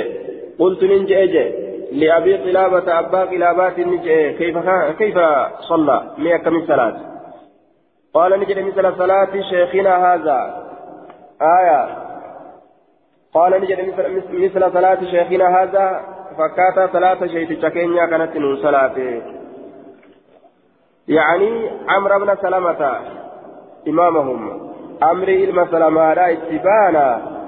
قلت 0.59 0.85
نجد 0.85 1.68
لأبي 1.93 2.37
قلابة 2.37 2.99
أبا 2.99 3.25
قلابات 3.25 3.79
نجد 3.79 4.37
كيف 4.39 4.59
كيف 4.99 5.19
صلى؟ 5.61 6.03
ما 6.19 6.35
أكمت 6.35 6.69
صلاة 6.69 6.97
قال 8.15 8.41
نجد 8.41 8.59
مثل 8.59 8.97
صلاة 8.99 9.41
شيخنا 9.51 10.15
هذا. 10.15 10.65
آية. 11.43 11.89
قال 13.35 13.61
نجد 13.61 13.79
مثل 14.33 14.73
صلاة 14.73 14.99
شيخنا 15.05 15.63
هذا 15.63 16.01
فكاتا 16.39 16.93
صلاة 16.93 17.27
شيخ 17.27 17.49
تشكينيا 17.49 18.07
كانت 18.07 18.37
من 18.37 18.57
صلاته 18.57 19.23
يعني 21.09 21.71
عمرو 21.89 22.19
بن 22.25 22.37
سلمة 22.43 23.01
إمامهم 23.89 24.71
أمري 25.03 25.45
إلما 25.45 25.67
سلمة 25.71 26.15
لا 26.15 26.33
اتبانا. 26.33 27.39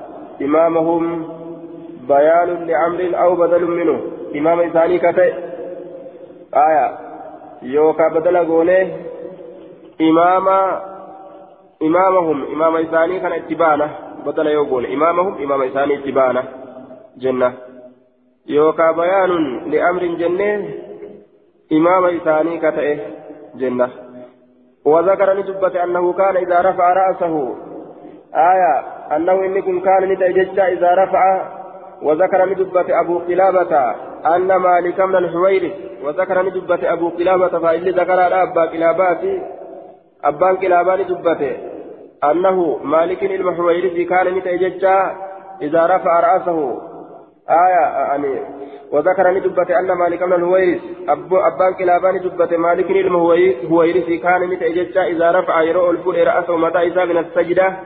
إمامهم 0.43 1.28
بيان 2.09 2.66
لأمر 2.66 3.22
أو 3.22 3.34
بدل 3.36 3.64
منه. 3.64 4.20
إمام 4.37 4.61
إنساني 4.61 4.99
كتئ 4.99 5.33
آية 6.55 6.99
يوكا 7.62 8.09
بدل 8.09 8.37
قوله 8.37 8.97
إمام 10.01 10.49
إمامهم 11.83 12.45
إمام 12.53 12.76
إنساني 12.76 13.20
كان 13.20 13.33
اتبانا 13.33 13.91
بدل 14.26 14.47
يقول 14.47 14.87
إمامهم 14.87 15.43
إمام 15.43 15.62
إساني 15.62 15.95
اتبانا 15.99 16.45
جنة 17.18 17.53
يوكا 18.47 18.93
بيان 18.93 19.31
لأمر 19.70 20.07
جنة 20.07 20.68
إمام 21.72 22.05
إساني 22.05 22.59
كتئه 22.59 22.99
جنة 23.55 23.89
وذكر 24.85 25.39
نجبة 25.39 25.85
أنه 25.85 26.12
كان 26.12 26.37
إذا 26.37 26.61
رفع 26.61 26.93
رأسه 26.93 27.55
آية 28.35 28.74
أنه 29.16 29.33
إنكم 29.33 29.81
كان 29.81 30.12
نتأجج 30.12 30.61
إذا 30.61 30.95
رفع 30.95 31.49
وذكر 32.03 32.49
نجبة 32.49 33.01
أبو 33.01 33.18
قلابة 33.18 33.95
أن 34.27 34.57
مالك 34.57 35.01
من 35.01 35.16
الحويرث 35.16 35.73
وذكر 36.05 36.43
نجبة 36.43 36.93
أبو 36.93 37.09
قلابة 37.09 37.59
فإن 37.59 37.89
ذكر 37.89 38.43
أبا 38.43 38.64
قلابات 38.64 39.25
أبان 40.25 40.57
قلابان 40.57 41.07
جبته 41.07 41.57
أنه 42.25 42.79
مالك 42.85 43.23
المحويرث 43.23 44.09
كان 44.09 44.35
متأججا 44.35 45.16
إذا 45.62 45.87
رفع 45.87 46.21
رأسه. 46.21 46.81
آية 47.51 47.85
يعني 48.09 48.41
وذكر 48.93 49.31
ندبة 49.31 49.79
أن 49.79 49.93
مالك 49.93 50.23
من 50.23 50.33
الهويرث 50.33 50.81
أبان 51.09 51.75
كلابان 51.79 52.21
دبة 52.21 52.57
مالك 52.57 52.91
المهويرث 52.91 54.23
كان 54.23 54.47
متأججا 54.47 55.03
إذا 55.05 55.31
رفع 55.31 55.62
يرؤ 55.62 55.91
الفول 55.91 56.27
رأسه 56.27 56.57
متى 56.57 56.79
إذا 56.79 57.05
من 57.05 57.18
السجدة 57.18 57.77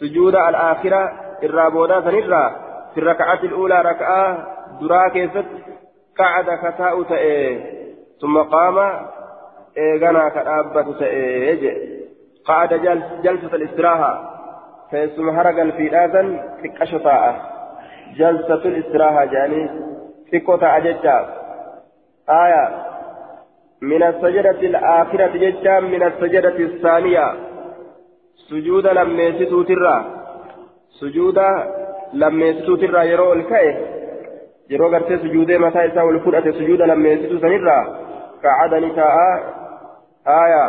سجود 0.00 0.34
الآخرة 0.34 1.12
الرابودا 1.42 2.00
سنرى 2.00 2.56
في 2.94 3.00
الركعة 3.00 3.38
الأولى 3.42 3.82
ركعة 3.82 4.46
دراكست 4.80 5.46
قعد 6.20 6.44
كتاء 6.44 7.02
تأيه 7.02 7.80
ثم 8.20 8.38
قام 8.38 9.06
إيغانا 9.78 10.28
كأبة 10.28 10.98
تأيه 10.98 11.90
قعد 12.44 12.74
جلس 12.74 13.04
جلسة 13.24 13.56
الاستراحة 13.56 14.30
فيسم 14.90 15.28
هرق 15.28 15.70
في 15.76 15.88
الآذن 15.88 16.40
تكأش 16.62 16.94
طاعة 16.94 17.50
جلسة 18.16 18.54
الاستراحة 18.54 19.24
يعني 19.24 19.70
تكوتا 20.32 20.76
أججا 20.76 21.28
آية 22.30 22.86
من 23.82 24.02
السجدة 24.02 24.50
الآخرة 24.50 25.26
ججا 25.26 25.80
من 25.80 26.02
السجدة 26.02 26.56
الثانية 26.56 27.34
سجود 28.50 28.86
لم 28.86 29.20
يسسو 29.20 29.62
ترى 29.62 30.04
سجود 31.00 31.38
لم 32.12 32.40
يسسو 32.40 32.76
ترى 32.76 33.08
يرو 33.08 33.32
الكأه 33.32 33.99
يرو 34.70 34.88
قرتي 34.88 35.18
سجودي 35.18 35.58
متى 35.58 35.84
يساوي 35.84 36.12
الفرقة 36.12 36.50
سجود 36.50 36.82
لم 36.82 37.06
يسسو 37.06 37.38
سنرى 37.38 37.78
قعد 38.44 38.74
نساء 38.74 39.14
آية 40.28 40.64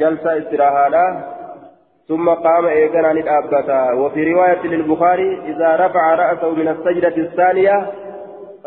جلسة 0.00 0.38
استراحة 0.38 1.38
ثم 2.08 2.28
قام 2.28 2.66
إيقنا 2.66 3.12
للأبتا 3.12 3.92
وفي 3.92 4.32
رواية 4.32 4.66
للبخاري 4.66 5.40
إذا 5.44 5.86
رفع 5.86 6.14
رأسه 6.14 6.50
من 6.50 6.68
السجدة 6.68 7.16
الثانية 7.16 7.92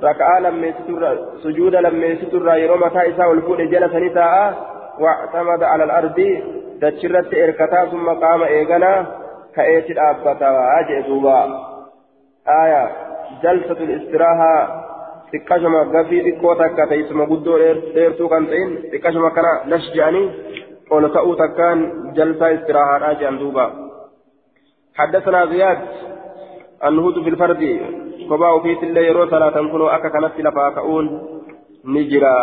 ركعة 0.04 0.40
لما 0.40 0.68
يستر 0.68 1.18
سجود 1.44 1.76
لما 1.76 2.06
يستر 2.06 2.58
يروم 2.58 2.88
تائسا 2.88 3.26
والفول 3.26 3.70
جلس 3.70 3.94
نساء 3.94 4.56
واعتمد 5.00 5.64
على 5.64 5.84
الأرض 5.84 6.42
تشرت 6.82 7.34
إركتا 7.34 7.86
ثم 7.86 8.10
قام 8.10 8.44
إيقنا 8.44 9.06
كأيت 9.56 9.90
الأبتا 9.90 10.68
أجئ 10.80 11.04
آية 12.48 13.11
جلسة 13.44 13.80
الاستراحة 13.88 14.54
xiqqashuma 15.32 15.82
gafii 15.94 16.24
xiqqoo 16.26 16.56
takka 16.60 16.88
teessuma 16.92 17.26
guddoo 17.32 17.58
dheertuu 17.96 18.28
kan 18.32 18.44
ta'in 18.52 18.70
xiqqashuma 18.92 19.30
kana 19.36 19.52
lash 19.72 19.88
jedhanii 19.96 20.28
ol 20.96 21.06
ka'uu 21.16 21.36
takkaan 21.42 21.80
jalsaa 22.18 22.52
istiraahaadhaa 22.58 23.20
jedhan 23.20 23.40
duuba 23.44 23.66
حدثنا 25.00 25.46
زياد 25.46 25.80
النهوض 26.88 27.24
في 27.24 27.30
الفرد 27.30 27.64
كبا 28.30 28.50
وفيت 28.56 28.84
اللي 28.84 29.08
يرو 29.08 29.24
صلاة 29.34 29.56
كنو 29.72 29.88
أكا 29.88 30.10
كانت 30.10 30.36
لفا 30.46 30.70
كؤون 30.70 31.06
نجرا 31.86 32.36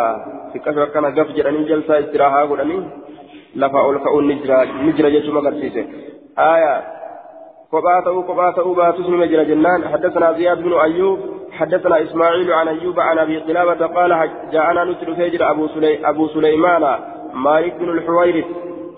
في 0.53 0.59
كشف 0.59 0.89
كان 0.93 1.05
قف 1.05 1.29
جراني 1.37 1.63
جلسة 1.69 1.99
استراحة 1.99 2.45
قراني 2.49 2.77
لفا 3.55 3.79
أول 3.85 3.97
كؤون 4.05 4.27
نجرا 4.27 4.57
نجرا 4.87 5.09
جيشو 5.09 5.31
مقرسيسة 5.37 5.83
آية 6.53 6.73
كبا 7.71 8.01
تأو 8.05 8.23
كبا 8.23 8.51
تأو 8.51 8.73
باتوس 8.73 9.09
نمجرا 9.09 9.43
جنان. 9.43 9.87
حدثنا 9.87 10.33
زياد 10.33 10.63
بن 10.63 10.73
أيوب 10.73 11.19
حدثنا 11.51 12.03
إسماعيل 12.03 12.53
عن 12.53 12.67
أيوب 12.67 12.99
عن 12.99 13.17
أبي 13.19 13.37
قلابة 13.37 13.85
قال 13.85 14.29
جاءنا 14.53 14.83
نتر 14.83 15.13
فجر 15.15 15.51
أبو, 15.51 15.67
سلي 15.67 16.09
أبو 16.09 16.27
سليمان 16.27 16.83
مالك 17.33 17.73
بن 17.79 17.89
الحويرث 17.89 18.45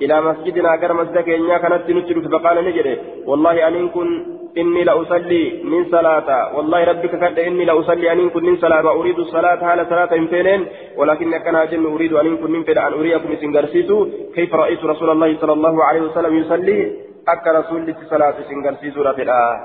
إلى 0.01 0.21
مسجدنا 0.21 0.75
كان 0.75 0.95
مسجد 0.95 1.17
كينيا 1.17 1.57
كانت 1.57 1.89
نتشرف 1.89 2.25
فقال 2.33 2.65
نجري 2.65 2.97
والله 3.25 3.67
أن 3.67 3.89
كن 3.89 4.25
إني 4.57 4.83
لأصلي 4.83 5.43
من 5.63 5.81
صلاة. 5.91 6.57
والله 6.57 6.83
ربك 6.83 7.11
كد 7.21 7.39
إني 7.39 7.65
لأصلي 7.65 8.11
أن 8.11 8.29
كن 8.29 8.43
من 8.45 8.55
صلاة. 8.57 8.85
أريد 8.99 9.19
الصلاة 9.19 9.61
هل 9.73 9.79
صلاة 9.89 10.11
فينين 10.31 10.61
ولكن 10.97 11.31
كان 11.45 11.55
أجل 11.55 11.85
أريد 11.85 12.13
أن 12.13 12.37
كن 12.37 12.51
من 12.51 12.63
فدع 12.63 12.87
أن 12.87 12.93
أريكم 12.93 13.35
سنجرسيسو 13.41 14.07
كيف 14.35 14.55
رأيت 14.55 14.81
رسول 14.85 15.09
الله 15.09 15.37
صلى 15.41 15.53
الله 15.53 15.83
عليه 15.83 16.01
وسلم 16.01 16.33
يصلي؟ 16.35 17.10
أك 17.27 17.47
رسول 17.47 17.81
الله 17.81 17.95
صلاة 18.09 18.35
سنجرسيسو 18.49 19.01
رفدا 19.01 19.59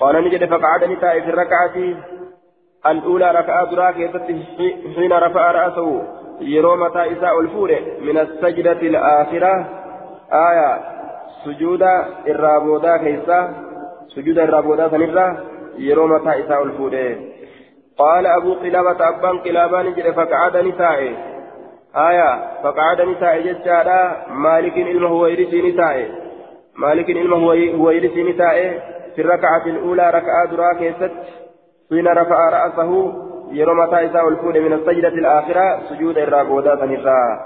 قال 0.00 0.24
نجد 0.24 0.44
فقعد 0.44 0.84
نتائي 0.84 1.22
في 1.22 1.30
الركعة 1.30 1.76
الأولى 2.86 3.30
ركعة 3.30 3.70
دراك 3.70 3.94
حين 4.96 5.12
رفع 5.12 5.50
رأسه 5.50 6.02
يروم 6.40 6.82
إساء 6.82 7.40
الفور 7.40 7.70
من 8.00 8.18
السجدة 8.18 8.72
الآخرة 8.72 9.66
آية 10.32 10.80
سجود 11.44 11.82
الرابودا 12.26 12.96
كيسا 12.96 13.54
سجود 14.08 14.38
الرابودا 14.38 14.88
سنرة 14.88 15.44
يروم 15.78 16.28
إساء 16.28 16.62
الفور 16.62 17.16
قال 17.98 18.26
أبو 18.26 18.54
قلابة 18.54 19.08
أبان 19.08 19.38
قلابان 19.38 19.94
جل 19.94 20.14
فقعد 20.14 20.56
نسائه 20.56 21.16
آية 21.96 22.60
فقعد 22.62 23.00
نسائه 23.00 23.52
ججالا 23.52 24.26
مالك 24.30 24.76
يرسي 24.76 25.62
نسائه 25.70 26.25
مالك 26.78 27.10
علمه 27.10 27.36
هو 27.76 27.90
يرسي 27.90 28.22
نسائه 28.22 28.80
في 29.14 29.22
الركعة 29.22 29.66
الأولى 29.66 30.10
ركعة 30.10 30.46
دراك 30.50 30.94
ست 30.96 31.12
حين 31.90 32.08
رفع 32.08 32.48
رأسه 32.48 33.12
يرمى 33.50 33.90
تائسا 33.90 34.20
الفول 34.20 34.60
من 34.60 34.72
السجدة 34.72 35.08
الآخرة 35.08 35.80
سجود 35.88 36.18
الراقودة 36.18 36.76
فنفا 36.76 37.40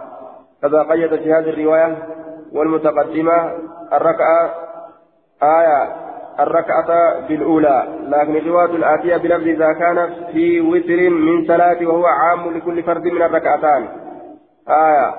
كذا 0.62 0.82
قيد 0.82 1.16
في 1.16 1.32
هذه 1.32 1.50
الرواية 1.50 1.98
والمتقدمة 2.52 3.52
الركعة 3.92 4.54
آية 5.42 5.96
الركعة 6.40 7.20
بالأولى. 7.28 7.84
لكن 8.08 8.36
الرواية 8.36 8.76
الآتية 8.76 9.16
بلفظ 9.16 9.46
إذا 9.46 9.72
كان 9.72 10.10
في 10.32 10.60
وتر 10.60 11.10
من 11.10 11.46
صلاة 11.46 11.86
وهو 11.86 12.06
عام 12.06 12.56
لكل 12.56 12.82
فرد 12.82 13.04
من 13.04 13.22
الركعتان. 13.22 13.88
آية. 14.68 15.14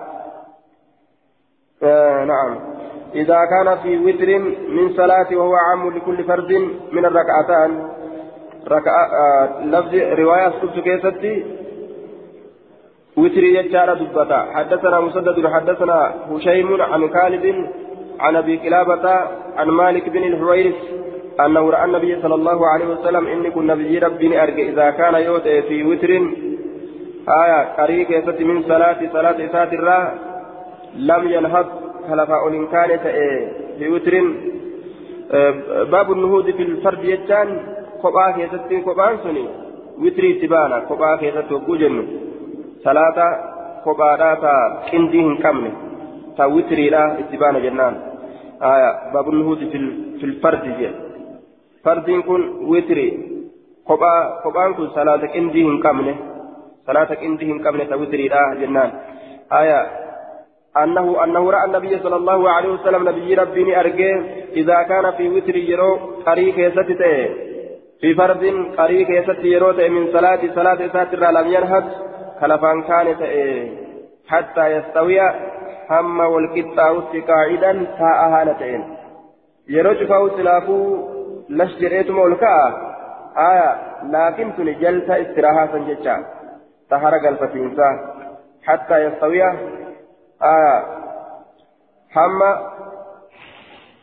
آه 1.84 2.26
نعم. 2.26 2.60
إذا 3.16 3.40
كان 3.54 3.78
في 3.84 3.98
وتر 3.98 4.40
من 4.70 4.94
صلاة 4.94 5.28
وهو 5.32 5.54
عام 5.56 5.90
لكل 5.96 6.24
فرد 6.24 6.52
من 6.92 7.06
الركعتان. 7.06 7.90
ركعة 8.68 9.04
آه 9.24 9.66
لفظ 9.66 9.96
رواية 9.96 10.48
قلت 10.48 10.80
كيستي. 10.80 11.46
وتري 13.18 13.56
يجار 13.56 13.94
دبتا. 13.94 14.40
حدثنا 14.54 15.00
مسدد 15.00 15.48
حدثنا 15.48 16.14
هشيم 16.32 16.82
عن 16.82 17.10
خالد 17.14 17.46
عن 18.20 18.36
أبي 18.36 18.58
كلابة 18.58 19.06
عن 19.58 19.68
مالك 19.68 20.10
بن 20.10 20.24
الحويرث 20.24 20.76
أنه 21.40 21.70
رأى 21.70 21.86
النبي 21.86 22.22
صلى 22.22 22.36
الله 22.36 22.68
عليه 22.68 22.86
وسلم 22.86 23.28
إني 23.28 23.52
كن 23.52 23.68
نبي 23.68 24.00
ربي 24.00 24.42
أرجع 24.44 24.64
إذا 24.64 24.90
كان 24.90 25.16
يوتي 25.16 25.62
في 25.62 25.84
وتر. 25.84 26.12
آية 27.44 28.18
يست 28.18 28.42
من 28.42 28.64
صلاة 28.64 29.00
صلاة 29.14 29.46
إسات 29.46 29.74
الرا. 29.74 30.14
لم 30.96 31.28
ينهض. 31.28 31.91
خلفاء 32.12 32.42
إن 32.48 32.68
كانت 32.68 33.04
في 33.80 33.86
وتر 33.94 34.14
آه 35.32 35.84
باب 35.84 36.08
النهوض 36.12 36.48
في 36.58 36.64
الفرد 36.64 37.04
يجان 37.04 37.50
witrii 40.02 40.32
itti 40.36 40.48
baana 40.48 40.82
kophaa 40.90 41.18
keessatti 41.18 41.54
hogguu 41.54 41.78
jennu 41.82 42.04
salaata 42.84 43.26
kophaadhaa 43.84 44.36
ta 44.44 44.54
qindii 44.90 45.24
hin 45.28 45.38
qabne 45.44 45.72
ta 46.38 46.48
witriidha 46.54 47.02
itti 47.24 47.42
baana 47.44 47.64
jennaan 47.66 48.00
aya 48.72 48.90
baabun 49.14 49.44
huuti 49.48 49.70
filfardi 50.22 50.76
jedhe 50.80 50.96
fardiin 51.88 52.24
kun 52.30 52.46
witri 52.72 53.08
kophaa 53.92 54.20
kophaan 54.44 54.76
kun 54.80 54.92
salaata 54.98 55.34
qindii 55.36 55.66
hin 55.70 55.80
qabne 55.86 56.16
salaata 56.86 57.20
qindii 57.24 57.52
hin 57.52 57.64
qabne 57.68 57.90
ta 57.92 58.02
witriidha 58.04 58.46
jennaan 58.64 58.92
aya 59.62 59.80
أنه 60.78 61.24
أنه 61.24 61.52
رأى 61.52 61.66
النبي 61.66 62.00
صلى 62.00 62.16
الله 62.16 62.50
عليه 62.50 62.70
وسلم 62.70 63.10
نبي 63.10 63.34
ربي 63.36 63.80
أرجع. 63.80 64.22
إذا 64.54 64.84
كان 64.84 65.12
في 65.12 65.30
وتر 65.30 65.56
يرو 65.56 65.96
قريك 66.26 66.58
يستته 66.58 67.30
في 68.02 68.16
فرض 68.16 68.44
قريب 68.78 69.08
كيست 69.08 69.44
يروت 69.44 69.82
من 69.82 70.12
صلاة 70.12 70.40
صلاة 70.56 70.88
ساتر 70.94 71.20
لم 71.20 71.48
ينهد. 71.48 71.86
خلفان 72.42 72.82
كانت 72.82 73.22
حتى 74.28 74.66
يستوي 74.76 75.20
هم 75.90 76.20
والقطة 76.20 77.22
قاعدا 77.28 77.72
تاء 77.98 78.30
هالتين 78.34 78.98
يروج 79.70 80.04
فاو 80.04 80.30
سلافو 80.30 80.98
لشجريت 81.50 82.10
مولكا 82.12 82.56
آية 83.38 83.70
لكن 84.14 84.56
تنجلت 84.58 85.10
استراحة 85.10 85.68
سنجتا 85.72 86.16
تهر 86.90 87.14
قلب 87.26 87.42
حتى 88.68 89.06
يستوي 89.06 89.44
آية 90.44 90.86
هم 92.16 92.42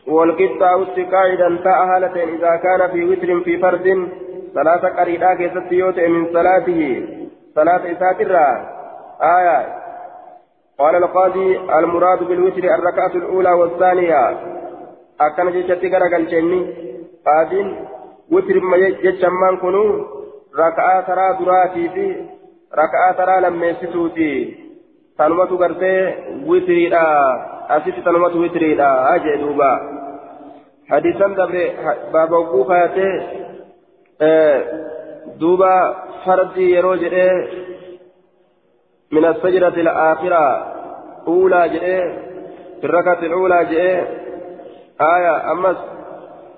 والقطة 0.07 0.75
قاعدا 1.11 1.47
هالتين. 1.95 2.29
إذا 2.29 2.55
كان 2.55 2.91
في 2.91 3.05
وتر 3.05 3.39
في 3.43 3.57
فرد 3.57 4.07
صلاة 4.53 4.99
قريدا 4.99 5.33
كيست 5.33 5.71
من 5.97 6.33
صلاته. 6.33 7.07
صلاة 7.55 7.91
إساترة. 7.91 8.45
آية. 9.21 9.79
قال 10.79 10.95
القاضي 10.95 11.57
المراد 11.57 12.23
بالوتر 12.23 12.63
الركعة 12.63 13.13
الأولى 13.15 13.51
والثانية. 13.51 14.37
أكن 15.21 15.51
جيشتي 15.51 15.87
غرقل 15.87 16.25
جني. 16.25 16.61
قادين 17.25 17.85
وتر 18.31 18.59
ما 18.59 18.77
جيشمان 18.77 19.57
كنو. 19.57 20.05
ركعة 20.59 21.01
ترى 21.01 21.45
دراتي 21.45 21.89
في. 21.89 22.25
ركعة 22.73 23.11
ترى 23.17 23.41
لما 23.41 23.73
يستوتي 25.19 25.27
تنمت 25.27 25.51
غرتي 25.51 26.13
وتريدا 26.45 27.05
أسيتي 27.69 28.01
تنمت 28.01 28.35
وتريدا 28.35 29.15
أجي 29.15 29.35
دوبا 29.41 29.79
حديثا 30.89 31.27
دبر 31.27 31.71
باب 32.13 32.31
وقوف 32.31 32.71
آه 34.21 34.63
دوبا 35.39 35.95
فرد 36.25 36.57
يروج 36.57 36.99
من 39.11 39.25
السجرة 39.25 39.67
الآخرة 39.67 40.73
أولى 41.27 41.69
جئ 41.69 41.85
في 42.81 42.85
الركعة 42.85 43.19
الأولى 43.19 43.65
جئ 43.65 44.03
آية 45.01 45.51
أما 45.51 45.75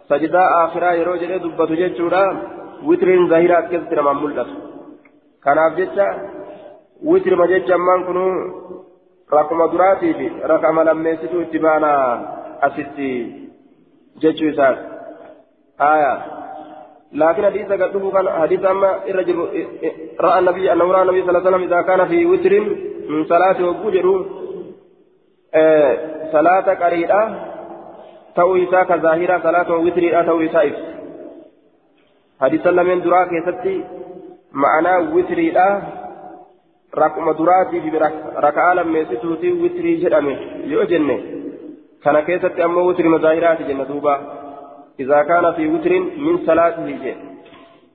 سجدة 0.10 0.66
آخرة 0.66 0.92
يروج 0.92 1.26
دبة 1.26 1.66
جيتشورا 1.66 2.42
وترين 2.84 3.30
ظاهرة 3.30 3.60
من 3.60 4.14
ملتس 4.14 4.50
كان 5.44 5.58
أبجتشا 5.58 6.08
وتر 7.04 7.36
ما 7.36 7.46
جيتشا 7.46 7.76
من 7.76 8.04
كنو 8.08 8.26
رقم 9.34 9.66
دراتي 9.72 10.14
في 10.14 10.28
رقم 10.44 10.80
لما 10.80 11.10
يسيتو 11.10 11.42
اتبانا 11.42 11.92
أسيتي 12.62 13.12
جتشو 14.22 14.50
إساس 14.50 14.78
آية 15.82 16.14
لكن 17.14 17.46
حديث 17.46 17.72
قد 17.72 18.12
كان 18.14 18.30
حديث 18.30 18.66
أما 18.66 18.90
الرجل 19.10 19.38
رأى 20.20 20.40
النبي 20.40 20.72
أنه 20.72 20.92
رأى 20.92 21.02
النبي 21.02 21.22
صلى 21.22 21.30
الله 21.30 21.40
عليه 21.40 21.50
وسلم 21.50 21.64
إذا 21.68 21.82
كان 21.82 22.08
في 22.08 22.26
وتر 22.26 22.54
من 23.10 23.26
صلاة 23.26 23.66
وجوجر 23.66 24.26
آه 25.54 25.98
صلاة 26.32 26.68
قريبة 26.74 27.22
تو 28.36 28.56
إساء 28.56 28.84
كظاهرة 28.84 29.40
صلاة 29.44 29.70
وتر 29.78 30.24
تو 30.26 30.42
إفس 30.42 30.84
حديث 32.42 32.68
لمن 32.68 33.02
دراك 33.02 33.30
يستي 33.32 33.84
معنى 34.52 34.94
وتر 35.16 35.40
دراتي 37.40 37.82
في 37.82 37.90
ركعة 38.38 38.74
لما 38.74 39.00
يستوتي 39.00 39.52
وتر 39.52 39.86
جرمه 40.02 40.38
يوجنه 40.64 41.20
كان 42.04 42.20
كيست 42.20 42.60
أما 42.60 42.82
وتر 42.82 43.08
مظاهرات 43.08 43.62
جنة 43.62 43.84
دوبا 43.84 44.16
إذا 45.00 45.24
كان 45.24 45.54
في 45.54 45.68
وتر 45.74 45.92
من 46.26 46.38
صلاته 46.46 46.86
جن 47.04 47.18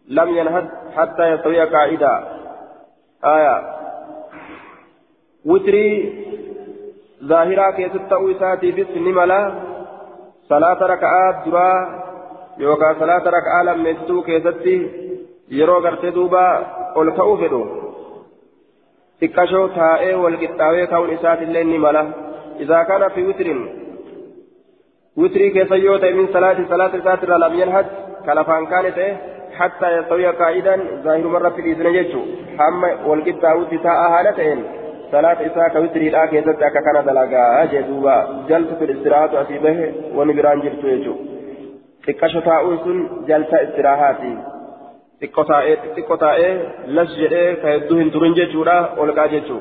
لم 0.09 0.29
ينهد 0.39 0.67
حتى 0.97 1.25
يستوي 1.33 1.61
قاعدة 1.65 2.13
آية 3.25 3.57
وتري 5.45 5.87
ظاهرة 7.25 7.71
كيست 7.71 8.13
أويساتي 8.13 8.73
في 8.73 8.83
السن 8.83 9.03
ملا 9.03 9.55
صلاة 10.49 10.81
ركعات 10.93 11.37
درا 11.47 11.71
يوكا 12.59 12.95
صلاة 13.01 13.25
ركعة 13.37 13.63
لم 13.63 13.87
يستو 13.87 14.23
gartee 15.81 16.11
duuba 16.11 16.43
ol 16.99 17.09
ka'uu 17.15 17.37
fedhu. 17.39 17.86
Xiqqashoo 19.21 19.67
taa'ee 19.81 20.15
wal 20.23 20.39
qixxaawee 20.43 20.87
ka'uun 20.93 21.13
isaatiillee 21.19 21.67
ni 21.73 21.79
mala. 21.89 22.05
إذا 22.61 22.83
كان 22.83 23.09
في 23.09 23.27
وتر 23.27 23.49
وتري 25.17 25.51
كيف 25.51 25.71
يوتا 25.71 26.11
من 26.11 26.27
صلاة 26.33 26.57
صلاة 26.69 26.93
ساتر 27.05 27.37
لم 27.37 27.61
ينهج 27.61 27.87
كلفان 28.27 28.67
كانت 28.67 28.99
حتى 29.59 29.99
يستوي 29.99 30.27
قائدا 30.27 30.77
ظاهر 31.05 31.27
مرة 31.27 31.49
في 31.49 31.61
الإذن 31.61 31.87
يجو 31.95 32.21
حما 32.59 33.07
والقد 33.07 33.41
داود 33.41 33.81
تاء 33.83 34.01
هالتين 34.15 34.65
صلاة 35.13 35.39
إساء 35.47 35.69
كوتري 35.69 36.09
لا 36.09 36.27
كيست 36.27 36.49
أكا 36.49 36.81
كان 36.81 37.05
دلقا 37.07 37.65
جدوبا 37.73 38.45
جلسة 38.49 38.81
الاستراحة 38.83 39.43
أسيبه 39.43 39.93
ونبران 40.17 40.61
جرتو 40.61 40.89
يجو 40.89 41.15
xiqqasho 42.07 42.41
taa'uun 42.49 42.77
sun 42.85 42.99
jalsa 43.29 43.57
istirahaati 43.67 44.33
xiqqo 45.21 45.45
taa'ee 45.51 45.77
xiqqo 45.97 46.17
taa'ee 46.25 46.53
las 46.99 47.17
jedhee 47.23 47.49
ka 47.63 47.75
hedduu 47.75 47.99
hin 48.03 48.11
turin 48.17 48.37
jechuudha 48.39 48.77
olqaa 49.05 49.27
jechuu 49.35 49.61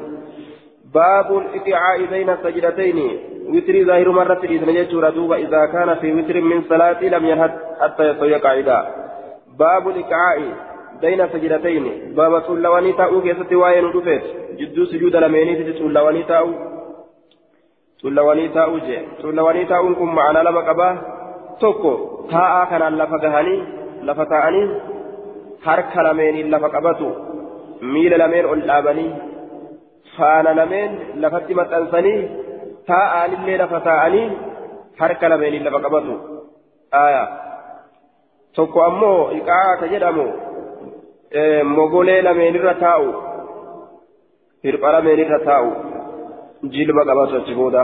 baabul 0.98 1.48
iqicaa'i 1.60 2.08
bayna 2.14 2.38
sajdatayni 2.44 3.08
witrii 3.56 3.84
zaahiru 3.90 4.14
marratti 4.20 4.52
dhiisne 4.52 4.78
jechuudha 4.78 5.12
duuba 5.18 5.40
idaa 5.46 5.66
kaana 5.74 5.96
fi 6.04 6.14
witrin 6.20 6.48
min 6.52 6.64
salaatii 6.70 7.12
lam 7.16 7.28
yanhad 7.32 7.60
hatta 7.82 8.08
yasoyya 8.10 8.40
qaa'idaa 8.46 8.84
baabul 9.62 10.00
iqicaa'i 10.04 10.48
bayna 11.02 11.28
sajdatayni 11.34 11.94
baaba 12.20 12.42
tuullawanii 12.48 12.96
taa'uu 13.02 13.22
keessatti 13.28 13.62
waa'ee 13.62 13.84
nu 13.86 13.92
dhufeet 13.96 14.26
jidduu 14.60 14.86
sujuuda 14.92 15.22
lameeniititti 15.26 15.78
tuullawanii 15.80 16.26
taa'u 16.32 16.52
tuullawanii 18.02 18.50
taa'uu 18.58 18.82
jee 18.88 19.02
tuullawanii 19.22 19.66
taa'uun 19.72 19.96
kun 20.02 20.14
ma'anaa 20.20 20.44
lama 20.50 20.64
qabaa 20.70 20.94
tokko 21.64 21.94
taa'aa 22.34 22.66
kanaan 22.74 22.98
lafa 23.04 23.22
gahanii 23.26 23.62
lafa 24.10 24.26
taa'anii 24.34 24.68
harka 25.66 26.04
lameeniin 26.08 26.52
lafa 26.54 26.70
qabatu 26.76 27.08
miila 27.94 28.18
lameen 28.24 28.46
ol 28.54 28.62
dhaabanii 28.70 29.12
faana 30.18 30.52
lameen 30.60 30.92
lafatti 31.24 31.54
maxxansanii 31.60 32.20
taa'aanillee 32.92 33.58
lafa 33.64 33.80
taa'anii 33.90 34.28
harka 35.02 35.30
lameeniin 35.34 35.66
lafa 35.68 35.80
qabatu 35.86 36.14
aya 37.04 37.24
tokko 38.56 38.80
ammoo 38.90 39.20
iqaa 39.40 39.72
ka 39.82 39.86
jedhamu 39.94 40.28
mogolee 41.78 42.22
lameenirra 42.28 42.74
taa'u 42.86 43.08
hirpha 44.68 44.96
lameenirra 44.98 45.40
taa'u 45.50 45.70
jilba 46.78 47.02
qabatu 47.12 47.34
achi 47.42 47.56
booda 47.62 47.84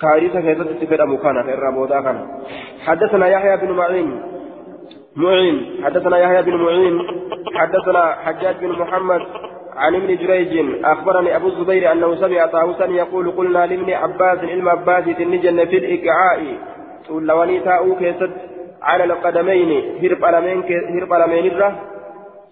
كارثة 0.00 0.40
كيست 0.40 0.68
تفيد 0.80 1.00
مكانا 1.12 1.42
في 1.42 1.54
الرابودا 1.54 2.00
كان 2.00 2.18
حدثنا 2.86 3.26
يحيى 3.28 3.56
بن 3.56 3.70
معين 3.72 4.08
معين. 5.16 5.84
حدثنا 5.84 6.18
يحيى 6.18 6.42
بن 6.42 6.54
معين. 6.56 6.98
حدثنا 7.54 8.12
حجاج 8.12 8.56
بن 8.60 8.68
محمد 8.68 9.20
عن 9.76 9.94
ابن 9.94 10.16
جريج. 10.16 10.84
أخبرني 10.84 11.36
أبو 11.36 11.48
الزبير 11.48 11.92
أنه 11.92 12.14
سمع 12.14 12.46
طاووسا 12.46 12.84
يقول 12.84 13.30
قلنا 13.30 13.66
لابن 13.66 13.90
عباس 13.90 14.38
علم 14.38 14.68
عباس 14.68 15.04
النجن 15.20 15.64
في 15.64 15.76
الإقعاء. 15.78 16.40
تقول 17.04 17.26
لوني 17.26 17.60
تاؤو 17.60 17.96
كيست 17.96 18.30
على 18.82 19.04
القدمين 19.04 19.70
هرب 20.02 20.24
ألمين 20.24 20.62
هرب 20.96 21.12
ألمين 21.12 21.52
الره 21.52 21.80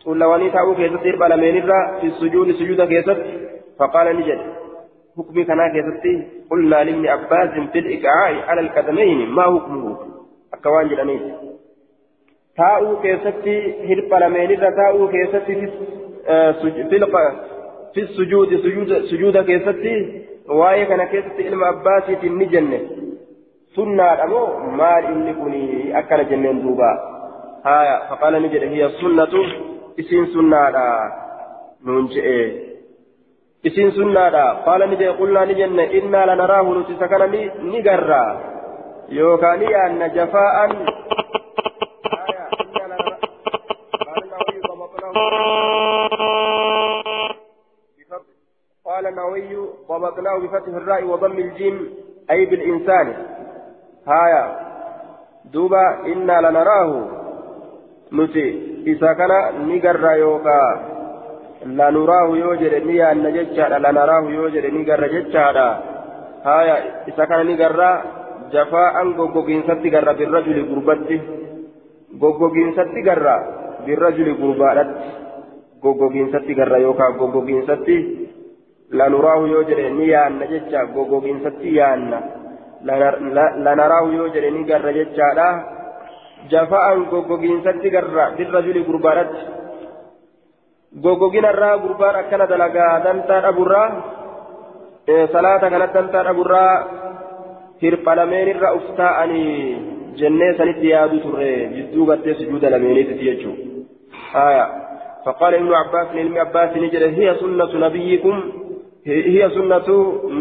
تقول 0.00 0.18
لوني 0.18 0.50
تاؤو 0.50 0.74
كيست 0.74 1.06
هرب 1.06 1.22
ألمين 1.22 1.56
الره 1.62 1.98
في 2.00 2.06
السجود 2.06 2.52
سجود 2.52 2.82
كيست. 2.82 3.18
فقال 3.78 4.16
نجد 4.16 4.40
حكمي 5.18 5.44
كان 5.44 5.58
كيستي 5.72 6.28
قلنا 6.50 6.84
لابن 6.84 7.06
عباس 7.06 7.70
في 7.72 7.78
الإقعاء 7.78 8.48
على 8.48 8.60
القدمين 8.60 9.30
ما 9.30 9.42
حكمه؟ 9.42 9.96
أكوان 10.54 10.88
جلانيت 10.88 11.22
تاؤو 12.58 13.00
كيستي 13.02 13.56
هرب 13.88 14.12
لمين 14.22 14.50
تاؤو 14.78 15.08
كيستي 15.08 15.40
في 15.46 15.54
في 17.94 18.00
السجود 18.00 18.48
سجود 18.64 18.90
سجود 19.10 19.36
كيستي 19.48 19.96
واي 20.48 20.86
كان 20.86 21.02
كيستي 21.12 21.42
علم 21.48 21.64
عباس 21.64 22.06
في 22.20 22.26
النجنة 22.26 22.80
سنة 23.76 24.08
أمو 24.24 24.42
مال 24.78 25.04
إني 25.12 25.32
كوني 25.34 25.98
أكل 25.98 26.20
جنين 26.30 26.62
دوبا 26.62 26.90
هايا 27.66 27.96
فقال 28.08 28.42
نجد 28.42 28.62
هي 28.72 28.82
السنة 28.86 29.34
اسم 30.00 30.24
سنة 30.34 30.60
نونجئ 31.86 32.68
isiin 33.64 33.90
sunnaadha. 33.92 34.44
Qaala 34.64 34.86
ni 34.86 34.96
jee 35.00 35.12
qullaa 35.18 35.46
ni 35.46 35.54
jenne. 35.54 35.84
Innaa 35.98 36.26
lanaraahu 36.26 36.74
nuti 36.74 36.92
isa 36.92 37.08
kana 37.08 37.26
ni 37.72 37.82
garra 37.82 38.22
yookaan 39.18 39.58
ni 39.60 39.72
yaanna 39.72 40.08
jafaa'an 40.16 40.70
النووي 49.08 49.56
ضبطناه 49.88 50.38
بفتح 50.38 50.68
الراء 50.68 51.04
وضم 51.04 51.32
الجيم 51.38 51.76
أي 52.30 52.44
بالإنسان 52.46 53.06
هايا 54.06 54.44
دوبا 55.52 56.06
إنا 56.06 56.40
لنراه 56.40 56.90
نتي 58.12 58.46
إذا 58.86 59.12
كان 59.12 59.32
نقر 59.68 60.04
يوكا 60.16 60.88
lanuraahu 61.66 62.38
yoo 62.38 62.54
jedhe 62.56 62.80
ni 62.86 62.96
yaanna 62.98 63.30
jechaadha 63.34 63.82
lanaraahu 63.82 64.30
yoo 64.30 64.48
jedhe 64.54 64.70
ni 64.70 64.84
garra 64.84 65.08
jechaadha 65.10 65.66
haya 66.44 66.76
isa 67.10 67.26
kana 67.26 67.44
ni 67.44 67.56
garra 67.56 67.90
jafaa'an 68.52 69.14
goggogiinsatti 69.18 69.90
garra 69.90 70.14
birrajuli 70.14 70.62
gurbatti 70.70 71.18
goggogiinsatti 72.14 73.02
garra 73.02 73.36
birrajuli 73.86 74.38
yoo 78.92 79.64
jedhe 79.68 79.90
ni 79.90 80.08
yaanna 80.08 80.46
jecha 80.46 80.86
goggogiinsatti 80.86 81.76
yaanna 81.76 82.22
lanaraahu 83.64 84.12
yoo 84.12 84.28
jedhe 84.28 84.50
ni 84.50 84.64
garra 84.64 84.92
jechaadha 84.92 85.48
jafaa'an 86.50 87.04
goggogiinsatti 87.10 87.90
garra 87.90 88.30
birrajuli 88.36 88.84
gurbaadhatti 88.84 89.42
goggoginarraa 91.02 91.78
gurbaan 91.78 92.16
akkana 92.16 92.46
dalagaa 92.46 93.04
dantaa 93.04 93.42
dhaburraa 93.42 93.88
salaata 95.32 95.70
kanatti 95.70 95.94
dantaa 95.94 96.24
dhaburraa 96.24 96.72
hirphalameenirra 97.82 98.72
uf 98.72 98.88
taa'anii 98.96 99.54
jennee 100.20 100.52
sanitti 100.58 100.90
yaadu 100.90 101.20
turre 101.20 101.50
jidduu 101.76 102.06
gattee 102.06 102.34
sujuuda 102.34 102.70
lameeniitti 102.70 103.24
jechuudha 103.24 104.46
aya 104.48 104.66
فقال 105.24 105.54
ابن 105.54 105.72
عباس 105.74 106.08
لابن 106.14 106.38
عباس 106.38 106.76
نجد 106.76 107.02
هي 107.02 107.34
سنة 107.40 107.72
نبيكم 107.86 108.36
هي 109.08 109.50
سنة 109.50 109.88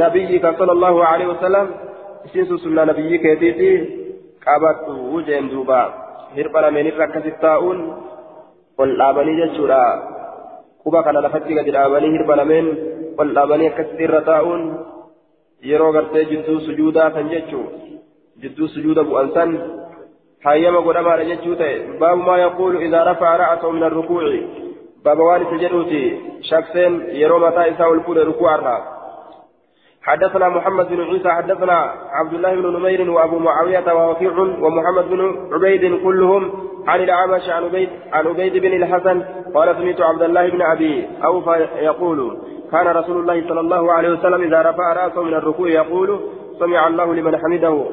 نبيك 0.03 0.45
صلى 0.59 0.71
الله 0.71 1.05
عليه 1.05 1.27
وسلم 1.27 1.67
سنة 2.33 2.57
سنة 2.57 2.83
نبيك 2.83 3.25
يتيتي 3.25 3.71
قابت 4.45 4.89
وجين 4.89 5.49
دوبا 5.49 5.83
هربنا 6.37 6.69
من 6.69 6.87
الركز 6.87 7.25
التاؤن 7.25 7.79
lafatti 11.21 11.55
gadi 11.57 11.71
dhaabanii 11.71 12.11
hirba 12.15 12.35
lameen 12.39 12.67
ol 13.17 13.29
dhaabanii 13.35 13.69
akkasitti 13.69 14.03
irra 14.07 14.21
taa'uun 14.29 14.61
yeroo 15.69 15.91
gartee 15.95 16.25
jidduu 16.31 16.59
sujuudaa 16.67 17.09
kan 17.15 17.29
jechuu 17.33 17.65
jidduu 18.41 18.67
sujuuda 18.75 19.03
bu'an 19.09 19.33
san 19.33 19.57
hayyama 20.45 20.81
godhamaadha 20.87 21.25
jechuu 21.31 21.55
ta'e 21.61 21.97
baabu 21.99 22.21
maa 22.29 22.37
yaquulu 22.45 22.81
idaa 22.87 23.03
rafa'a 23.09 23.37
ra'asahu 23.43 23.73
min 23.77 23.87
arrukuuci 23.89 24.66
isa 25.05 25.57
jedhuuti 25.63 26.01
shakseen 26.49 26.93
yeroo 27.21 27.39
mataa 27.39 27.67
isaa 27.73 27.87
ol 27.87 27.99
fuudhe 28.05 28.23
rukuu'arraa 28.23 28.97
حدثنا 30.07 30.49
محمد 30.49 30.87
بن 30.87 31.01
عيسى 31.01 31.29
حدثنا 31.29 31.77
عبد 32.11 32.33
الله 32.33 32.55
بن 32.55 32.67
نمير 32.79 33.11
وابو 33.11 33.39
معاويه 33.39 33.93
ووكيع 33.93 34.31
ومحمد 34.39 35.05
بن 35.09 35.21
عبيد 35.53 36.03
كلهم 36.03 36.51
عن 36.87 36.99
الأعمش 36.99 37.49
عن 37.49 37.63
عبيد 37.63 37.89
عن 38.13 38.27
عبيد 38.27 38.57
بن 38.57 38.73
الحسن 38.73 39.23
قال 39.55 39.75
سمعت 39.75 40.01
عبد 40.01 40.21
الله 40.21 40.49
بن 40.49 40.61
أبي 40.61 41.07
أوفى 41.23 41.67
يقول 41.89 42.37
كان 42.71 42.87
رسول 42.87 43.17
الله 43.19 43.47
صلى 43.49 43.59
الله 43.59 43.91
عليه 43.91 44.09
وسلم 44.09 44.41
إذا 44.43 44.61
رفع 44.61 44.93
رأسه 44.93 45.23
من 45.23 45.33
الركوع 45.33 45.69
يقول 45.69 46.19
سمع 46.59 46.87
الله 46.87 47.13
لمن 47.15 47.37
حمده 47.37 47.85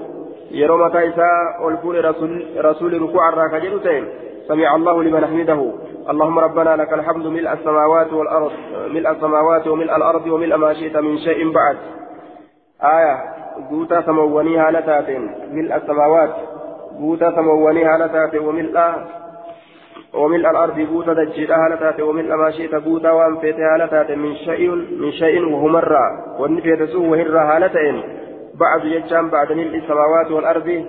يروم 0.51 0.89
كايسا 0.89 1.31
والفول 1.65 2.05
رسول 2.05 2.47
رسول 2.59 3.03
ركوع 3.03 3.29
الراكجلتين 3.29 4.05
سمع 4.49 4.77
الله 4.77 5.03
لمن 5.03 5.27
حمده 5.27 5.73
اللهم 6.11 6.39
ربنا 6.39 6.77
لك 6.77 6.93
الحمد 6.93 7.27
ملء 7.27 7.53
السماوات 7.53 8.13
والأرض 8.13 8.53
ملء 8.89 9.11
السماوات 9.11 9.67
وملء 9.67 9.97
الأرض 9.97 10.27
وملء 10.27 10.57
ما 10.57 10.75
شئت 10.75 10.97
من 10.97 11.19
شيء 11.19 11.53
بعد. 11.53 11.77
آية 12.83 13.15
قوتا 13.71 14.01
سموني 14.01 14.59
هالتات 14.59 15.11
ملء 15.53 15.77
السماوات 15.77 16.35
قوتا 16.99 17.31
سموني 17.31 17.85
هالتات 17.85 18.35
وملء 18.37 18.95
وملء 20.15 20.51
الأرض 20.51 20.81
قوتا 20.81 21.13
دجيتا 21.13 21.55
هالتات 21.55 22.01
وملء 22.01 22.37
ما 22.37 22.51
شئت 22.51 22.75
قوتا 22.75 23.11
وأنفيت 23.11 23.57
هالتات 23.61 24.11
من 24.11 24.35
شيء 24.37 24.71
من 25.01 25.13
شيء 25.13 25.53
وهو 25.53 25.69
مرة. 25.69 26.05
والنفيت 26.39 26.83
سوء 26.83 27.07
وهر 27.09 27.39
هالتين 27.39 28.03
بعد 28.61 28.85
يجام 28.85 29.29
بعد 29.31 29.53
ملء 29.53 29.77
السماوات 29.77 30.31
والأرض 30.31 30.85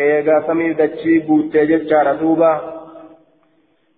إيغا 0.00 0.40
سمي 0.46 0.72
دجي 0.72 1.24
قوتا 1.28 1.64
ججارة 1.64 2.12
دوبا 2.12 2.77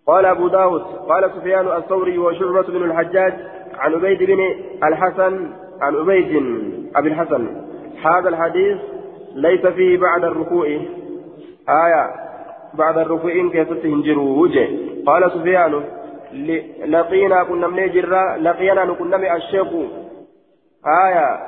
قال 0.07 0.27
أبو 0.27 0.49
داود 0.49 0.83
قال 0.83 1.31
سفيان 1.37 1.67
الثوري 1.77 2.19
وشعبة 2.19 2.63
بن 2.63 2.91
الحجاج 2.91 3.35
عن 3.75 3.95
عبيد 3.95 4.23
بن 4.23 4.39
الحسن 4.85 5.53
عن 5.81 5.97
عبيد 5.97 6.43
أبي 6.97 7.09
الحسن. 7.09 7.57
هذا 8.05 8.29
الحديث 8.29 8.79
ليس 9.35 9.67
فيه 9.67 9.99
بعد 9.99 10.25
الركوع. 10.25 10.67
آية 11.69 12.11
بعد 12.75 12.99
الركوع 12.99 13.33
كيف 13.53 13.73
تنجروا 13.73 14.43
وجه. 14.43 14.69
قال 15.07 15.31
سفيان 15.31 15.85
لقينا 16.87 17.45
كنا 17.45 17.67
من 17.69 17.93
جرا 17.93 18.37
لقينا 18.37 18.93
كنا 18.93 19.37
الشيخ. 19.37 19.69
آية 21.07 21.39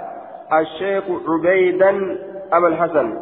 الشيخ 0.60 1.04
عبيدا 1.28 2.18
أبا 2.52 2.68
الحسن. 2.68 3.18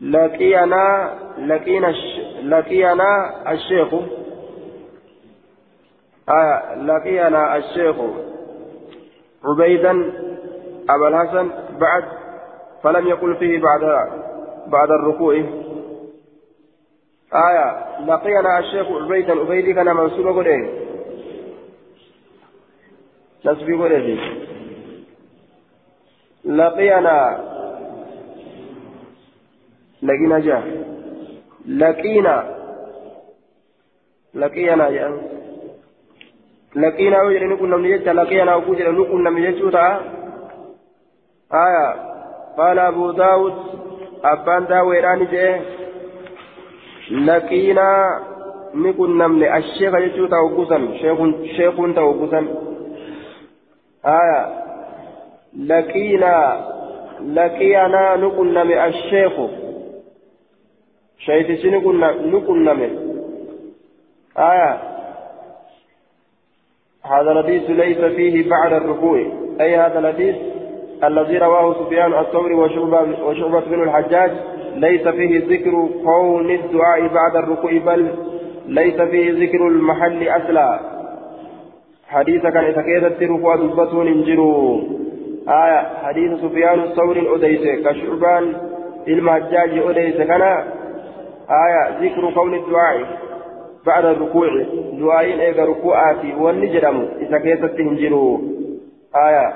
لقينا 0.00 1.14
لقينا 1.38 1.88
لقينا 2.42 3.34
الشيخ. 3.52 3.94
آية 6.28 6.74
لقينا 6.74 7.56
الشيخ. 7.56 7.96
عبيدا 9.44 10.12
أبا 10.90 11.08
الحسن 11.08 11.50
بعد 11.80 12.04
فلم 12.82 13.06
يقل 13.06 13.36
فيه 13.36 13.60
بعد 13.60 14.10
بعد 14.66 14.90
الركوع. 14.90 15.34
آية 17.34 18.00
لقينا 18.06 18.58
الشيخ 18.58 18.86
عبيدا 18.86 19.40
عبيدي 19.40 19.74
كان 19.74 19.96
منصوب 19.96 20.26
قوله 20.26 20.68
نسبي 23.46 23.74
قوله 23.74 24.18
لقينا 26.44 27.44
لقينا 30.02 30.38
جاء 30.38 30.93
لقينا. 31.66 32.56
لقينا 34.34 34.88
يعني 34.88 35.20
لقينا 36.76 37.22
وجد 37.22 37.42
نكون 37.42 37.70
نمني 37.70 37.98
جتا. 37.98 38.10
لقينا 38.10 38.54
وجد 38.54 38.88
نكون 38.88 39.24
نمني 39.24 39.52
جتا. 39.52 40.00
آية. 41.52 41.88
قال 42.58 42.78
أبو 42.78 43.10
داود. 43.10 43.54
أبان 44.24 44.66
داويران 44.66 45.26
جاء 45.26 45.62
لقينا 47.10 48.20
نكون 48.74 49.18
نمني. 49.18 49.56
الشيخ 49.56 49.96
جتو 49.96 50.26
توقسا 50.26 50.78
شيخ 51.00 51.18
شيخ 51.56 51.76
توقسا 51.96 52.40
آية. 54.06 54.64
لقينا. 55.58 56.36
لقينا 57.20 58.16
نكون 58.16 58.54
نمني 58.54 58.86
الشيخ. 58.86 59.63
نكون 62.26 62.64
نمني 62.64 62.98
آية 64.38 64.80
هذا 67.04 67.32
الحديث 67.32 67.70
ليس 67.70 67.98
فيه 67.98 68.50
بعد 68.50 68.72
الركوع 68.72 69.26
أي 69.60 69.76
هذا 69.76 69.98
الحديث 69.98 70.36
الذي 71.04 71.38
رواه 71.38 71.74
سفيان 71.84 72.14
الثوري 72.14 72.54
وشعبة, 72.54 73.24
وشعبة 73.24 73.60
بن 73.60 73.82
الحجاج 73.82 74.30
ليس 74.74 75.08
فيه 75.08 75.38
ذكر 75.38 75.88
كون 76.04 76.50
الدعاء 76.50 77.06
بعد 77.06 77.36
الركوع 77.36 77.78
بل 77.78 78.08
ليس 78.66 79.00
فيه 79.00 79.46
ذكر 79.46 79.68
المحل 79.68 80.28
أصلا 80.28 80.80
حديث 82.08 82.42
كان 82.42 82.64
إتكيدت 82.64 83.22
ركوع 83.22 83.56
دبته 83.56 84.02
ننجروا 84.04 84.80
آية 85.48 85.88
حديث 86.02 86.40
سفيان 86.40 86.80
الثوري 86.80 87.20
الأديس 87.20 87.86
كشعبان 87.86 88.56
المحجاج 89.08 89.78
أديس 89.78 90.16
كان 90.16 90.64
آية 91.50 91.98
ذكر 92.00 92.34
كون 92.34 92.54
الدعاء 92.54 93.18
بعد 93.86 94.04
الركوع. 94.04 94.48
دعائين 94.92 95.40
إيغا 95.40 95.64
ركوعاتي 95.64 96.34
والنجرم 96.34 97.08
إذا 97.20 97.38
كيست 97.38 97.80
هنجروا 97.80 98.38
آية 99.16 99.52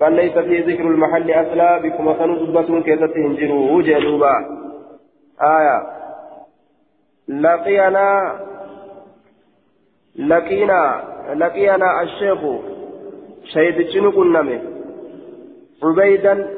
بل 0.00 0.12
ليس 0.12 0.38
في 0.38 0.58
ذكر 0.60 0.82
المحل 0.82 1.30
أصلا 1.30 1.78
بكم 1.78 2.14
سنزبة 2.18 2.80
كيست 2.80 3.16
هنجروا 3.16 3.82
جلوبا 3.82 4.34
آية 5.42 5.82
لقينا 7.28 8.40
لقينا 10.16 11.04
لقينا 11.34 12.02
الشيخ 12.02 12.38
شهيد 13.44 13.88
شنو 13.90 14.12
كنا 14.12 14.60
عبيدا 15.82 16.48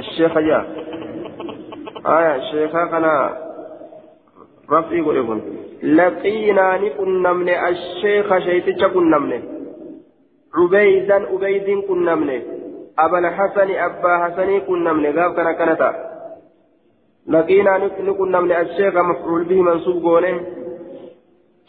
الشيخ 0.00 0.38
جاء 0.38 0.64
آية 2.06 2.40
شيخا 2.50 2.82
كان 2.92 3.06
رفعي 4.72 5.00
قريبون 5.00 5.40
لقينا 5.82 6.66
نكن 6.82 7.22
نمني 7.22 7.54
الشيخ 7.68 8.28
شيتش 8.38 8.84
كن 8.94 9.10
نمني 9.10 9.40
عبيدا 10.58 11.18
عبيد 11.32 11.68
كن 11.88 12.04
نمني 12.04 12.38
أبا 12.98 13.18
الحسن 13.18 13.68
أبا 13.70 14.12
حسن 14.22 14.50
كن 14.66 14.78
نمني 14.84 15.08
قال 15.16 15.30
كان 15.36 15.48
كنتا. 15.58 15.90
لقينا 17.26 17.78
نكن 17.78 18.30
نمني 18.34 18.60
الشيخ 18.60 18.94
مفعول 19.10 19.42
به 19.44 19.62
منصوب 19.62 19.96
قونه 20.04 20.40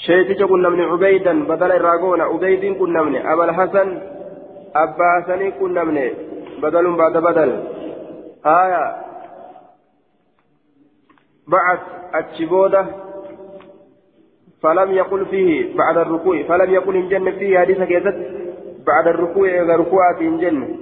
شيتش 0.06 0.44
كن 0.44 0.62
نمني 0.62 0.84
عبيدا. 0.84 1.34
بدل 1.52 1.72
الراغون 1.72 2.22
عبيد 2.22 2.64
كن 2.80 2.94
نمني 2.94 3.34
أبا 3.34 3.44
الحسن 3.46 3.88
أبا 4.76 5.08
حسن 5.16 5.42
كن 5.60 5.74
نمني 5.74 6.08
بدل 6.64 6.86
بعد 7.02 7.18
بدل. 7.18 7.52
آية. 8.46 8.96
بعث 11.48 11.80
الشبودة 12.16 12.86
فلم 14.62 14.92
يقل 14.92 15.26
فيه 15.26 15.78
بعد 15.78 15.98
الركوع 15.98 16.44
فلم 16.44 16.74
يقل 16.74 16.96
إن 16.96 17.10
جن 17.10 17.32
فيه 17.32 17.60
حديث 17.60 17.78
كيست 17.78 18.16
بعد 18.88 19.08
الركوع 19.08 19.48
إذا 19.48 19.76
ركوعات 19.76 20.18
إن 20.22 20.38
جن. 20.38 20.78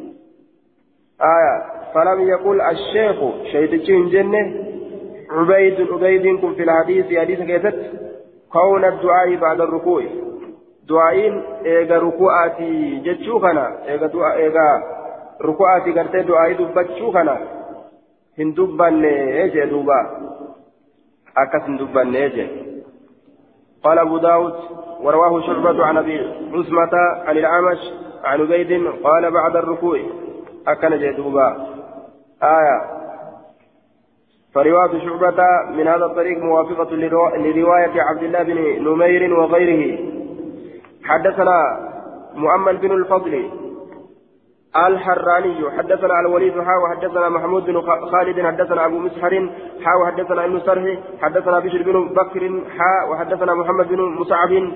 آية. 1.21 1.79
فلم 1.93 2.27
يقل 2.27 2.61
الشيخ 2.61 3.15
شيطان 3.51 3.95
إن 3.95 4.09
جن 4.09 4.35
عبيد 5.31 5.91
عبيد 5.91 6.39
كن 6.41 6.55
في 6.55 6.63
الحديث 6.63 7.19
حديث 7.19 7.39
كيست 7.39 7.91
كون 8.51 8.85
الدعاء 8.85 9.35
بعد 9.35 9.61
الركوع. 9.61 10.03
دعائين 10.89 11.43
إيغا 11.65 11.97
ركوعاتي 11.97 12.99
جتشو 13.05 13.39
كنا 13.39 13.87
إيغا 13.87 14.98
دعاء 15.39 15.85
إيغا 15.85 15.91
ركوعاتي 15.91 15.91
قرتي 15.91 16.21
دعائي 16.21 16.53
دبتشو 16.53 17.11
كنا 17.11 17.37
هندوبان 18.39 19.05
إيجي 19.05 19.65
دوبا 19.65 19.99
أكثر 21.37 21.77
دبان 21.77 22.11
نيجي 22.11 22.47
قال 23.83 23.99
أبو 23.99 24.17
داود 24.17 24.53
ورواه 25.01 25.41
شعبة 25.41 25.85
عن 25.85 25.97
أبي 25.97 26.19
عثمة 26.53 26.93
عن 27.27 27.37
الأعمش 27.37 27.77
عن 28.23 28.41
عبيد 28.41 28.71
قال 29.03 29.31
بعد 29.31 29.55
الركوع 29.55 29.99
أكن 30.67 30.99
جدوبا 30.99 31.67
آية 32.43 32.99
فرواية 34.53 34.99
شعبة 35.05 35.43
من 35.77 35.87
هذا 35.87 36.05
الطريق 36.05 36.37
موافقة 36.43 36.95
لرواية 37.35 38.01
عبد 38.01 38.23
الله 38.23 38.43
بن 38.43 38.83
نمير 38.87 39.33
وغيره 39.33 39.99
حدثنا 41.03 41.89
مؤمل 42.33 42.77
بن 42.77 42.91
الفضل 42.91 43.49
الحراني 44.75 45.71
حدثنا 45.77 46.19
الوليد 46.19 46.61
حا 46.61 46.75
وحدثنا 46.83 47.29
محمود 47.29 47.65
بن 47.65 47.81
خالد 47.81 48.45
حدثنا 48.45 48.85
أبو 48.85 48.99
مسحر 48.99 49.49
حا 49.83 49.95
وحدثنا 49.95 50.45
ابن 50.45 50.59
سرح 50.59 50.97
حدثنا 51.21 51.59
بشر 51.59 51.83
بن 51.83 52.13
بكر 52.13 52.61
حا 52.77 53.09
وحدثنا 53.11 53.53
محمد 53.53 53.87
بن 53.87 54.01
مصعب 54.01 54.71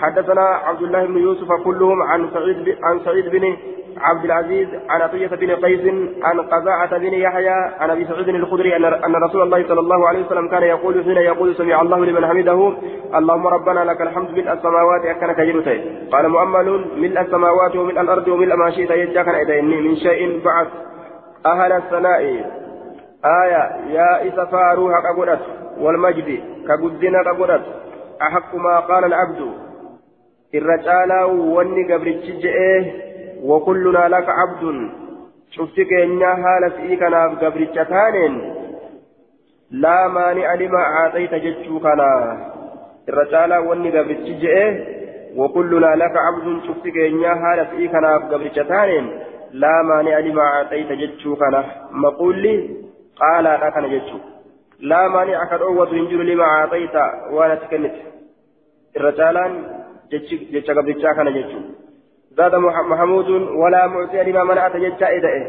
حدثنا 0.00 0.40
عبد 0.40 0.82
الله 0.82 1.06
بن 1.06 1.18
يوسف 1.18 1.52
كلهم 1.64 2.02
عن 2.02 2.30
سعيد 2.34 2.78
عن 2.82 3.00
سعيد 3.00 3.28
بن 3.28 3.56
عبد 4.00 4.24
العزيز 4.24 4.68
عن 4.88 5.00
عطية 5.02 5.26
بن 5.26 5.50
قيس 5.50 5.80
عن 6.22 6.40
قزاعة 6.40 6.98
بن 6.98 7.12
يحيى 7.12 7.48
عن 7.80 7.90
أبي 7.90 8.04
سعيد 8.04 8.28
الخدري 8.28 8.76
أن 8.76 9.14
رسول 9.24 9.42
الله 9.42 9.68
صلى 9.68 9.80
الله 9.80 10.08
عليه 10.08 10.26
وسلم 10.26 10.48
كان 10.48 10.62
يقول 10.62 11.04
حين 11.04 11.16
يقول 11.16 11.54
سمع 11.54 11.80
الله 11.82 12.04
لمن 12.04 12.26
حمده 12.26 12.72
اللهم 13.14 13.46
ربنا 13.46 13.80
لك 13.84 14.00
الحمد 14.02 14.30
ملء 14.30 14.52
السماوات 14.52 15.04
أكنك 15.04 15.40
جرتي 15.40 16.08
قال 16.12 16.28
مؤمل 16.28 16.84
ملء 16.96 17.20
السماوات 17.20 17.76
وملء 17.76 18.00
الأرض 18.00 18.28
وملء 18.28 18.56
ما 18.56 18.70
شئت 18.70 18.90
يجاك 18.90 19.28
إني 19.28 19.80
من 19.80 19.96
شيء 19.96 20.42
بعث 20.44 20.68
أهل 21.46 21.72
الثناء. 21.72 22.22
آية 23.42 23.62
يا 23.96 24.28
إسفا 24.28 24.74
روحك 24.74 25.04
والمجد 25.80 26.40
كقدنا 26.68 27.20
أقولت 27.30 27.62
أحق 28.22 28.54
ما 28.54 28.80
قال 28.80 29.04
العبد. 29.04 29.40
الرجال 30.54 31.12
وني 31.54 31.94
قبرتش 31.94 32.26
جئه 32.44 33.11
وكلنا 33.42 34.08
لك 34.08 34.28
عبد. 34.28 34.90
شفتك 35.50 35.92
إن 35.92 36.22
هالة 36.22 36.76
إيكنا 36.82 37.26
قبرتشتان 37.26 38.54
لا 39.70 40.08
مانع 40.08 40.54
لما 40.54 40.78
أعطيت 40.78 41.34
جتشوكنا 41.34 42.10
الرجال 43.08 43.52
وني 43.68 43.90
قبرتش 43.98 44.42
وكلنا 45.36 45.90
لك 46.02 46.14
عبد. 46.26 46.46
شفتك 46.66 46.96
إن 46.96 47.24
هالة 47.24 47.70
إيكنا 47.78 48.16
قبرتشتان 48.16 49.04
لا 49.52 49.82
مانع 49.82 50.18
لما 50.18 50.42
أعطيت 50.42 50.92
جتشوكنا 50.92 51.64
مقول 51.90 52.38
لي؟ 52.38 52.56
قال 53.20 53.44
لك 53.44 53.78
جتشو 53.92 54.18
لا 54.80 55.08
مانع 55.08 55.44
كالأوة 55.44 55.94
ينجل 55.94 56.26
لما 56.26 56.44
أعطيت. 56.44 56.96
وأنا 57.30 57.54
تكنت. 57.54 57.94
الرجالان 58.96 59.52
جتش 60.12 60.70
قبرتشا 60.70 61.30
جتشو 61.36 61.81
زاد 62.36 62.54
محمود 62.54 63.28
ولا 63.30 63.86
معطي 63.86 64.22
لما 64.22 64.44
منعت 64.44 64.74
إدئه. 65.02 65.44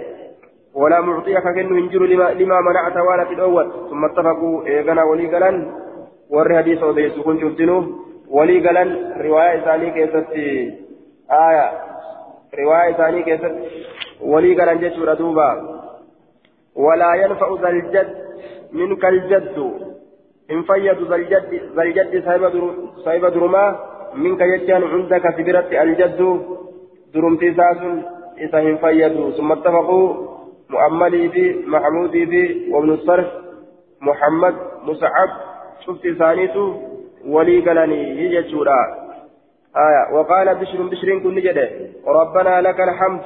ولا 0.74 1.02
معطي 1.02 1.34
ككن 1.34 1.78
ينجر 1.78 2.02
لما, 2.06 2.24
لما 2.24 2.62
منعت 2.62 2.98
وأنا 2.98 3.26
في 3.26 3.34
الأول. 3.34 3.72
ثم 3.90 4.06
اتفقوا 4.06 4.66
إيغنا 4.66 5.04
ولي 5.04 5.28
قلن 5.36 5.72
ور 6.30 6.58
حديث 6.58 6.84
وديس 6.84 7.20
كن 7.20 7.40
شفتنو 7.42 7.78
ولي 8.30 8.68
قالن 8.68 8.90
رواية 9.22 9.60
ثانية 9.60 9.92
كيست 9.92 10.30
آية. 11.32 11.72
رواية 12.60 12.94
ثانية 12.94 13.24
كيست 13.24 13.56
ولي 14.22 14.56
قالن 14.60 14.80
جيش 14.80 14.94
دوبا 15.20 15.50
ولا 16.76 17.16
ينفع 17.16 17.48
ذا 17.62 17.70
الجد 17.70 18.16
منك 18.74 19.06
الجد. 19.06 19.58
إن 20.52 20.62
فيد 20.62 21.00
ذا 21.10 21.16
الجد 21.16 21.52
ذا 21.76 21.84
الجد 21.84 22.24
صاحب 23.06 23.26
درما 23.26 23.80
منك 24.16 24.42
يجان 24.42 24.84
عندك 24.84 25.24
سبرت 25.38 25.74
الجد. 25.74 26.20
درمتي 27.14 27.54
ساس 27.54 27.78
إذا 28.38 28.60
إن 28.60 28.78
فيدوا 28.78 29.32
ثم 29.32 29.52
اتفقوا 29.52 30.08
مؤملي 30.70 31.30
في 31.30 31.64
محمودي 31.68 32.26
في 32.26 32.72
وابن 32.72 32.90
الصرف 32.90 33.28
محمد 34.02 34.56
مسعب 34.84 35.30
شفت 35.86 36.08
ثانيته 36.08 36.82
ولي 37.28 37.60
قالني 37.60 38.34
يجتورا 38.36 38.80
آية 39.78 40.16
وقال 40.16 40.56
بشر 40.56 40.82
بشر 40.84 41.20
كن 41.24 41.36
جده 41.36 41.70
ربنا 42.08 42.62
لك 42.62 42.80
الحمد 42.82 43.22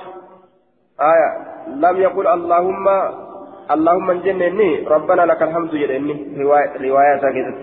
آية 1.01 1.29
لم 1.75 1.97
يقل 1.97 2.27
اللهم 2.27 2.87
اللهم 3.71 4.09
انجنني 4.11 4.87
ربنا 4.87 5.21
لك 5.21 5.41
الحمد 5.43 5.71
جدني 5.71 6.15
رواية 6.43 6.71
رواية 6.89 7.19
كده 7.35 7.53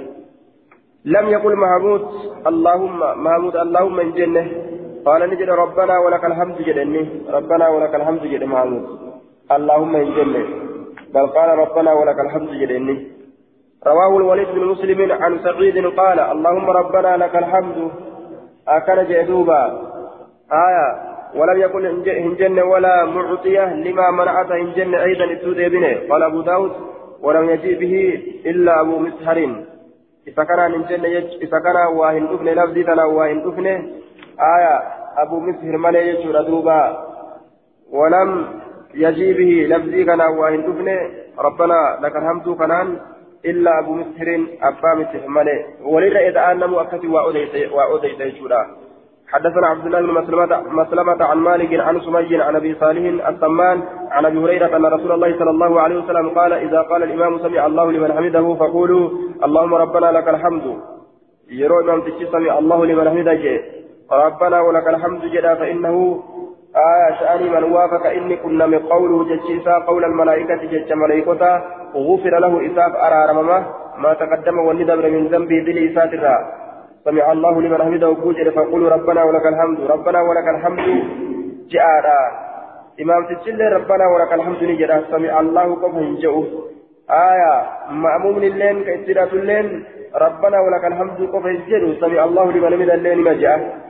لم 1.05 1.27
يقل 1.29 1.57
محمود 1.57 2.03
اللهم 2.47 2.99
محمود 3.25 3.57
اللهم 3.57 4.01
انجنه 4.01 4.47
قال 5.05 5.31
نجد 5.31 5.51
ربنا 5.51 5.99
ولك 5.99 6.25
الحمد 6.25 6.57
جدني. 6.63 7.03
ربنا 7.29 7.69
ولك 7.69 7.95
الحمد 7.95 8.23
جد 8.23 8.45
محمود 8.45 8.85
اللهم 9.57 9.97
انجنه 9.97 10.45
بل 11.15 11.27
قال 11.27 11.49
ربنا 11.59 11.93
ولك 11.93 12.19
الحمد 12.21 12.51
جدني. 12.51 12.97
رواه 13.87 14.17
الوليد 14.17 14.49
بن 14.49 14.65
مسلم 14.65 15.13
عن 15.13 15.33
سعيد 15.39 15.77
قال 16.01 16.19
اللهم 16.21 16.71
ربنا 16.71 17.17
لك 17.17 17.37
الحمد. 17.37 17.91
أكن 18.69 18.99
جدوبا. 19.09 19.63
آية. 20.67 20.89
ولم 21.39 21.59
يكن 21.61 21.85
هنجن 22.07 22.59
ولا 22.63 23.05
معطية 23.05 23.75
لما 23.75 24.11
منعت 24.11 24.51
هنجن 24.53 24.95
أيضا 24.95 25.25
السود 25.25 25.57
بنه 25.57 25.93
قال 26.11 26.23
أبو 26.23 26.41
داود. 26.41 26.73
ولم 27.23 27.51
يجي 27.51 27.75
به 27.75 27.95
إلا 28.51 28.81
أبو 28.81 28.99
مسهر. 28.99 29.39
إذا 30.29 30.45
كان 30.45 30.61
هنجن 30.75 31.05
إذا 31.45 31.59
كان 31.65 31.77
واهن 31.97 32.25
دفن 32.31 32.49
لفظي 32.59 32.83
تنا 32.85 33.05
واهن 33.05 33.39
دفن 33.45 33.67
آية 34.41 34.83
أبو 35.23 35.41
مسهر 35.41 35.77
ملي 35.77 36.09
يجور 36.09 36.43
دوبا. 36.43 36.81
ولم 37.93 38.47
يجي 38.95 39.33
به 39.35 39.77
لفظي 39.77 40.05
كان 40.05 40.21
واهن 40.21 40.63
دفن. 40.63 40.89
ربنا 41.39 41.99
لك 42.03 42.17
الحمد 42.17 42.49
كنان 42.49 42.97
إلا 43.45 43.79
أبو 43.79 43.93
مسهر 43.95 44.29
أبا 44.63 44.95
مسهر 44.95 45.29
ملي 45.29 45.65
ولذا 45.83 46.19
إذا 46.29 46.53
أنمو 46.53 46.81
أكتي 46.81 47.09
وأوديت 47.09 48.21
يجورا. 48.21 48.67
حدثنا 49.33 49.67
عبد 49.67 49.87
الله 49.87 50.01
بن 50.01 50.11
مسلمة, 50.73 51.25
عن 51.25 51.39
مالك 51.39 51.81
عن 51.81 52.01
سمي 52.01 52.43
عن 52.43 52.57
أبي 52.57 52.75
صالح 52.75 53.27
السمان 53.29 53.83
عن 54.11 54.25
أبي 54.25 54.39
هريرة 54.39 54.77
أن 54.77 54.87
رسول 54.87 55.13
الله 55.13 55.39
صلى 55.39 55.51
الله 55.51 55.81
عليه 55.81 55.97
وسلم 55.97 56.29
قال 56.29 56.53
إذا 56.53 56.81
قال 56.83 57.03
الإمام 57.03 57.39
سمع 57.39 57.67
الله 57.67 57.93
لمن 57.93 58.13
حمده 58.13 58.55
فقولوا 58.55 59.11
اللهم 59.45 59.75
ربنا 59.75 60.13
لك 60.13 60.29
الحمد. 60.29 60.79
يرو 61.51 61.81
امام 61.81 62.03
سمع 62.33 62.59
الله 62.59 62.87
لمن 62.87 63.11
حمده. 63.11 63.63
ربنا 64.13 64.61
ولك 64.61 64.89
الحمد 64.89 65.23
جدا 65.25 65.55
فإنه 65.55 66.23
آية 66.77 67.15
شأني 67.21 67.51
من 67.51 67.65
وافق 67.73 68.07
إني 68.07 68.37
كنا 68.37 68.67
من 68.67 68.79
قوله 68.79 69.25
جتشيسا 69.37 69.75
قول 69.79 70.05
الملائكة 70.05 70.57
جتش 70.57 70.93
ملائكة 70.93 71.63
غفر 71.95 72.39
له 72.39 72.67
إساف 72.67 72.93
أرارمما 72.97 73.59
ما 73.99 74.15
تقدم 74.15 74.59
والندبر 74.59 75.11
من 75.11 75.27
ذنبه 75.29 75.63
ذي 75.67 75.93
إسات 75.93 76.11
سمع 77.05 77.33
الله 77.33 77.61
لمن 77.63 77.83
حمده 77.83 78.09
وجل 78.09 78.53
فقول 78.53 78.93
ربنا 78.93 79.25
ولك 79.25 79.47
الحمد 79.47 79.81
ربنا 79.81 80.21
ولك 80.21 80.49
الحمد 80.57 81.05
جاء 81.71 82.07
إمام 83.03 83.25
تجل 83.27 83.61
ربنا 83.73 84.05
ولك 84.15 84.33
الحمد 84.33 84.63
نجد 84.65 85.05
سمع 85.11 85.41
الله 85.41 85.75
قف 85.83 85.95
هنجؤ 85.95 86.45
آية 87.11 87.55
مأموم 87.91 88.37
اللين 88.37 88.85
كإسرات 88.85 89.33
اللين 89.33 89.85
ربنا 90.15 90.61
ولك 90.61 90.85
الحمد 90.85 91.19
قف 91.33 91.47
هنجؤ 91.47 92.01
سمع 92.01 92.25
الله 92.25 92.53
لمن 92.53 92.73
حمده 92.73 92.95
اللين 92.95 93.39
جاء 93.41 93.84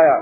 آية. 0.00 0.18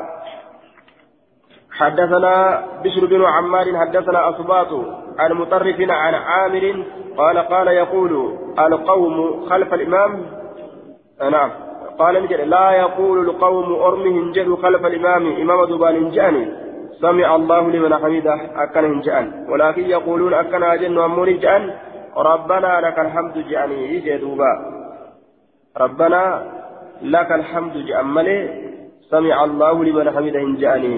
حدثنا 1.79 2.65
بشر 2.85 3.07
بن 3.07 3.25
عمار 3.25 3.77
حدثنا 3.77 4.29
أصباط 4.29 4.73
عن 5.19 5.33
مطرف 5.33 5.77
عن 5.81 6.15
عامر 6.15 6.85
قال 7.17 7.39
قال 7.39 7.69
يقول 7.69 8.39
القوم 8.59 9.47
خلف 9.47 9.75
الإمام. 9.75 10.27
نعم. 11.31 11.51
قال 11.99 12.15
لا 12.51 12.71
يقول 12.71 13.29
القوم 13.29 13.73
أرمهم 13.73 14.33
جد 14.33 14.55
خلف 14.55 14.87
الإمام. 14.87 15.27
إمام 15.27 15.65
دبان 15.65 16.11
جاني 16.11 16.65
سمع 17.01 17.37
الله 17.37 17.71
لمن 17.71 17.95
حمده 17.95 18.41
أكن 18.57 19.01
جان 19.01 19.47
ولكن 19.49 19.85
يقولون 19.85 20.35
أكن 20.35 20.63
أجن 20.63 20.99
وأمون 20.99 21.39
جان 21.39 21.71
ربنا 22.17 22.81
لك 22.81 22.99
الحمد 22.99 23.39
جاني 23.49 24.01
جدوبا 24.01 24.53
ربنا 25.77 26.53
لك 27.03 27.33
الحمد 27.33 27.73
جأمله 27.73 28.64
سمع 29.15 29.45
الله 29.45 29.85
لمن 29.85 30.11
حمده 30.11 30.45
جاني 30.63 30.95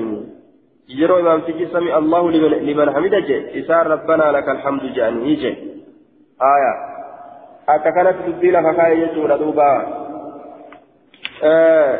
يرو 0.88 1.20
إمام 1.20 1.40
تجي 1.40 1.66
سمع 1.66 1.98
الله 1.98 2.30
لمن, 2.30 2.88
حمده 2.94 3.20
جي 3.28 3.60
إسار 3.60 3.86
ربنا 3.86 4.32
لك 4.32 4.48
الحمد 4.48 4.82
جاني 4.96 5.34
جي 5.34 5.52
آية. 6.54 6.72
أتكنت 7.68 8.16
تبديل 8.26 8.54
فكاية 8.64 8.96
يجور 9.04 9.36
دوبا. 9.36 9.70
آه. 11.44 11.94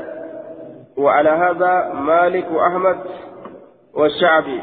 وعلى 0.96 1.30
هذا 1.30 1.92
مالك 1.92 2.46
وأحمد 2.50 2.98
والشعبي. 3.94 4.60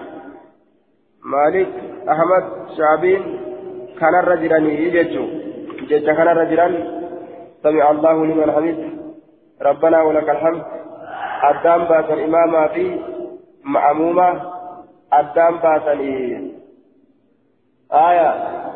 مالك 1.25 1.71
أحمد 2.09 2.43
شعبي 2.77 3.15
كان 3.99 4.15
الرجلان 4.23 4.65
يجتو 4.65 5.25
جت 5.89 6.05
كان 6.05 6.27
الرجلان. 6.27 6.73
سمع 7.63 7.91
الله 7.91 8.25
لمن 8.25 8.51
حمد. 8.51 8.79
ربنا 9.61 10.01
ولك 10.01 10.29
الحمد. 10.29 10.63
أدام 11.43 11.83
باس 11.83 12.05
الإمامة 12.05 12.67
في 12.67 12.99
معمومة 13.63 14.41
أدام 15.13 15.57
باس 15.57 15.81
آية 17.93 18.29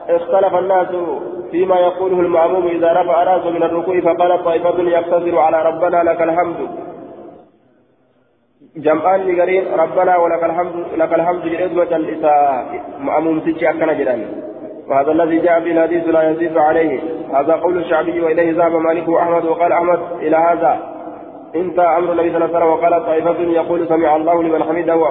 اختلف 0.10 0.56
الناس 0.56 0.88
فيما 1.52 1.80
يقوله 1.80 2.20
المأموم 2.20 2.68
إذا 2.68 2.92
رفع 2.94 3.24
رأسه 3.24 3.50
من 3.50 3.64
الركوع 3.64 4.00
فقال 4.02 4.44
طائفة 4.44 4.80
يقتصر 4.82 5.40
على 5.40 5.62
ربنا 5.62 6.04
لك 6.04 6.22
الحمد 6.22 6.70
جمعان 8.76 9.22
لقرين 9.22 9.74
ربنا 9.74 10.18
ولك 10.18 10.44
الحمد 10.44 10.76
لك 10.98 11.14
الحمد 11.14 11.42
جريدمة 11.44 11.84
الإساء 11.84 12.82
مأموم 13.00 13.40
تجي 13.40 13.70
أكنا 13.70 13.94
جران 13.94 14.44
وهذا 14.90 15.12
الذي 15.12 15.40
جاء 15.40 15.60
في 15.62 15.72
الحديث 15.72 16.08
لا 16.08 16.30
يزيد 16.30 16.58
عليه 16.58 17.00
هذا 17.34 17.54
قول 17.54 17.78
الشعبي 17.78 18.22
وإليه 18.22 18.58
ذهب 18.58 18.76
مالك 18.76 19.08
وأحمد 19.08 19.46
وقال 19.46 19.72
أحمد 19.72 20.00
إلى 20.22 20.38
هذا 20.38 20.97
انت 21.56 21.80
الله 22.12 22.24
عليه 22.24 22.32
وسلم 22.36 22.68
وقال 22.68 23.06
طائفة 23.06 23.40
يقول 23.42 23.88
سمع 23.88 24.16
الله 24.16 24.44
لمن 24.44 24.64
حمده. 24.64 25.02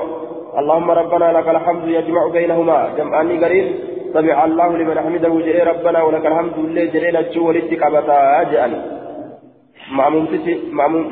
اللهم 0.58 0.90
ربنا 0.90 1.32
لك 1.32 1.48
الحمد 1.48 1.88
يجمع 1.88 2.26
بينهما. 2.26 2.78
جمعان 2.98 3.28
لقرين 3.28 3.66
سمع 4.14 4.44
الله 4.44 4.68
لمن 4.76 4.98
حمده. 5.04 5.28
جري 5.28 5.62
ربنا 5.62 6.02
ولك 6.02 6.26
الحمد. 6.26 6.52
لله 6.58 6.84
جري 6.84 7.10
لجو 7.10 7.48
ولدك 7.48 7.82
قبطا. 7.82 8.40
أجأل 8.40 8.72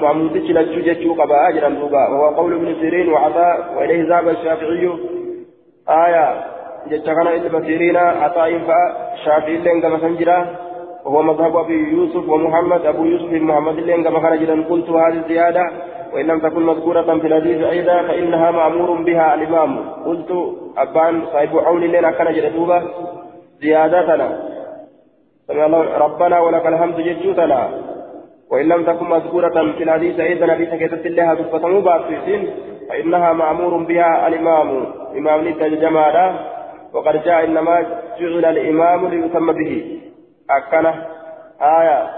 معمومتك 0.00 0.46
لجو 0.56 0.80
جتو 0.88 1.10
قبا. 1.20 1.48
أجرا 1.48 1.68
دوبا 1.68 2.02
وهو 2.10 2.26
قول 2.38 2.52
ابن 2.58 2.68
سيرين 2.80 3.08
وعطاء. 3.12 3.56
وإليه 3.76 4.00
ذهب 4.10 4.28
الشافعي. 4.28 4.84
آية. 6.04 6.26
جتكنا 6.90 7.30
ابن 7.36 7.64
سيرين 7.66 7.96
عطاء 7.96 8.50
فشافعي 8.68 9.56
لين 9.56 9.80
كما 9.82 9.98
سنجرا 10.04 10.38
وهو 11.04 11.22
مذهب 11.22 11.56
أبي 11.56 11.78
يوسف 11.92 12.28
ومحمد. 12.28 12.86
أبو 12.86 13.04
يوسف 13.04 13.32
محمد 13.32 13.74
لين 13.74 14.04
كما 14.04 14.20
خرجنا 14.20 14.68
قلت 14.68 14.90
هذه 14.90 15.18
الزيادة 15.22 15.64
وإن 16.12 16.26
لم 16.26 16.38
تكن 16.40 16.62
مذكورة 16.62 17.18
في 17.18 17.26
الحديث 17.26 17.62
أيضا 17.62 18.02
فإنها 18.02 18.50
مأمور 18.50 19.02
بها 19.02 19.34
الإمام. 19.34 19.78
قلت 20.06 20.30
أبان 20.78 21.22
صاحب 21.32 21.58
عون 21.58 21.80
لنا 21.80 22.10
كان 22.10 22.34
جلدوبة 22.34 22.82
زيادتنا. 23.60 24.28
سمع 25.48 25.66
الله 25.66 25.98
ربنا 25.98 26.40
ولك 26.40 26.66
الحمد 26.66 26.96
ججوتنا 27.00 27.68
وإن 28.50 28.68
لم 28.68 28.84
تكن 28.84 29.06
مذكورة 29.10 29.72
في 29.76 29.82
الحديث 29.84 30.20
أيضا 30.20 30.46
حديث 30.54 30.70
كتبت 30.74 31.06
لها 31.06 31.34
تفتن 31.34 31.80
باسسين 31.80 32.50
فإنها 32.88 33.32
مأمور 33.32 33.76
بها 33.76 34.28
الإمام. 34.28 34.68
إمام 35.18 35.40
الجمالة 35.40 36.26
وقد 36.94 37.24
جاء 37.24 37.44
إنما 37.44 37.86
جعل 38.20 38.44
الإمام 38.44 39.08
ليتم 39.08 39.52
به. 39.52 40.00
أكنه 40.50 40.94
آية 41.62 42.10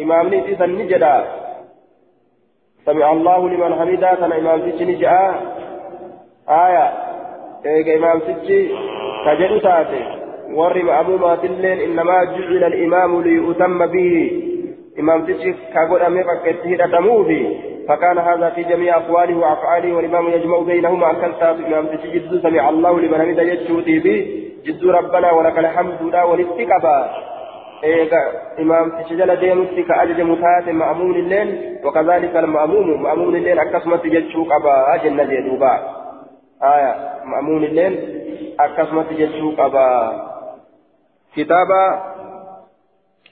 إمام 0.00 0.34
نتا 0.34 0.66
نجدا 0.66 1.24
سمع 2.86 3.12
الله 3.12 3.48
لمن 3.48 3.74
حمده 3.78 4.14
كان 4.14 4.32
إمام 4.32 4.60
سجن 4.70 4.98
جاء 4.98 5.34
آية 6.48 6.92
إيه 7.66 7.96
إمام 7.98 8.20
سجن 8.20 8.68
كجل 9.26 9.60
تاتي 9.60 10.04
ور 10.54 10.82
مأمومات 10.82 11.44
الليل 11.44 11.80
إنما 11.80 12.24
جعل 12.24 12.64
الإمام 12.64 13.22
ليؤتم 13.22 13.86
به 13.86 14.40
إمام 14.98 15.26
تشي 15.26 15.54
كاغود 15.74 16.00
أمي 16.00 16.24
فكتي 16.24 16.74
هدتموفي 16.74 17.56
فكان 17.88 18.18
هذا 18.18 18.50
في 18.50 18.62
جميع 18.62 18.96
أقواله 18.96 19.36
وأفعاله 19.38 19.96
والإمام 19.96 20.28
يجمع 20.28 20.58
بينهما 20.58 21.10
أكلتا 21.10 21.50
إمام 21.50 21.86
تشي 21.86 22.10
جد 22.10 22.42
سمع 22.42 22.68
الله 22.68 23.00
لمن 23.00 23.18
حمد 23.20 23.38
يجودي 23.38 23.98
به 23.98 24.44
جد 24.66 24.84
ربنا 24.84 25.32
ولك 25.32 25.58
الحمد 25.58 26.02
لا 26.02 26.24
والاستقبا 26.24 27.10
إيغا 27.84 28.22
إمام 28.58 29.02
تشجل 29.02 29.36
ديمتي 29.36 29.82
كأجج 29.82 30.20
متات 30.20 30.68
مأمون 30.68 31.14
الليل 31.14 31.78
وكذلك 31.84 32.36
المأموم 32.36 33.02
مأمون 33.02 33.36
الليل 33.36 33.58
أكسمت 33.58 34.06
جتشوك 34.06 34.48
أبا 34.52 34.96
جنة 34.96 35.48
دوبا 35.48 35.74
آية 36.62 36.92
مأمون 37.24 37.64
الليل 37.64 37.94
أكسمت 38.60 39.12
جتشوك 39.12 39.58
أبا 39.60 39.88
كتابا 41.36 41.84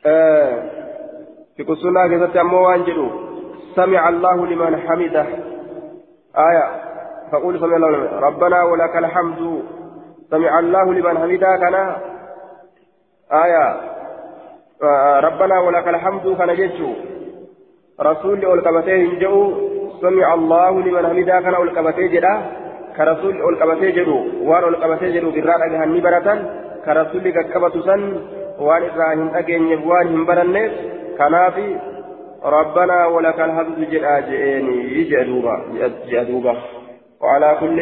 آه 0.07 0.63
في 1.57 1.63
قصنا 1.63 2.09
كذا 2.09 2.41
أمو 2.41 2.69
وانجلو 2.69 3.09
سمع 3.77 4.09
الله 4.09 4.47
لمن 4.47 4.77
حمده 4.81 5.27
آية 6.37 6.67
فقول 7.33 7.61
سمع 7.61 7.77
الله 7.77 8.21
ربنا 8.21 8.63
ولك 8.65 8.97
الحمد 8.97 9.63
سمع 10.31 10.59
الله 10.59 10.95
لمن 10.95 11.19
حمده 11.19 11.57
كان 11.57 11.97
آية 13.33 13.93
ربنا 15.27 15.61
ولك 15.61 15.89
الحمد 15.89 16.37
كان 16.39 16.55
جيتشو. 16.55 16.91
رسول 18.01 18.45
أولكبتيه 18.45 18.97
هنجو 18.97 19.37
سمع 20.01 20.35
الله 20.35 20.81
لمن 20.81 21.07
حمده 21.07 21.41
كان 21.41 21.55
أولكبتيه 21.55 22.07
جدا. 22.07 22.35
كرسول 22.97 23.41
أولكبتيه 23.41 23.91
جدو 23.91 24.19
وان 24.49 24.63
أولكبتيه 24.63 25.11
جدو 25.15 25.31
بالرادة 25.31 25.67
جهنمي 25.73 26.01
برة 26.01 26.29
كرسول 26.85 27.31
ككبت 27.31 27.75
سن 27.87 28.03
وان 28.61 28.83
إبراهيم 28.83 29.29
أجن 29.35 29.63
يبوان 29.69 30.07
هم 30.07 30.27
برنس. 30.27 30.73
كنافي 31.19 31.69
ربنا 32.45 33.07
ولك 33.07 33.41
الحمد 33.41 33.79
جدا 33.91 34.21
جئني 34.21 35.05
جدوبا 35.11 35.55
جدوبا 36.11 36.55
وعلى 37.21 37.57
كل 37.61 37.79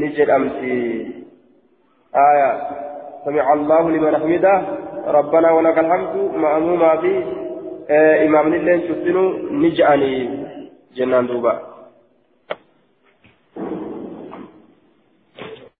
نجد 0.00 0.30
أمسي. 0.30 0.80
آية. 2.30 2.52
سمع 3.24 3.52
الله 3.52 3.82
لمن 3.90 4.14
حمده. 4.22 4.54
ربنا 5.06 5.48
ولك 5.52 5.78
الحمد. 5.78 6.14
مأموما 6.36 6.96
في 6.96 7.12
إمام 8.26 8.46
اللين 8.54 8.80
شفتنو 8.88 9.24
نجأني 9.62 10.12
جنان 10.96 11.26
دوبا. 11.26 11.69